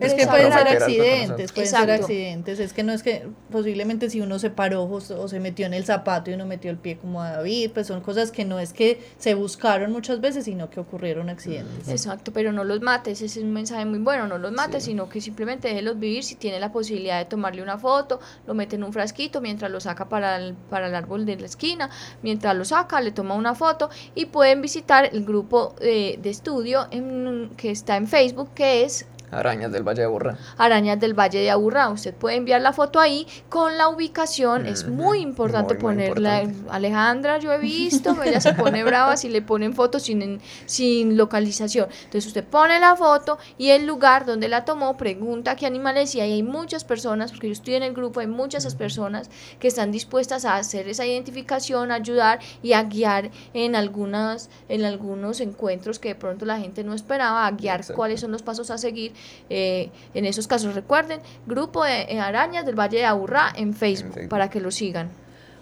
Es 0.00 0.14
que 0.14 0.26
pueden 0.26 0.52
ser 0.52 0.66
accidentes, 0.68 1.52
pueden 1.52 1.70
ser 1.70 1.90
accidentes. 1.92 2.58
Es 2.58 2.72
que 2.72 2.82
no 2.82 2.92
es 2.92 3.02
que 3.04 3.28
posiblemente 3.52 4.10
si 4.10 4.20
uno 4.20 4.38
se 4.40 4.50
paró 4.50 4.82
o, 4.84 5.00
se- 5.00 5.14
o 5.14 5.28
se 5.28 5.38
metió 5.38 5.64
en 5.64 5.74
el 5.74 5.84
zapato 5.84 6.30
y 6.30 6.34
uno 6.34 6.44
metió 6.44 6.70
el 6.72 6.76
pie 6.76 6.98
como 6.98 7.22
a 7.22 7.30
David, 7.30 7.70
pues 7.72 7.86
son 7.86 8.00
cosas 8.00 8.32
que 8.32 8.44
no 8.44 8.58
es 8.58 8.72
que 8.72 9.00
se 9.18 9.34
buscaron 9.34 9.92
muchas 9.92 10.20
veces, 10.20 10.44
sino 10.46 10.70
que 10.70 10.80
ocurrieron 10.80 11.28
accidentes. 11.30 11.88
Exacto, 11.88 12.32
pero 12.32 12.50
no 12.52 12.64
los 12.64 12.80
mates, 12.80 13.22
ese 13.22 13.38
es 13.38 13.44
un 13.44 13.52
mensaje 13.52 13.84
muy 13.84 14.00
bueno, 14.00 14.26
no 14.26 14.38
los 14.38 14.50
mates, 14.50 14.82
Sí. 14.82 14.90
sino 14.90 15.08
que 15.08 15.20
simplemente 15.20 15.68
déjelos 15.68 15.98
vivir, 16.00 16.24
si 16.24 16.34
tiene 16.34 16.58
la 16.58 16.72
posibilidad 16.72 17.18
de 17.18 17.26
tomarle 17.26 17.62
una 17.62 17.78
foto, 17.78 18.18
lo 18.46 18.54
mete 18.54 18.74
en 18.74 18.82
un 18.82 18.92
frasquito 18.92 19.40
mientras 19.40 19.70
lo 19.70 19.78
saca 19.80 20.08
para 20.08 20.36
el, 20.36 20.54
para 20.68 20.88
el 20.88 20.94
árbol 20.96 21.24
de 21.26 21.36
la 21.36 21.46
esquina, 21.46 21.90
mientras 22.22 22.56
lo 22.56 22.64
saca, 22.64 23.00
le 23.00 23.12
toma 23.12 23.34
una 23.36 23.54
foto 23.54 23.88
y 24.16 24.26
pueden 24.26 24.62
visitar 24.62 25.08
el 25.12 25.24
grupo 25.24 25.76
de, 25.78 26.18
de 26.20 26.30
estudio 26.30 26.88
en- 26.90 27.50
que 27.56 27.70
está 27.70 27.96
en 27.96 28.08
Facebook, 28.08 28.31
que 28.54 28.84
es 28.84 29.06
arañas 29.32 29.72
del 29.72 29.82
Valle 29.82 30.02
de 30.02 30.06
Aburrá. 30.06 30.38
Arañas 30.58 31.00
del 31.00 31.14
Valle 31.18 31.40
de 31.40 31.50
Aburrá. 31.50 31.88
Usted 31.88 32.14
puede 32.14 32.36
enviar 32.36 32.60
la 32.60 32.72
foto 32.72 33.00
ahí 33.00 33.26
con 33.48 33.76
la 33.78 33.88
ubicación. 33.88 34.66
Es 34.66 34.86
muy 34.86 35.20
importante 35.20 35.74
muy, 35.74 35.82
muy 35.82 35.94
ponerla. 36.04 36.42
importante. 36.42 36.70
Alejandra, 36.74 37.38
yo 37.38 37.52
he 37.52 37.58
visto, 37.58 38.16
ella 38.22 38.40
se 38.40 38.54
pone 38.54 38.84
brava 38.84 39.16
si 39.16 39.28
le 39.28 39.42
ponen 39.42 39.74
fotos 39.74 40.02
sin, 40.02 40.40
sin 40.66 41.16
localización. 41.16 41.88
Entonces 42.04 42.26
usted 42.26 42.44
pone 42.44 42.78
la 42.78 42.96
foto 42.96 43.38
y 43.58 43.70
el 43.70 43.86
lugar 43.86 44.26
donde 44.26 44.48
la 44.48 44.64
tomó, 44.64 44.96
pregunta 44.96 45.56
qué 45.56 45.66
animales 45.66 46.14
y 46.14 46.20
ahí 46.20 46.32
hay 46.32 46.42
muchas 46.42 46.84
personas, 46.84 47.30
porque 47.30 47.48
yo 47.48 47.52
estoy 47.52 47.74
en 47.74 47.82
el 47.82 47.94
grupo, 47.94 48.20
hay 48.20 48.26
muchas 48.26 48.62
personas 48.74 49.30
que 49.58 49.68
están 49.68 49.90
dispuestas 49.92 50.44
a 50.44 50.56
hacer 50.56 50.88
esa 50.88 51.06
identificación, 51.06 51.90
a 51.90 51.96
ayudar 51.96 52.40
y 52.62 52.74
a 52.74 52.82
guiar 52.84 53.30
en 53.54 53.74
algunas, 53.76 54.50
en 54.68 54.84
algunos 54.84 55.40
encuentros 55.40 55.98
que 55.98 56.08
de 56.08 56.14
pronto 56.14 56.44
la 56.44 56.58
gente 56.58 56.84
no 56.84 56.94
esperaba, 56.94 57.46
a 57.46 57.50
guiar 57.52 57.80
Exacto. 57.80 57.96
cuáles 57.96 58.20
son 58.20 58.32
los 58.32 58.42
pasos 58.42 58.70
a 58.70 58.78
seguir. 58.78 59.12
Eh, 59.50 59.90
en 60.14 60.24
esos 60.24 60.46
casos, 60.46 60.74
recuerden, 60.74 61.20
grupo 61.46 61.84
de 61.84 62.02
eh, 62.02 62.20
arañas 62.20 62.64
del 62.64 62.78
Valle 62.78 62.98
de 62.98 63.04
Aburrá 63.04 63.52
en 63.54 63.74
Facebook, 63.74 64.14
Facebook. 64.14 64.30
para 64.30 64.50
que 64.50 64.60
lo 64.60 64.70
sigan. 64.70 65.10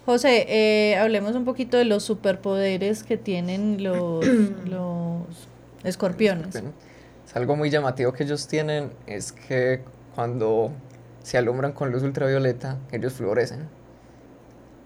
José, 0.06 0.46
eh, 0.48 0.96
hablemos 0.96 1.34
un 1.34 1.44
poquito 1.44 1.76
de 1.76 1.84
los 1.84 2.02
superpoderes 2.02 3.02
que 3.02 3.16
tienen 3.16 3.82
los, 3.82 4.24
los 4.64 5.22
escorpiones. 5.84 6.54
Es 6.54 7.36
algo 7.36 7.56
muy 7.56 7.70
llamativo 7.70 8.12
que 8.12 8.24
ellos 8.24 8.48
tienen 8.48 8.90
es 9.06 9.32
que 9.32 9.82
cuando 10.14 10.72
se 11.22 11.38
alumbran 11.38 11.72
con 11.72 11.92
luz 11.92 12.02
ultravioleta, 12.02 12.78
ellos 12.92 13.12
fluorecen. 13.12 13.68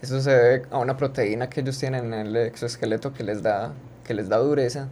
Eso 0.02 0.20
se 0.20 0.30
debe 0.30 0.66
a 0.70 0.78
una 0.78 0.96
proteína 0.96 1.48
que 1.48 1.60
ellos 1.60 1.78
tienen 1.78 2.12
en 2.12 2.26
el 2.26 2.36
exoesqueleto 2.36 3.14
que 3.14 3.24
les 3.24 3.42
da, 3.42 3.72
que 4.04 4.12
les 4.12 4.28
da 4.28 4.36
dureza. 4.36 4.88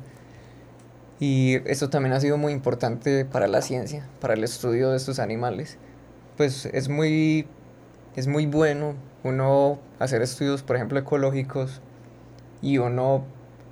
Y 1.22 1.60
eso 1.70 1.88
también 1.88 2.14
ha 2.14 2.20
sido 2.20 2.36
muy 2.36 2.52
importante 2.52 3.24
para 3.24 3.46
la 3.46 3.62
ciencia, 3.62 4.04
para 4.20 4.34
el 4.34 4.42
estudio 4.42 4.90
de 4.90 4.96
estos 4.96 5.20
animales. 5.20 5.78
Pues 6.36 6.66
es 6.66 6.88
muy, 6.88 7.46
es 8.16 8.26
muy 8.26 8.46
bueno 8.46 8.94
uno 9.22 9.78
hacer 10.00 10.20
estudios, 10.20 10.64
por 10.64 10.74
ejemplo, 10.74 10.98
ecológicos 10.98 11.80
y 12.60 12.78
uno 12.78 13.24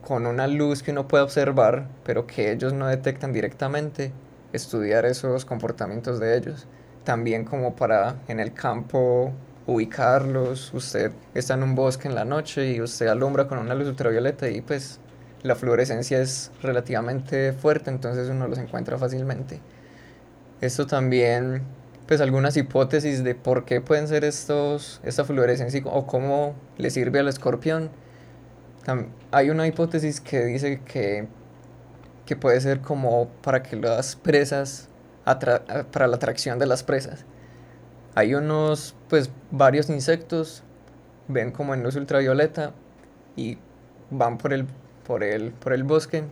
con 0.07 0.29
una 0.29 0.47
luz 0.47 0.85
que 0.85 0.93
uno 0.93 1.09
puede 1.09 1.25
observar, 1.25 1.89
pero 2.05 2.25
que 2.25 2.53
ellos 2.53 2.73
no 2.73 2.87
detectan 2.87 3.33
directamente, 3.33 4.13
estudiar 4.53 5.05
esos 5.05 5.45
comportamientos 5.45 6.21
de 6.21 6.37
ellos. 6.37 6.69
También 7.03 7.45
como 7.45 7.75
para 7.75 8.15
en 8.29 8.39
el 8.39 8.55
campo 8.55 9.33
ubicarlos, 9.67 10.73
usted 10.73 11.11
está 11.35 11.55
en 11.55 11.65
un 11.65 11.75
bosque 11.75 12.07
en 12.07 12.15
la 12.15 12.25
noche 12.25 12.71
y 12.71 12.81
usted 12.81 13.09
alumbra 13.09 13.49
con 13.49 13.59
una 13.59 13.75
luz 13.75 13.89
ultravioleta 13.89 14.49
y 14.49 14.61
pues 14.61 15.01
la 15.43 15.55
fluorescencia 15.55 16.21
es 16.21 16.51
relativamente 16.63 17.53
fuerte, 17.53 17.91
entonces 17.91 18.29
uno 18.29 18.49
los 18.49 18.59
encuentra 18.59 18.99
fácilmente. 18.99 19.61
Esto 20.61 20.87
también, 20.87 21.63
pues 22.07 22.21
algunas 22.21 22.57
hipótesis 22.57 23.25
de 23.25 23.35
por 23.35 23.65
qué 23.65 23.81
pueden 23.81 24.09
ser 24.09 24.25
estos, 24.25 25.01
esta 25.03 25.25
fluorescencia 25.25 25.81
o 25.87 26.07
cómo 26.07 26.55
le 26.77 26.91
sirve 26.91 27.21
al 27.21 27.29
escorpión. 27.29 27.91
Hay 29.31 29.51
una 29.51 29.67
hipótesis 29.67 30.21
que 30.21 30.45
dice 30.45 30.81
que, 30.85 31.29
que 32.27 32.37
puede 32.37 32.61
ser 32.61 32.81
como 32.81 33.29
para 33.43 33.63
que 33.63 33.77
las 33.77 34.17
presas, 34.17 34.89
para 35.25 36.07
la 36.07 36.17
atracción 36.17 36.59
de 36.59 36.67
las 36.67 36.83
presas. 36.83 37.25
Hay 38.15 38.35
unos, 38.35 38.97
pues 39.09 39.31
varios 39.51 39.89
insectos, 39.89 40.65
ven 41.29 41.53
como 41.53 41.75
en 41.75 41.83
luz 41.83 41.95
ultravioleta 41.95 42.73
y 43.37 43.59
van 44.11 44.37
por 44.37 44.53
el, 44.53 44.67
por 45.07 45.23
el, 45.25 45.51
por 45.53 45.73
el 45.73 45.85
bosque 45.85 46.25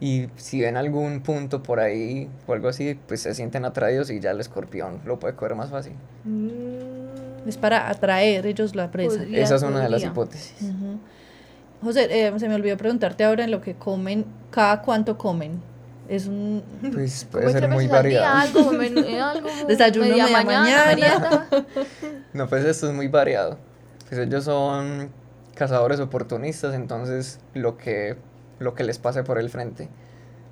y 0.00 0.26
si 0.36 0.60
ven 0.60 0.76
algún 0.76 1.20
punto 1.22 1.62
por 1.62 1.78
ahí 1.80 2.28
o 2.46 2.52
algo 2.52 2.68
así, 2.68 2.98
pues 3.06 3.20
se 3.22 3.34
sienten 3.34 3.64
atraídos 3.64 4.10
y 4.10 4.18
ya 4.20 4.32
el 4.32 4.40
escorpión 4.40 5.00
lo 5.04 5.18
puede 5.18 5.34
coger 5.34 5.54
más 5.54 5.70
fácil. 5.70 5.92
Mm, 6.24 7.48
Es 7.48 7.56
para 7.56 7.88
atraer 7.88 8.46
ellos 8.46 8.74
la 8.74 8.90
presa. 8.90 9.18
Podría- 9.18 9.42
Esa 9.42 9.56
es 9.56 9.62
una 9.62 9.80
de 9.80 9.88
las 9.88 10.02
podría. 10.02 10.08
hipótesis. 10.08 10.62
Ujú. 10.62 10.98
José, 11.82 12.26
eh, 12.28 12.32
se 12.38 12.48
me 12.48 12.54
olvidó 12.54 12.76
preguntarte 12.76 13.24
ahora 13.24 13.44
en 13.44 13.50
lo 13.50 13.60
que 13.60 13.74
comen, 13.74 14.24
cada 14.50 14.82
cuánto 14.82 15.16
comen. 15.18 15.60
Es 16.08 16.26
un 16.26 16.62
Pues 16.92 17.24
puede 17.24 17.50
ser 17.52 17.68
muy 17.68 17.86
variado. 17.86 18.26
algo, 18.26 18.72
men- 18.72 18.98
eh, 18.98 19.20
algo, 19.20 19.48
Desayuno, 19.68 20.08
media 20.08 20.28
mañana. 20.28 20.84
merienda. 20.86 21.46
No, 22.32 22.48
pues 22.48 22.64
esto 22.64 22.88
es 22.88 22.94
muy 22.94 23.08
variado. 23.08 23.56
Pues 24.08 24.20
ellos 24.20 24.44
son 24.44 25.10
cazadores 25.54 26.00
oportunistas, 26.00 26.74
entonces 26.74 27.40
lo 27.54 27.76
que, 27.76 28.16
lo 28.58 28.74
que 28.74 28.84
les 28.84 28.98
pase 28.98 29.22
por 29.22 29.38
el 29.38 29.50
frente. 29.50 29.88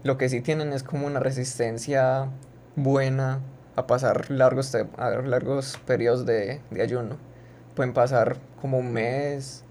Lo 0.02 0.16
que 0.18 0.28
sí 0.28 0.40
tienen 0.40 0.72
es 0.72 0.82
como 0.82 1.06
una 1.06 1.20
resistencia 1.20 2.28
buena 2.76 3.40
a 3.76 3.86
pasar 3.86 4.30
largos, 4.30 4.70
te- 4.72 4.86
a 4.96 5.10
largos 5.22 5.78
periodos 5.86 6.26
de, 6.26 6.60
de 6.70 6.82
ayuno. 6.82 7.16
Pueden 7.74 7.92
pasar 7.92 8.36
como 8.60 8.78
un 8.78 8.92
mes. 8.92 9.64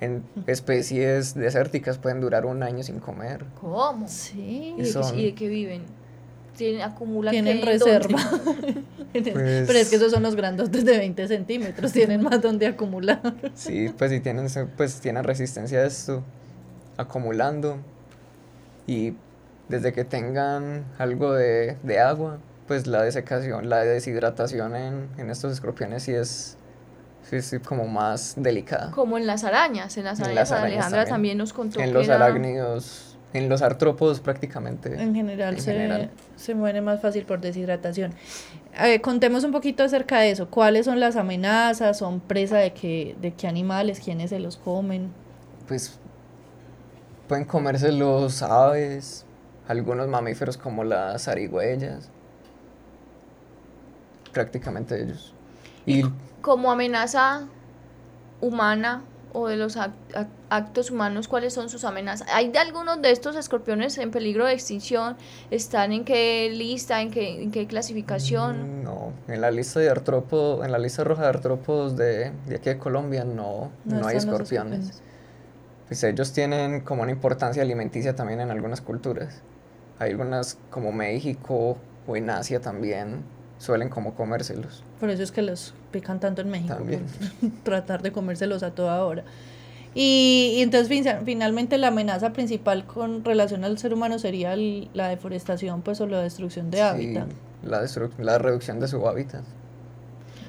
En 0.00 0.24
especies 0.46 1.34
desérticas 1.34 1.98
pueden 1.98 2.20
durar 2.20 2.44
un 2.46 2.62
año 2.62 2.82
sin 2.82 2.98
comer. 3.00 3.44
¿Cómo? 3.60 4.06
sí. 4.08 4.74
¿Y 4.76 4.82
de, 4.82 4.82
qué, 4.82 4.92
Son- 4.92 5.18
y 5.18 5.24
de 5.24 5.34
qué 5.34 5.48
viven? 5.48 5.82
¿Tienen, 6.56 6.82
acumulan 6.82 7.30
Tienen 7.32 7.62
reserva. 7.62 8.18
¿Dónde? 8.18 8.82
Pero 9.12 9.78
es 9.78 9.88
que 9.88 9.96
esos 9.96 10.12
son 10.12 10.22
los 10.22 10.36
grandotes 10.36 10.84
de 10.84 10.98
20 10.98 11.26
centímetros, 11.28 11.92
tienen 11.92 12.22
más 12.22 12.42
donde 12.42 12.66
acumular. 12.66 13.20
Sí, 13.54 13.90
pues 13.96 14.10
si 14.10 14.20
tienen, 14.20 14.48
se- 14.50 14.66
pues 14.66 15.00
tienen 15.00 15.24
resistencia 15.24 15.78
a 15.78 15.86
esto, 15.86 16.22
acumulando. 16.96 17.78
Y 18.86 19.14
desde 19.68 19.92
que 19.92 20.04
tengan 20.04 20.84
algo 20.98 21.32
de, 21.32 21.76
de 21.82 22.00
agua, 22.00 22.38
pues 22.68 22.86
la 22.86 23.02
desecación, 23.02 23.68
la 23.68 23.78
deshidratación 23.80 24.76
en, 24.76 25.08
en 25.18 25.30
estos 25.30 25.52
escorpiones 25.52 26.04
sí 26.04 26.12
es, 26.12 26.56
sí 27.28 27.36
es 27.36 27.54
como 27.66 27.86
más 27.86 28.34
delicada. 28.36 28.90
Como 28.92 29.18
en 29.18 29.26
las 29.26 29.44
arañas. 29.44 29.96
En 29.96 30.04
las 30.04 30.18
En 30.18 30.26
arañas, 30.26 30.50
las 30.50 30.52
arañas 30.52 30.72
Alejandra 30.74 30.98
también. 31.04 31.14
también. 31.14 31.38
nos 31.38 31.52
contó 31.52 31.80
En 31.80 31.86
que 31.86 31.92
los 31.92 32.06
era- 32.06 32.16
arácnidos, 32.16 33.15
en 33.36 33.48
los 33.48 33.62
artrópodos 33.62 34.20
prácticamente. 34.20 35.00
En 35.00 35.14
general, 35.14 35.54
En 35.54 35.60
se, 35.60 35.72
general. 35.72 36.10
se 36.36 36.54
muere 36.54 36.80
más 36.80 37.00
fácil 37.00 37.24
por 37.24 37.40
deshidratación. 37.40 38.12
Eh, 38.82 39.00
contemos 39.00 39.44
un 39.44 39.52
poquito 39.52 39.82
acerca 39.84 40.18
de 40.20 40.30
eso. 40.30 40.48
¿Cuáles 40.48 40.84
son 40.86 41.00
las 41.00 41.16
amenazas? 41.16 41.98
¿Son 41.98 42.20
presa 42.20 42.58
de 42.58 42.72
qué, 42.72 43.16
de 43.20 43.32
qué 43.34 43.46
animales? 43.48 44.00
¿Quiénes 44.00 44.30
se 44.30 44.38
los 44.40 44.56
comen? 44.56 45.10
Pues 45.68 45.98
pueden 47.28 47.44
comerse 47.44 47.90
los 47.92 48.42
aves, 48.42 49.24
algunos 49.68 50.06
mamíferos 50.08 50.56
como 50.56 50.84
las 50.84 51.24
zarigüeyas, 51.24 52.08
prácticamente 54.32 55.02
ellos. 55.02 55.34
Y 55.86 56.02
Como 56.40 56.70
amenaza 56.70 57.46
humana 58.40 59.02
o 59.32 59.48
de 59.48 59.56
los 59.56 59.76
ac- 59.76 59.92
ac- 60.14 60.28
actos 60.50 60.90
humanos, 60.90 61.28
¿cuáles 61.28 61.52
son 61.52 61.68
sus 61.68 61.84
amenazas? 61.84 62.26
¿Hay 62.32 62.48
de 62.50 62.58
algunos 62.58 63.02
de 63.02 63.10
estos 63.10 63.36
escorpiones 63.36 63.98
en 63.98 64.10
peligro 64.10 64.46
de 64.46 64.54
extinción? 64.54 65.16
¿Están 65.50 65.92
en 65.92 66.04
qué 66.04 66.50
lista? 66.52 67.02
¿En 67.02 67.10
qué, 67.10 67.42
en 67.42 67.50
qué 67.50 67.66
clasificación? 67.66 68.80
Mm, 68.80 68.84
No, 68.84 69.12
en 69.28 69.40
la 69.40 69.50
lista 69.50 69.80
de 69.80 69.90
artrópodos, 69.90 70.64
en 70.64 70.72
la 70.72 70.78
lista 70.78 71.04
roja 71.04 71.22
de 71.22 71.28
artrópodos 71.28 71.96
de, 71.96 72.32
de 72.46 72.56
aquí 72.56 72.70
de 72.70 72.78
Colombia 72.78 73.24
no, 73.24 73.70
no, 73.84 74.06
hay 74.06 74.14
los 74.16 74.24
escorpiones. 74.24 75.02
Pues 75.88 76.02
ellos 76.02 76.32
tienen 76.32 76.80
como 76.80 77.02
una 77.02 77.12
importancia 77.12 77.62
alimenticia 77.62 78.16
también 78.16 78.40
en 78.40 78.50
algunas 78.50 78.80
culturas. 78.80 79.42
Hay 79.98 80.10
algunas 80.10 80.58
como 80.70 80.92
México 80.92 81.76
o 82.06 82.16
en 82.16 82.30
Asia 82.30 82.60
también 82.60 83.22
suelen 83.58 83.88
como 83.88 84.14
comérselos. 84.14 84.82
Por 85.00 85.10
eso 85.10 85.22
es 85.22 85.32
que 85.32 85.42
los 85.42 85.74
pican 85.90 86.20
tanto 86.20 86.42
en 86.42 86.50
México. 86.50 86.74
También. 86.74 87.04
tratar 87.62 88.02
de 88.02 88.12
comérselos 88.12 88.62
a 88.62 88.70
toda 88.72 89.04
hora. 89.04 89.24
Y, 89.94 90.54
y 90.56 90.62
entonces 90.62 90.88
fin- 90.88 91.06
finalmente 91.24 91.78
la 91.78 91.88
amenaza 91.88 92.32
principal 92.34 92.84
con 92.86 93.24
relación 93.24 93.64
al 93.64 93.78
ser 93.78 93.94
humano 93.94 94.18
sería 94.18 94.52
el- 94.52 94.88
la 94.92 95.08
deforestación 95.08 95.80
pues 95.80 96.00
o 96.02 96.06
la 96.06 96.20
destrucción 96.20 96.70
de 96.70 96.76
Sí, 96.78 96.82
hábitat. 96.82 97.28
la, 97.64 97.82
destru- 97.82 98.10
la 98.18 98.36
reducción 98.38 98.78
de 98.78 98.88
su 98.88 99.08
hábitat. 99.08 99.42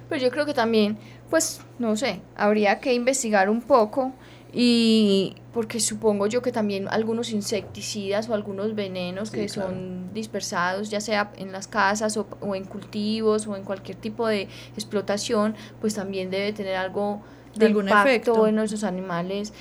Pero 0.09 0.21
yo 0.21 0.31
creo 0.31 0.45
que 0.45 0.53
también, 0.53 0.97
pues, 1.29 1.61
no 1.79 1.95
sé, 1.97 2.21
habría 2.35 2.79
que 2.79 2.93
investigar 2.93 3.49
un 3.49 3.61
poco 3.61 4.11
y 4.53 5.35
porque 5.57 5.79
supongo 5.79 6.27
yo 6.27 6.43
que 6.43 6.51
también 6.51 6.87
algunos 6.87 7.31
insecticidas 7.31 8.29
o 8.29 8.35
algunos 8.35 8.75
venenos 8.75 9.31
Sí, 9.31 9.37
que 9.39 9.47
claro. 9.47 9.71
son 9.71 10.13
dispersados, 10.13 10.91
ya 10.91 11.01
sea 11.01 11.31
en 11.35 11.51
las 11.51 11.67
casas 11.67 12.15
o, 12.15 12.27
o 12.41 12.53
en 12.53 12.63
cultivos 12.63 13.47
o 13.47 13.55
en 13.55 13.63
cualquier 13.63 13.97
tipo 13.97 14.27
de 14.27 14.49
explotación, 14.75 15.55
pues 15.81 15.95
también 15.95 16.29
debe 16.29 16.53
tener 16.53 16.75
algo 16.75 17.23
de 17.55 17.65
Algún 17.65 17.85
impacto 17.89 18.07
efecto. 18.11 18.45
en 18.47 18.59
esos 18.59 18.83
animales. 18.83 19.51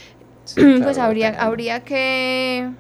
Sí, 0.44 0.60
pues 0.82 0.82
claro, 0.82 1.02
habría, 1.04 1.40
habría 1.42 1.82
que... 1.82 2.70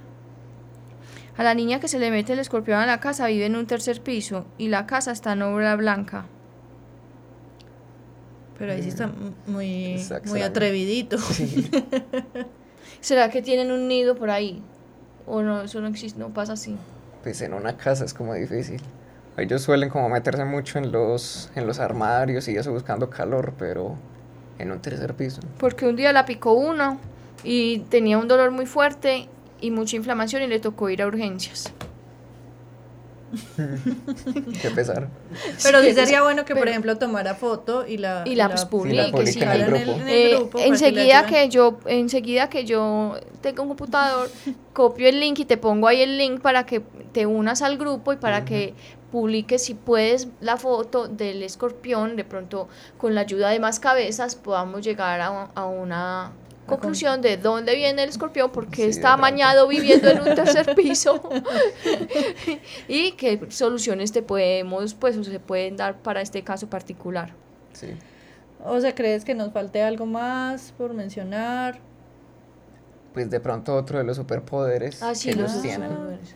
A 1.38 1.42
la 1.42 1.54
niña 1.54 1.80
que 1.80 1.88
se 1.88 1.98
le 1.98 2.10
mete 2.10 2.34
el 2.34 2.38
escorpión 2.38 2.80
a 2.80 2.84
la 2.84 3.00
casa 3.00 3.28
vive 3.28 3.46
en 3.46 3.56
un 3.56 3.66
tercer 3.66 4.02
piso 4.02 4.44
y 4.58 4.68
la 4.68 4.84
casa 4.86 5.10
está 5.12 5.32
en 5.32 5.40
obra 5.40 5.74
blanca. 5.76 6.26
Pero 8.58 8.72
ahí 8.74 8.82
sí 8.82 8.90
está 8.90 9.04
m- 9.04 9.32
muy, 9.46 10.02
muy 10.26 10.42
atrevidito. 10.42 11.16
Sí, 11.18 11.70
¿Será 13.00 13.30
que 13.30 13.42
tienen 13.42 13.70
un 13.72 13.88
nido 13.88 14.14
por 14.16 14.30
ahí? 14.30 14.62
¿O 15.26 15.42
no? 15.42 15.62
Eso 15.62 15.80
no 15.80 15.88
existe, 15.88 16.18
no 16.18 16.30
pasa 16.30 16.52
así. 16.54 16.76
pues 17.22 17.40
en 17.42 17.54
una 17.54 17.76
casa 17.76 18.04
es 18.04 18.14
como 18.14 18.34
difícil. 18.34 18.80
Ellos 19.36 19.60
suelen 19.62 19.90
como 19.90 20.08
meterse 20.08 20.44
mucho 20.44 20.78
en 20.78 20.92
los, 20.92 21.50
en 21.56 21.66
los 21.66 21.78
armarios 21.78 22.48
y 22.48 22.56
eso 22.56 22.72
buscando 22.72 23.10
calor, 23.10 23.52
pero 23.58 23.96
en 24.58 24.70
un 24.70 24.80
tercer 24.80 25.12
piso. 25.14 25.40
Porque 25.58 25.86
un 25.86 25.96
día 25.96 26.12
la 26.12 26.24
picó 26.24 26.52
uno 26.52 26.98
y 27.44 27.80
tenía 27.90 28.16
un 28.16 28.28
dolor 28.28 28.50
muy 28.50 28.64
fuerte 28.66 29.28
y 29.60 29.70
mucha 29.70 29.96
inflamación 29.96 30.42
y 30.42 30.46
le 30.46 30.58
tocó 30.60 30.88
ir 30.88 31.02
a 31.02 31.06
urgencias. 31.06 31.72
Qué 34.62 34.70
pesar. 34.70 35.08
Pero 35.62 35.80
sí 35.80 35.88
Sí, 35.88 35.94
sería 35.94 36.22
bueno 36.22 36.44
que, 36.44 36.54
por 36.54 36.68
ejemplo, 36.68 36.96
tomara 36.96 37.34
foto 37.34 37.86
y 37.86 37.98
la, 37.98 38.22
Y 38.24 38.34
la 38.34 38.48
publique, 38.68 39.10
publique 39.10 39.32
sí. 39.32 39.42
en 39.42 39.50
el 39.50 39.62
ojalá 39.62 39.78
grupo. 39.84 40.00
en 40.00 40.08
el 40.08 40.30
grupo 40.36 40.50
para 40.50 40.64
que 40.64 40.68
le 40.68 40.68
enseguida 40.68 41.26
que 41.26 41.48
yo 41.48 41.78
enseguida 41.86 42.48
que 42.50 42.64
yo 42.64 43.16
tenga 43.40 43.62
un 43.62 43.68
computador 43.68 44.30
copio 44.72 45.08
el 45.08 45.20
link 45.20 45.40
y 45.40 45.44
te 45.44 45.56
pongo 45.56 45.88
ahí 45.88 46.02
el 46.02 46.18
link 46.18 46.40
para 46.40 46.66
que 46.66 46.82
te 47.12 47.26
unas 47.26 47.62
al 47.62 47.78
grupo 47.78 48.12
y 48.12 48.16
para 48.16 48.44
que 48.44 48.74
publiques 49.10 49.64
si 49.64 49.74
puedes 49.74 50.28
la 50.40 50.56
foto 50.56 51.08
del 51.08 51.42
escorpión 51.42 52.16
de 52.16 52.24
pronto 52.24 52.68
con 52.98 53.14
la 53.14 53.22
ayuda 53.22 53.50
de 53.50 53.60
más 53.60 53.80
cabezas 53.80 54.34
podamos 54.34 54.82
llegar 54.82 55.20
a, 55.20 55.44
a 55.54 55.64
una 55.66 56.32
conclusión 56.66 57.20
de 57.22 57.36
dónde 57.36 57.74
viene 57.74 58.02
el 58.02 58.08
escorpión 58.10 58.50
porque 58.50 58.84
Sí, 58.84 58.90
está 58.90 59.12
amañado 59.14 59.66
viviendo 59.68 60.08
en 60.08 60.20
un 60.20 60.34
tercer 60.34 60.74
piso 60.74 61.20
y 62.88 63.12
qué 63.12 63.40
soluciones 63.48 64.12
te 64.12 64.22
podemos 64.22 64.94
pues 64.94 65.16
o 65.16 65.24
se 65.24 65.40
pueden 65.40 65.76
dar 65.76 65.98
para 66.02 66.20
este 66.20 66.42
caso 66.42 66.68
particular 66.68 67.32
Sí. 67.72 67.88
O 68.64 68.80
sea, 68.80 68.94
¿crees 68.94 69.24
que 69.24 69.34
nos 69.34 69.52
falte 69.52 69.82
algo 69.82 70.06
más 70.06 70.72
por 70.78 70.94
mencionar? 70.94 71.78
Pues 73.12 73.30
de 73.30 73.38
pronto 73.38 73.74
otro 73.76 73.98
de 73.98 74.04
los 74.04 74.16
superpoderes 74.16 75.02
Ah, 75.02 75.14
sí, 75.14 75.30
que 75.30 75.36
los 75.36 75.62
tienen. 75.62 75.90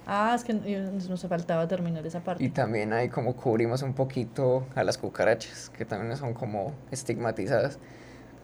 Ah, 0.06 0.34
es 0.36 0.44
que 0.44 0.54
nos 0.54 1.08
nos 1.08 1.22
faltaba 1.26 1.66
terminar 1.66 2.06
esa 2.06 2.20
parte. 2.20 2.44
Y 2.44 2.50
también 2.50 2.92
ahí 2.92 3.08
como 3.08 3.34
cubrimos 3.34 3.82
un 3.82 3.94
poquito 3.94 4.66
a 4.74 4.84
las 4.84 4.96
cucarachas, 4.96 5.70
que 5.70 5.84
también 5.84 6.16
son 6.16 6.32
como 6.34 6.74
estigmatizadas. 6.90 7.78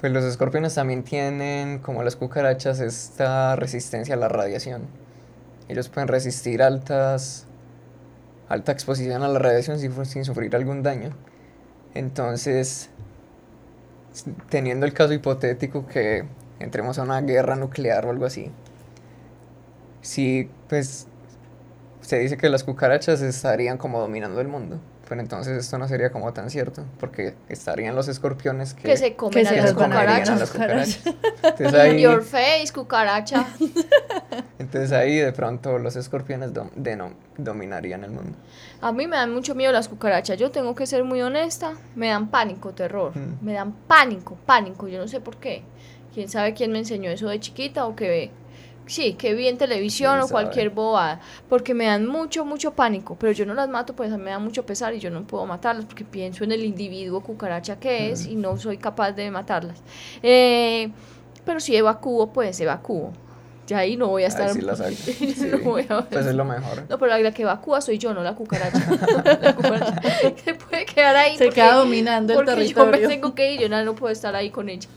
Pues 0.00 0.12
los 0.12 0.24
escorpiones 0.24 0.74
también 0.74 1.04
tienen, 1.04 1.78
como 1.78 2.02
las 2.02 2.16
cucarachas, 2.16 2.80
esta 2.80 3.56
resistencia 3.56 4.14
a 4.14 4.18
la 4.18 4.28
radiación. 4.28 4.82
Ellos 5.68 5.88
pueden 5.88 6.08
resistir 6.08 6.62
altas, 6.62 7.46
alta 8.48 8.72
exposición 8.72 9.22
a 9.22 9.28
la 9.28 9.38
radiación 9.38 9.78
sin, 9.78 10.24
sufrir 10.24 10.54
algún 10.54 10.82
daño. 10.82 11.10
Entonces, 11.94 12.90
teniendo 14.50 14.84
el 14.84 14.92
caso 14.92 15.14
hipotético 15.14 15.86
que 15.86 16.24
entremos 16.60 16.98
a 16.98 17.02
una 17.02 17.22
guerra 17.22 17.56
nuclear 17.56 18.04
o 18.04 18.10
algo 18.10 18.26
así, 18.26 18.52
si 20.02 20.50
pues 20.68 21.06
se 22.02 22.18
dice 22.18 22.36
que 22.36 22.50
las 22.50 22.64
cucarachas 22.64 23.22
estarían 23.22 23.78
como 23.78 23.98
dominando 23.98 24.42
el 24.42 24.48
mundo. 24.48 24.78
Pero 25.08 25.20
entonces 25.20 25.56
esto 25.58 25.78
no 25.78 25.86
sería 25.86 26.10
como 26.10 26.32
tan 26.32 26.50
cierto, 26.50 26.84
porque 26.98 27.34
estarían 27.48 27.94
los 27.94 28.08
escorpiones 28.08 28.74
que, 28.74 28.82
que 28.82 28.96
se 28.96 29.14
comen 29.14 29.46
se 29.46 29.50
a 29.52 29.54
que 29.54 29.62
las 29.62 29.74
van 29.74 29.92
a 29.92 30.00
cucarachas. 30.00 30.40
las 30.40 30.50
cucarachas. 30.50 31.00
Entonces 31.44 31.74
ahí, 31.74 32.00
Your 32.02 32.22
face, 32.24 32.72
cucaracha. 32.74 33.46
entonces 34.58 34.92
ahí 34.92 35.16
de 35.16 35.32
pronto 35.32 35.78
los 35.78 35.96
escorpiones 35.96 36.52
dom- 36.52 36.70
deno- 36.74 37.14
dominarían 37.36 38.04
el 38.04 38.10
mundo. 38.10 38.36
A 38.80 38.92
mí 38.92 39.06
me 39.06 39.16
dan 39.16 39.32
mucho 39.32 39.54
miedo 39.54 39.72
las 39.72 39.88
cucarachas. 39.88 40.38
Yo 40.38 40.50
tengo 40.50 40.74
que 40.74 40.86
ser 40.86 41.04
muy 41.04 41.22
honesta. 41.22 41.74
Me 41.94 42.08
dan 42.08 42.28
pánico, 42.30 42.72
terror. 42.72 43.16
Mm. 43.16 43.44
Me 43.44 43.52
dan 43.54 43.72
pánico, 43.86 44.36
pánico. 44.46 44.88
Yo 44.88 44.98
no 44.98 45.08
sé 45.08 45.20
por 45.20 45.36
qué. 45.36 45.62
Quién 46.14 46.28
sabe 46.28 46.54
quién 46.54 46.72
me 46.72 46.78
enseñó 46.78 47.10
eso 47.10 47.28
de 47.28 47.38
chiquita 47.40 47.86
o 47.86 47.94
que 47.94 48.30
sí, 48.86 49.14
que 49.14 49.34
vi 49.34 49.48
en 49.48 49.58
televisión 49.58 50.12
¿Quién 50.14 50.24
o 50.24 50.28
cualquier 50.28 50.66
sabe? 50.68 50.74
bobada. 50.74 51.20
Porque 51.48 51.74
me 51.74 51.86
dan 51.86 52.06
mucho, 52.06 52.44
mucho 52.44 52.72
pánico. 52.72 53.16
Pero 53.18 53.32
yo 53.32 53.44
no 53.46 53.54
las 53.54 53.68
mato, 53.68 53.94
pues 53.94 54.12
a 54.12 54.16
mí 54.16 54.24
me 54.24 54.30
da 54.30 54.38
mucho 54.38 54.64
pesar 54.64 54.94
y 54.94 54.98
yo 55.00 55.10
no 55.10 55.26
puedo 55.26 55.44
matarlas 55.46 55.84
porque 55.86 56.04
pienso 56.04 56.44
en 56.44 56.52
el 56.52 56.64
individuo 56.64 57.20
cucaracha 57.20 57.78
que 57.78 58.10
es 58.12 58.26
y 58.26 58.34
no 58.36 58.56
soy 58.56 58.78
capaz 58.78 59.12
de 59.12 59.30
matarlas. 59.30 59.82
Eh, 60.22 60.90
pero 61.44 61.60
si 61.60 61.76
evacúo, 61.76 62.32
pues 62.32 62.58
evacúo. 62.60 63.12
Ya 63.68 63.78
ahí 63.78 63.96
no 63.96 64.06
voy 64.06 64.22
a 64.22 64.28
estar. 64.28 64.46
Ahí 64.48 64.54
sí 64.54 64.60
la 64.60 64.76
saco. 64.76 64.90
Sí, 64.94 65.50
no 65.50 65.58
voy 65.58 65.84
a- 65.88 66.02
Pues 66.02 66.24
es 66.24 66.34
lo 66.36 66.44
mejor. 66.54 66.84
no, 66.88 66.98
pero 67.00 67.18
la 67.18 67.32
que 67.32 67.42
evacúa 67.42 67.80
soy 67.80 67.98
yo, 67.98 68.14
no 68.14 68.22
la 68.22 68.36
cucaracha. 68.36 68.78
la 69.42 69.56
cucaracha 69.56 70.00
se 70.44 70.54
puede 70.54 70.84
quedar 70.86 71.16
ahí. 71.16 71.36
Se 71.36 71.46
porque- 71.46 71.60
queda 71.62 71.74
dominando 71.74 72.32
el 72.32 72.36
porque 72.36 72.50
yo 72.52 72.56
territorio. 72.58 73.00
me 73.00 73.08
tengo 73.08 73.34
que 73.34 73.52
ir, 73.52 73.60
yo 73.62 73.68
no, 73.68 73.84
no 73.84 73.96
puedo 73.96 74.12
estar 74.12 74.36
ahí 74.36 74.50
con 74.50 74.68
ella. 74.68 74.88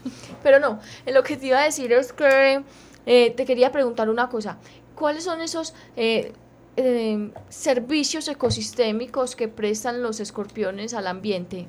Pero 0.43 0.59
no, 0.59 0.79
en 1.07 1.13
lo 1.15 1.23
que 1.23 1.35
te 1.37 1.47
iba 1.47 1.59
a 1.59 1.63
decir 1.63 1.91
es 1.93 2.13
que 2.13 2.61
eh, 3.05 3.31
te 3.31 3.45
quería 3.45 3.71
preguntar 3.71 4.09
una 4.09 4.29
cosa. 4.29 4.57
¿Cuáles 4.95 5.23
son 5.23 5.41
esos 5.41 5.73
eh, 5.95 6.33
eh, 6.77 7.31
servicios 7.49 8.27
ecosistémicos 8.27 9.35
que 9.35 9.47
prestan 9.47 10.01
los 10.01 10.19
escorpiones 10.19 10.93
al 10.93 11.07
ambiente? 11.07 11.67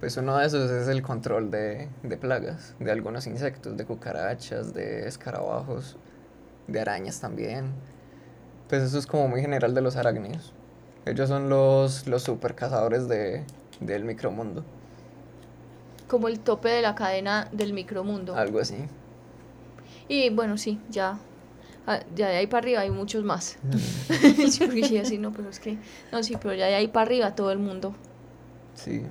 Pues 0.00 0.16
uno 0.18 0.36
de 0.36 0.46
esos 0.46 0.70
es 0.70 0.88
el 0.88 1.02
control 1.02 1.50
de, 1.50 1.88
de 2.02 2.16
plagas, 2.18 2.74
de 2.78 2.90
algunos 2.92 3.26
insectos, 3.26 3.76
de 3.76 3.86
cucarachas, 3.86 4.74
de 4.74 5.08
escarabajos, 5.08 5.96
de 6.66 6.80
arañas 6.80 7.20
también. 7.20 7.72
Pues 8.68 8.82
eso 8.82 8.98
es 8.98 9.06
como 9.06 9.26
muy 9.28 9.40
general 9.40 9.74
de 9.74 9.80
los 9.80 9.96
arácnidos. 9.96 10.52
Ellos 11.06 11.28
son 11.28 11.48
los, 11.48 12.06
los 12.08 12.22
super 12.24 12.54
cazadores 12.54 13.08
de, 13.08 13.44
del 13.80 14.04
micromundo, 14.04 14.64
Como 16.08 16.28
el 16.28 16.40
tope 16.40 16.68
de 16.68 16.82
la 16.82 16.94
cadena 16.94 17.48
del 17.52 17.72
micromundo. 17.72 18.36
algo 18.36 18.60
así. 18.60 18.76
Y 20.08 20.30
bueno, 20.30 20.56
sí, 20.58 20.80
ya. 20.90 21.18
ah, 21.86 22.00
Ya 22.14 22.28
de 22.28 22.36
ahí 22.36 22.46
para 22.46 22.60
arriba 22.60 22.80
hay 22.80 22.90
muchos 22.90 23.24
más. 23.24 23.58
Mm. 23.62 23.76
Sí, 24.50 24.82
sí, 24.84 24.98
así 24.98 25.18
no, 25.18 25.32
pero 25.32 25.48
es 25.50 25.58
que. 25.60 25.78
No, 26.12 26.22
sí, 26.22 26.36
pero 26.40 26.54
ya 26.54 26.66
de 26.66 26.74
ahí 26.76 26.88
para 26.88 27.06
arriba 27.06 27.34
todo 27.34 27.50
el 27.52 27.58
mundo. 27.58 27.94
Sí. 28.74 29.02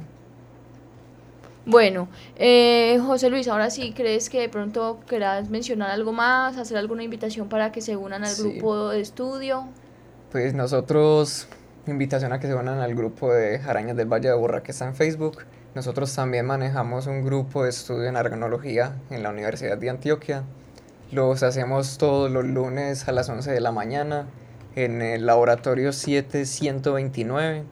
Bueno, 1.68 2.08
eh, 2.36 3.00
José 3.04 3.30
Luis, 3.32 3.48
ahora 3.48 3.72
sí, 3.72 3.91
¿crees 3.96 4.30
que 4.30 4.39
de 4.39 4.50
pronto 4.50 5.00
querás 5.08 5.50
mencionar 5.50 5.89
algo 5.89 6.14
más, 6.14 6.58
hacer 6.58 6.78
alguna 6.78 7.02
invitación 7.04 7.50
para 7.50 7.72
que 7.72 7.82
se 7.82 7.96
unan 7.98 8.24
al 8.24 8.30
Sí. 8.36 8.43
grupo 8.52 8.89
de 8.89 9.02
estudio? 9.02 9.68
Pues 10.32 10.54
nosotros, 10.54 11.48
invitación 11.88 12.34
a 12.34 12.39
que 12.39 12.46
se 12.48 12.54
unan 12.54 12.80
al 12.80 12.93
grupo 12.93 13.34
de 13.34 13.58
Arañas 13.58 13.98
del 13.98 14.08
Valle 14.08 14.28
de 14.28 14.34
Aburrá 14.36 14.62
que 14.62 14.72
está 14.74 14.86
en 14.86 14.93
Facebook. 14.96 15.39
Nosotros 15.74 16.14
también 16.14 16.46
manejamos 16.46 17.08
un 17.08 17.24
grupo 17.26 17.64
de 17.64 17.72
estudio 17.72 18.08
en 18.10 18.16
argonología 18.16 18.96
en 19.10 19.24
la 19.24 19.32
Universidad 19.32 19.78
de 19.78 19.89
Antioquia. 19.89 20.43
Los 21.12 21.43
hacemos 21.43 21.97
todos 21.97 22.32
los 22.32 22.45
lunes 22.45 23.08
a 23.08 23.12
las 23.12 23.30
11 23.30 23.51
de 23.51 23.62
la 23.62 23.72
mañana 23.72 24.28
en 24.76 25.01
el 25.01 25.26
laboratorio 25.26 25.93
7129. 25.93 27.64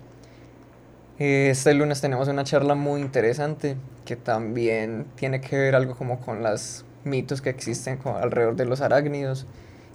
Eh, 1.20 1.50
Este 1.52 1.74
lunes 1.74 2.02
tenemos 2.02 2.28
una 2.28 2.44
charla 2.44 2.76
muy 2.76 3.02
interesante 3.02 3.78
que 4.06 4.16
también 4.16 5.06
tiene 5.16 5.42
que 5.42 5.58
ver 5.58 5.76
algo 5.76 5.96
como 5.96 6.20
con 6.22 6.44
los 6.44 6.86
mitos 7.04 7.42
que 7.42 7.50
existen 7.50 8.00
alrededor 8.06 8.56
de 8.56 8.66
los 8.66 8.82
arácnidos 8.82 9.48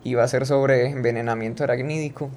y 0.05 0.15
va 0.15 0.25
a 0.25 0.29
ser 0.29 0.47
sobre 0.47 0.89
envenenamiento 0.89 1.65
aracnídico. 1.65 2.31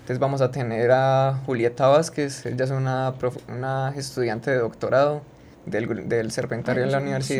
Entonces 0.00 0.18
vamos 0.18 0.40
a 0.40 0.50
tener 0.50 0.90
a 0.92 1.40
Julieta 1.46 1.86
Vázquez, 1.88 2.44
ella 2.46 2.64
es 2.64 2.70
una, 2.72 3.14
una 3.48 3.94
estudiante 3.96 4.50
de 4.50 4.58
doctorado 4.58 5.22
del, 5.66 6.08
del 6.08 6.32
Serpentario 6.32 6.84
Ay, 6.84 6.90
de 6.90 6.92
la 6.92 7.00
sí. 7.22 7.34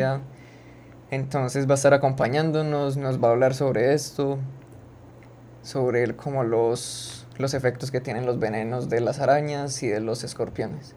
Entonces 1.12 1.68
va 1.68 1.72
a 1.72 1.74
estar 1.74 1.92
acompañándonos, 1.92 2.96
nos 2.96 3.22
va 3.22 3.28
a 3.28 3.30
hablar 3.32 3.54
sobre 3.54 3.92
esto, 3.92 4.38
sobre 5.62 6.02
el- 6.04 6.16
como 6.16 6.42
los, 6.42 7.26
los 7.36 7.52
efectos 7.52 7.90
que 7.90 8.00
tienen 8.00 8.24
los 8.24 8.38
venenos 8.38 8.88
de 8.88 9.00
las 9.02 9.20
arañas 9.20 9.82
y 9.82 9.88
de 9.88 10.00
los 10.00 10.24
escorpiones. 10.24 10.94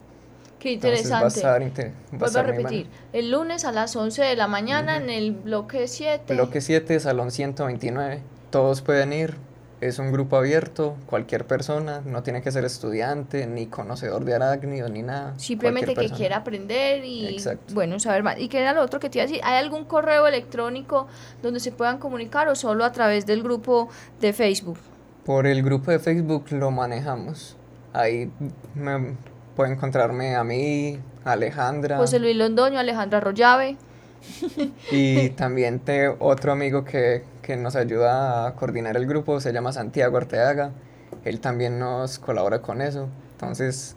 Qué 0.58 0.72
Entonces 0.72 1.12
va 1.12 1.18
a 1.18 1.22
interesante. 1.28 1.92
va 2.14 2.16
a 2.16 2.18
Vuelvo 2.18 2.38
a 2.38 2.42
bueno. 2.42 2.56
repetir, 2.56 2.86
el 3.12 3.30
lunes 3.30 3.66
a 3.66 3.72
las 3.72 3.94
11 3.94 4.22
de 4.24 4.36
la 4.36 4.48
mañana 4.48 4.96
en 4.96 5.10
el 5.10 5.32
bloque 5.32 5.86
7. 5.86 6.32
Bloque 6.32 6.62
7, 6.62 6.98
Salón 6.98 7.30
129. 7.30 8.22
Todos 8.50 8.80
pueden 8.80 9.12
ir. 9.12 9.36
Es 9.80 9.98
un 9.98 10.10
grupo 10.10 10.36
abierto, 10.36 10.96
cualquier 11.06 11.46
persona, 11.46 12.00
no 12.06 12.22
tiene 12.22 12.40
que 12.40 12.50
ser 12.50 12.64
estudiante, 12.64 13.46
ni 13.46 13.66
conocedor 13.66 14.24
de 14.24 14.34
arácnidos, 14.34 14.90
ni 14.90 15.02
nada. 15.02 15.38
Simplemente 15.38 15.94
que 15.94 16.08
quiera 16.08 16.38
aprender 16.38 17.04
y, 17.04 17.28
Exacto. 17.28 17.74
bueno, 17.74 18.00
saber 18.00 18.22
más. 18.22 18.38
¿Y 18.38 18.48
qué 18.48 18.60
era 18.60 18.72
lo 18.72 18.82
otro 18.82 19.00
que 19.00 19.10
te 19.10 19.18
iba 19.18 19.24
a 19.24 19.26
decir? 19.26 19.42
¿Hay 19.44 19.62
algún 19.62 19.84
correo 19.84 20.26
electrónico 20.26 21.08
donde 21.42 21.60
se 21.60 21.72
puedan 21.72 21.98
comunicar 21.98 22.48
o 22.48 22.54
solo 22.54 22.84
a 22.84 22.92
través 22.92 23.26
del 23.26 23.42
grupo 23.42 23.90
de 24.20 24.32
Facebook? 24.32 24.78
Por 25.26 25.46
el 25.46 25.62
grupo 25.62 25.90
de 25.90 25.98
Facebook 25.98 26.46
lo 26.52 26.70
manejamos. 26.70 27.56
Ahí 27.92 28.30
me 28.74 29.14
puede 29.56 29.72
encontrarme 29.72 30.36
a 30.36 30.44
mí, 30.44 30.98
a 31.24 31.32
Alejandra 31.32 31.96
José 31.96 32.18
Luis 32.18 32.36
Londoño, 32.36 32.78
Alejandra 32.78 33.20
Rollave. 33.20 33.76
y 34.90 35.30
también 35.30 35.80
te, 35.80 36.08
otro 36.08 36.52
amigo 36.52 36.84
que, 36.84 37.24
que 37.46 37.56
nos 37.56 37.76
ayuda 37.76 38.48
a 38.48 38.56
coordinar 38.56 38.96
el 38.96 39.06
grupo, 39.06 39.40
se 39.40 39.52
llama 39.52 39.72
Santiago 39.72 40.16
Arteaga. 40.16 40.72
Él 41.24 41.40
también 41.40 41.78
nos 41.78 42.18
colabora 42.18 42.60
con 42.60 42.82
eso. 42.82 43.08
Entonces, 43.32 43.96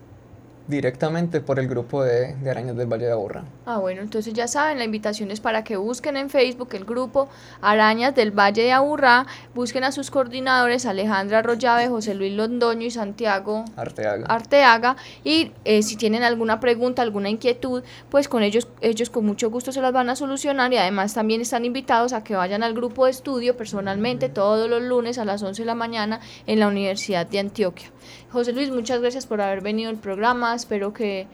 directamente 0.69 1.41
por 1.41 1.59
el 1.59 1.67
grupo 1.67 2.03
de, 2.03 2.35
de 2.35 2.49
Arañas 2.49 2.77
del 2.77 2.87
Valle 2.87 3.07
de 3.07 3.11
Aburrá. 3.11 3.43
Ah, 3.65 3.77
bueno, 3.79 4.01
entonces 4.01 4.33
ya 4.33 4.47
saben, 4.47 4.77
la 4.77 4.85
invitación 4.85 5.31
es 5.31 5.39
para 5.39 5.63
que 5.63 5.75
busquen 5.75 6.15
en 6.15 6.29
Facebook 6.29 6.69
el 6.73 6.85
grupo 6.85 7.27
Arañas 7.61 8.15
del 8.15 8.31
Valle 8.31 8.63
de 8.63 8.71
Aburrá, 8.71 9.25
busquen 9.55 9.83
a 9.83 9.91
sus 9.91 10.11
coordinadores 10.11 10.85
Alejandra 10.85 11.39
Arroyave, 11.39 11.87
José 11.87 12.13
Luis 12.13 12.33
Londoño 12.33 12.85
y 12.85 12.91
Santiago 12.91 13.65
Arteaga. 13.75 14.25
Arteaga 14.27 14.95
y 15.23 15.51
eh, 15.65 15.81
si 15.81 15.95
tienen 15.95 16.23
alguna 16.23 16.59
pregunta, 16.59 17.01
alguna 17.01 17.29
inquietud, 17.29 17.83
pues 18.09 18.27
con 18.27 18.43
ellos, 18.43 18.67
ellos 18.81 19.09
con 19.09 19.25
mucho 19.25 19.49
gusto 19.49 19.71
se 19.71 19.81
las 19.81 19.91
van 19.91 20.09
a 20.09 20.15
solucionar 20.15 20.71
y 20.71 20.77
además 20.77 21.13
también 21.13 21.41
están 21.41 21.65
invitados 21.65 22.13
a 22.13 22.23
que 22.23 22.35
vayan 22.35 22.61
al 22.61 22.73
grupo 22.73 23.05
de 23.05 23.11
estudio 23.11 23.57
personalmente 23.57 24.29
todos 24.29 24.69
los 24.69 24.83
lunes 24.83 25.17
a 25.17 25.25
las 25.25 25.41
11 25.41 25.63
de 25.63 25.65
la 25.65 25.75
mañana 25.75 26.19
en 26.45 26.59
la 26.59 26.67
Universidad 26.67 27.25
de 27.25 27.39
Antioquia. 27.39 27.91
José 28.31 28.53
Luis, 28.53 28.69
muchas 28.69 29.01
gracias 29.01 29.25
por 29.25 29.41
haber 29.41 29.61
venido 29.61 29.89
al 29.89 29.97
programa, 29.97 30.53
espero 30.59 30.93
que 30.93 31.27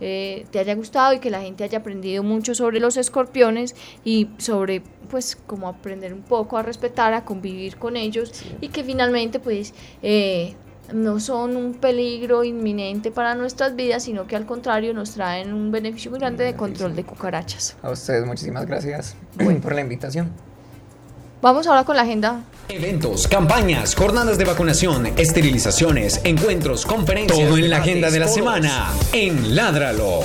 eh, 0.00 0.46
te 0.50 0.58
haya 0.58 0.74
gustado 0.74 1.12
y 1.12 1.18
que 1.18 1.30
la 1.30 1.42
gente 1.42 1.62
haya 1.62 1.78
aprendido 1.78 2.22
mucho 2.22 2.54
sobre 2.54 2.80
los 2.80 2.96
escorpiones 2.96 3.76
y 4.02 4.28
sobre 4.38 4.82
pues 5.10 5.36
cómo 5.46 5.68
aprender 5.68 6.14
un 6.14 6.22
poco 6.22 6.56
a 6.56 6.62
respetar, 6.62 7.12
a 7.12 7.24
convivir 7.24 7.76
con 7.76 7.96
ellos 7.96 8.32
y 8.60 8.68
que 8.68 8.82
finalmente 8.82 9.40
pues 9.40 9.74
eh, 10.02 10.54
no 10.94 11.20
son 11.20 11.56
un 11.56 11.74
peligro 11.74 12.44
inminente 12.44 13.10
para 13.10 13.34
nuestras 13.34 13.76
vidas, 13.76 14.04
sino 14.04 14.26
que 14.26 14.36
al 14.36 14.46
contrario 14.46 14.94
nos 14.94 15.12
traen 15.12 15.52
un 15.52 15.70
beneficio 15.70 16.10
muy 16.10 16.20
grande 16.20 16.44
de 16.44 16.54
control 16.54 16.96
de 16.96 17.04
cucarachas. 17.04 17.76
A 17.82 17.90
ustedes 17.90 18.24
muchísimas 18.24 18.66
gracias 18.66 19.16
por 19.36 19.74
la 19.74 19.80
invitación. 19.82 20.49
Vamos 21.42 21.66
ahora 21.66 21.84
con 21.84 21.96
la 21.96 22.02
agenda. 22.02 22.42
Eventos, 22.68 23.26
campañas, 23.26 23.94
jornadas 23.94 24.36
de 24.36 24.44
vacunación, 24.44 25.06
esterilizaciones, 25.06 26.20
encuentros, 26.24 26.84
conferencias. 26.84 27.48
Todo 27.48 27.56
en 27.56 27.70
la 27.70 27.78
agenda 27.78 28.10
de 28.10 28.18
la 28.18 28.28
semana 28.28 28.92
en 29.14 29.56
Ládralo. 29.56 30.20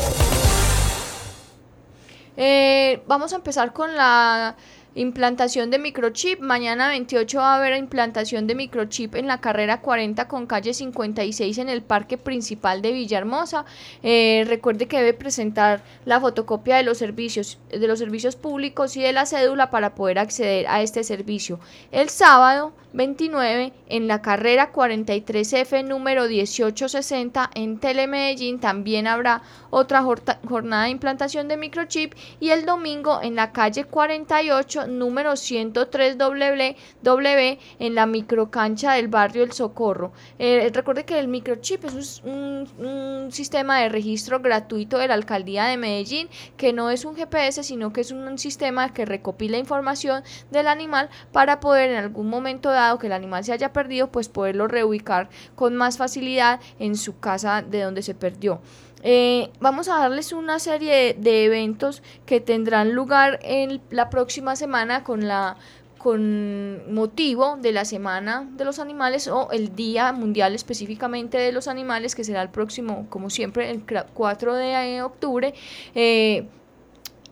Eh, 2.35 3.01
vamos 3.07 3.31
a 3.31 3.37
empezar 3.37 3.71
con 3.71 3.95
la 3.95 4.57
implantación 4.95 5.69
de 5.69 5.77
microchip. 5.77 6.39
Mañana 6.39 6.87
28 6.87 7.37
va 7.37 7.53
a 7.53 7.57
haber 7.57 7.77
implantación 7.77 8.47
de 8.47 8.55
microchip 8.55 9.15
en 9.15 9.27
la 9.27 9.41
carrera 9.41 9.81
40 9.81 10.27
con 10.27 10.47
calle 10.47 10.73
56 10.73 11.57
en 11.57 11.69
el 11.69 11.83
parque 11.83 12.17
principal 12.17 12.81
de 12.81 12.93
Villahermosa. 12.93 13.65
Eh, 14.03 14.45
recuerde 14.47 14.87
que 14.87 14.97
debe 14.97 15.13
presentar 15.13 15.83
la 16.05 16.19
fotocopia 16.19 16.77
de 16.77 16.83
los 16.83 16.97
servicios 16.97 17.59
de 17.69 17.87
los 17.87 17.99
servicios 17.99 18.35
públicos 18.35 18.95
y 18.95 19.01
de 19.01 19.13
la 19.13 19.25
cédula 19.25 19.69
para 19.69 19.95
poder 19.95 20.17
acceder 20.17 20.65
a 20.67 20.81
este 20.81 21.03
servicio. 21.03 21.59
El 21.91 22.09
sábado 22.09 22.73
29 22.93 23.73
en 23.89 24.07
la 24.07 24.21
carrera 24.21 24.71
43F 24.71 25.83
número 25.83 26.23
1860 26.23 27.51
en 27.53 27.77
Telemedellín 27.79 28.59
también 28.59 29.07
habrá 29.07 29.41
otra 29.69 30.01
jornada 30.47 30.85
de 30.85 30.91
implantación 30.91 31.49
de 31.49 31.57
microchip 31.57 32.13
y 32.39 32.51
el 32.51 32.65
domingo 32.65 33.19
en 33.21 33.35
la 33.35 33.51
calle 33.51 33.83
48 33.83 34.84
número 34.87 35.33
103W 35.33 37.57
en 37.79 37.95
la 37.95 38.05
microcancha 38.05 38.93
del 38.93 39.07
barrio 39.07 39.43
El 39.43 39.51
Socorro. 39.51 40.11
Eh, 40.39 40.69
recuerde 40.73 41.05
que 41.05 41.19
el 41.19 41.27
microchip 41.27 41.85
es 41.85 42.21
un, 42.23 42.67
un, 42.77 43.31
sistema 43.31 43.79
de 43.79 43.89
registro 43.89 44.39
gratuito 44.39 44.97
de 44.97 45.07
la 45.07 45.15
alcaldía 45.15 45.65
de 45.65 45.77
Medellín 45.77 46.29
que 46.57 46.73
no 46.73 46.89
es 46.89 47.05
un 47.05 47.15
GPS 47.15 47.63
sino 47.63 47.91
que 47.91 48.01
es 48.01 48.11
un 48.11 48.37
sistema 48.37 48.93
que 48.93 49.05
recopila 49.05 49.57
información 49.57 50.23
del 50.51 50.67
animal 50.67 51.09
para 51.31 51.59
poder 51.59 51.91
en 51.91 51.97
algún 51.97 52.29
momento 52.29 52.69
dado 52.69 52.99
que 52.99 53.07
el 53.07 53.13
animal 53.13 53.43
se 53.43 53.53
haya 53.53 53.73
perdido, 53.73 54.11
pues 54.11 54.29
poderlo 54.29 54.67
reubicar 54.67 55.29
con 55.55 55.75
más 55.75 55.97
facilidad 55.97 56.59
en 56.79 56.95
su 56.95 57.19
casa 57.19 57.61
de 57.61 57.81
donde 57.81 58.01
se 58.01 58.15
perdió. 58.15 58.61
Eh, 59.07 59.51
vamos 59.59 59.87
a 59.87 59.99
darles 59.99 60.33
una 60.33 60.57
serie 60.57 61.13
de, 61.13 61.45
eventos 61.45 62.01
que 62.25 62.39
tendrán 62.41 62.93
lugar 62.93 63.39
en 63.43 63.79
la 63.91 64.09
próxima 64.09 64.55
semana 64.55 65.03
con 65.03 65.27
la 65.27 65.57
con 65.99 66.91
motivo 66.91 67.57
de 67.61 67.71
la 67.71 67.85
Semana 67.85 68.47
de 68.57 68.65
los 68.65 68.79
Animales 68.79 69.27
o 69.27 69.51
el 69.51 69.75
Día 69.75 70.11
Mundial 70.11 70.55
específicamente 70.55 71.37
de 71.37 71.51
los 71.51 71.67
Animales, 71.67 72.15
que 72.15 72.23
será 72.23 72.41
el 72.41 72.49
próximo, 72.49 73.05
como 73.09 73.29
siempre, 73.29 73.69
el 73.69 73.83
4 73.83 74.55
de 74.55 75.01
octubre. 75.03 75.53
Eh, 75.93 76.47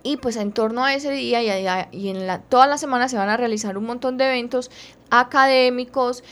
y 0.03 0.17
pues 0.17 0.35
en 0.35 0.51
torno 0.51 0.83
a 0.83 0.93
ese 0.93 1.11
día 1.11 1.41
y, 1.41 1.97
y 1.97 2.09
en 2.09 2.27
la, 2.27 2.39
toda 2.39 2.67
la 2.67 2.77
semana 2.77 3.07
se 3.09 3.17
van 3.17 3.29
a 3.29 3.37
realizar 3.37 3.77
un 3.77 3.85
montón 3.85 4.17
de 4.17 4.25
eventos 4.25 4.69
académicos, 5.19 6.23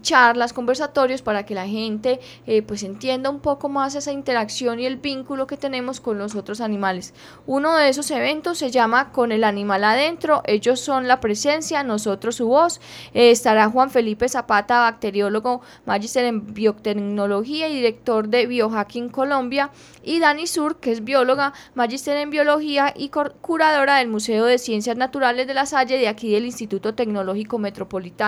charlas, 0.00 0.54
conversatorios 0.54 1.20
para 1.20 1.44
que 1.44 1.54
la 1.54 1.66
gente 1.66 2.18
eh, 2.46 2.62
pues 2.62 2.82
entienda 2.82 3.28
un 3.28 3.40
poco 3.40 3.68
más 3.68 3.94
esa 3.94 4.10
interacción 4.10 4.80
y 4.80 4.86
el 4.86 4.96
vínculo 4.96 5.46
que 5.46 5.58
tenemos 5.58 6.00
con 6.00 6.18
los 6.18 6.34
otros 6.34 6.62
animales. 6.62 7.12
Uno 7.46 7.76
de 7.76 7.90
esos 7.90 8.10
eventos 8.10 8.56
se 8.56 8.70
llama 8.70 9.12
Con 9.12 9.32
el 9.32 9.44
animal 9.44 9.84
adentro, 9.84 10.42
ellos 10.46 10.80
son 10.80 11.08
la 11.08 11.20
presencia, 11.20 11.82
nosotros 11.82 12.36
su 12.36 12.46
voz. 12.46 12.80
Eh, 13.12 13.30
estará 13.30 13.68
Juan 13.68 13.90
Felipe 13.90 14.28
Zapata, 14.30 14.80
bacteriólogo, 14.80 15.60
magíster 15.84 16.24
en 16.24 16.54
biotecnología 16.54 17.68
y 17.68 17.74
director 17.74 18.28
de 18.28 18.46
Biohacking 18.46 19.10
Colombia, 19.10 19.70
y 20.02 20.20
Dani 20.20 20.46
Sur, 20.46 20.80
que 20.80 20.90
es 20.90 21.04
bióloga, 21.04 21.52
magíster 21.74 22.16
en 22.16 22.30
biología 22.30 22.94
y 22.96 23.10
curadora 23.10 23.96
del 23.98 24.08
Museo 24.08 24.46
de 24.46 24.56
Ciencias 24.58 24.96
Naturales 24.96 25.46
de 25.46 25.54
la 25.54 25.66
Salle 25.66 25.98
de 25.98 26.08
aquí 26.08 26.32
del 26.32 26.46
Instituto 26.46 26.94
Tecnológico 26.94 27.58
Metropolitano. 27.58 28.21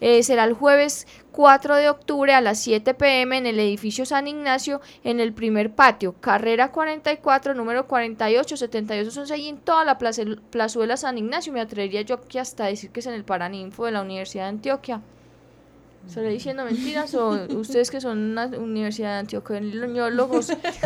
Eh, 0.00 0.22
será 0.22 0.44
el 0.44 0.52
jueves 0.52 1.06
4 1.32 1.76
de 1.76 1.88
octubre 1.88 2.34
a 2.34 2.40
las 2.40 2.58
7 2.60 2.94
pm 2.94 3.38
en 3.38 3.46
el 3.46 3.58
edificio 3.58 4.04
San 4.04 4.28
Ignacio 4.28 4.80
en 5.04 5.20
el 5.20 5.32
primer 5.32 5.74
patio, 5.74 6.14
carrera 6.20 6.72
44, 6.72 7.54
número 7.54 7.86
48, 7.86 8.56
78, 8.56 9.34
y 9.36 9.48
en 9.48 9.58
toda 9.58 9.84
la 9.84 9.98
plazuela 9.98 10.96
San 10.96 11.18
Ignacio. 11.18 11.52
Me 11.52 11.60
atrevería 11.60 12.02
yo 12.02 12.16
aquí 12.16 12.38
hasta 12.38 12.66
decir 12.66 12.90
que 12.90 13.00
es 13.00 13.06
en 13.06 13.14
el 13.14 13.24
Paraninfo 13.24 13.86
de 13.86 13.92
la 13.92 14.02
Universidad 14.02 14.44
de 14.44 14.50
Antioquia. 14.50 15.00
¿Estaré 16.06 16.30
diciendo 16.30 16.64
mentiras 16.64 17.14
o 17.14 17.46
ustedes 17.56 17.90
que 17.90 18.00
son 18.00 18.18
una 18.32 18.46
universidad 18.46 19.14
de 19.14 19.18
Antioquia, 19.20 19.60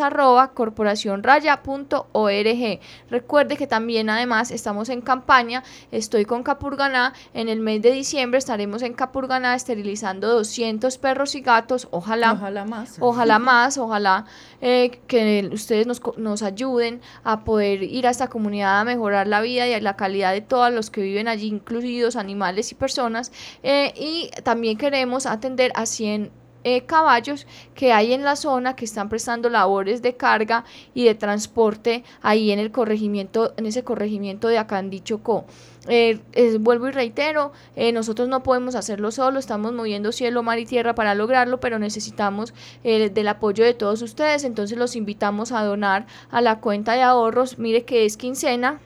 Recuerde 3.21 3.59
que 3.59 3.67
también 3.67 4.09
además 4.09 4.51
estamos 4.51 4.89
en 4.89 5.03
campaña, 5.03 5.63
estoy 5.93 6.25
con 6.25 6.43
Capurganá, 6.43 7.13
en 7.35 7.51
el 7.51 7.61
mes 7.61 7.83
de 7.83 7.91
diciembre 7.93 8.39
estaremos 8.39 8.81
en 8.81 8.95
Capurganá 8.95 9.55
esterilizando 9.55 10.27
200 10.29 10.97
perros 10.97 11.35
y 11.35 11.43
gatos, 11.43 11.87
ojalá, 11.91 12.33
ojalá 12.33 12.65
más, 12.65 12.97
ojalá 12.99 13.39
más, 13.39 13.77
ojalá 13.77 14.25
eh, 14.63 15.01
que 15.07 15.51
ustedes 15.53 15.87
nos, 15.87 16.01
nos 16.17 16.43
ayuden 16.43 17.03
a 17.23 17.45
poder 17.45 17.83
ir 17.83 18.07
a 18.07 18.11
esta 18.11 18.29
comunidad 18.29 18.81
a 18.81 18.85
mejorar 18.85 19.27
la 19.27 19.43
vida 19.43 19.69
y 19.69 19.79
la 19.83 19.97
calidad 19.97 20.33
de 20.33 20.41
todos 20.41 20.73
los 20.73 20.89
que 20.89 21.03
viven 21.03 21.29
allí, 21.29 21.49
incluidos 21.49 22.17
animales 22.17 22.73
y 22.73 22.75
personas, 22.75 23.33
eh, 23.63 23.93
y 23.97 24.31
también 24.45 24.79
queremos 24.79 25.27
atender 25.27 25.73
a 25.75 25.85
100 25.85 26.40
eh, 26.63 26.83
caballos 26.83 27.47
que 27.75 27.93
hay 27.93 28.13
en 28.13 28.23
la 28.23 28.37
zona 28.37 28.77
que 28.77 28.85
están 28.85 29.09
prestando 29.09 29.49
labores 29.49 30.03
de 30.03 30.15
carga 30.15 30.65
y 30.95 31.05
de 31.05 31.15
transporte 31.15 32.05
ahí 32.21 32.51
en 32.51 32.59
el 32.59 32.71
corregimiento, 32.71 33.55
en 33.57 33.67
ese 33.67 33.83
corregimiento 33.83 34.49
de 34.49 34.59
Acandí 34.59 35.01
Chocó. 35.01 35.47
Eh, 35.89 36.21
vuelvo 36.61 36.89
y 36.89 36.91
reitero, 36.91 37.53
eh, 37.77 37.93
nosotros 37.93 38.29
no 38.29 38.43
podemos 38.43 38.75
hacerlo 38.75 39.11
solo, 39.11 39.39
estamos 39.39 39.73
moviendo 39.73 40.13
cielo, 40.13 40.43
mar 40.43 40.59
y 40.59 40.67
tierra 40.67 40.95
para 40.95 41.15
lograrlo, 41.15 41.59
pero 41.61 41.79
necesitamos 41.79 42.53
del 42.83 43.29
apoyo 43.29 43.65
de 43.65 43.73
todos 43.73 44.03
ustedes, 44.03 44.45
entonces 44.45 44.77
los 44.77 44.97
invitamos 44.97 45.53
a 45.53 45.65
donar 45.65 46.07
a 46.31 46.43
la 46.43 46.61
cuenta 46.61 46.93
de 46.93 47.03
ahorros, 47.03 47.59
mire 47.59 47.85
que 47.85 48.05
es 48.05 48.19
quincena, 48.19 48.81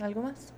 ¿Algo 0.00 0.22
más? 0.22 0.52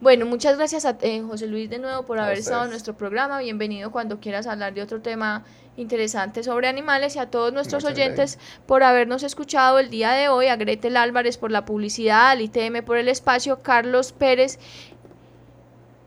Bueno, 0.00 0.26
muchas 0.26 0.56
gracias 0.56 0.84
a 0.84 0.96
eh, 1.00 1.22
José 1.22 1.46
Luis 1.46 1.70
de 1.70 1.78
nuevo 1.78 2.04
por 2.04 2.18
haber 2.18 2.38
estado 2.38 2.64
en 2.64 2.70
nuestro 2.70 2.96
programa. 2.96 3.38
Bienvenido 3.38 3.90
cuando 3.90 4.20
quieras 4.20 4.46
hablar 4.46 4.74
de 4.74 4.82
otro 4.82 5.00
tema 5.00 5.44
interesante 5.76 6.42
sobre 6.42 6.68
animales 6.68 7.16
y 7.16 7.18
a 7.18 7.30
todos 7.30 7.52
nuestros 7.52 7.84
oyentes 7.84 8.38
por 8.66 8.82
habernos 8.82 9.22
escuchado 9.22 9.78
el 9.78 9.90
día 9.90 10.12
de 10.12 10.28
hoy, 10.28 10.46
a 10.46 10.56
Gretel 10.56 10.96
Álvarez 10.96 11.38
por 11.38 11.50
la 11.50 11.64
publicidad, 11.64 12.30
al 12.30 12.42
ITM 12.42 12.84
por 12.84 12.96
el 12.96 13.08
espacio, 13.08 13.62
Carlos 13.62 14.12
Pérez 14.12 14.58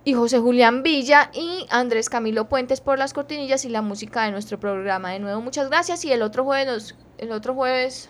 y 0.07 0.13
José 0.13 0.39
Julián 0.39 0.83
Villa 0.83 1.31
y 1.33 1.65
Andrés 1.69 2.09
Camilo 2.09 2.47
Puentes 2.47 2.79
por 2.79 2.97
las 2.97 3.13
cortinillas 3.13 3.65
y 3.65 3.69
la 3.69 3.81
música 3.81 4.23
de 4.23 4.31
nuestro 4.31 4.57
programa. 4.57 5.11
De 5.11 5.19
nuevo, 5.19 5.41
muchas 5.41 5.67
gracias 5.67 6.05
y 6.05 6.13
el 6.13 6.21
otro 6.21 6.45
jueves 6.45 6.65
nos 6.65 6.95
el 7.17 7.33
otro 7.33 7.53
jueves. 7.53 8.07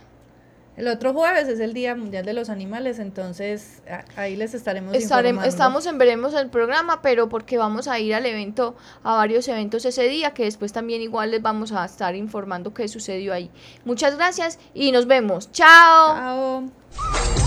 El 0.76 0.89
otro 0.89 1.12
jueves 1.12 1.48
es 1.48 1.60
el 1.60 1.74
Día 1.74 1.95
Mundial 1.95 2.24
de 2.24 2.34
los 2.34 2.52
Animales, 2.52 3.00
entonces 3.00 3.82
ahí 4.16 4.36
les 4.36 4.54
estaremos 4.54 4.95
informando. 4.95 5.41
Estamos 5.41 5.88
en 5.88 5.98
veremos 5.98 6.36
el 6.36 6.52
programa, 6.52 7.02
pero 7.02 7.30
porque 7.30 7.58
vamos 7.58 7.88
a 7.88 7.98
ir 7.98 8.14
al 8.14 8.28
evento, 8.28 8.76
a 9.02 9.16
varios 9.16 9.48
eventos 9.48 9.84
ese 9.84 10.04
día, 10.04 10.36
que 10.36 10.43
después 10.43 10.74
también 10.74 11.02
igual 11.02 11.32
les 11.32 11.41
vamos 11.41 11.72
a 11.72 11.84
estar 11.84 12.14
informando 12.14 12.76
qué 12.76 12.88
sucedió 12.88 13.34
ahí. 13.34 13.50
Muchas 13.86 14.18
gracias 14.18 14.60
y 14.76 14.91
nos 14.91 15.08
vemos. 15.08 15.52
Chao. 15.52 16.16
Chao. 16.16 17.47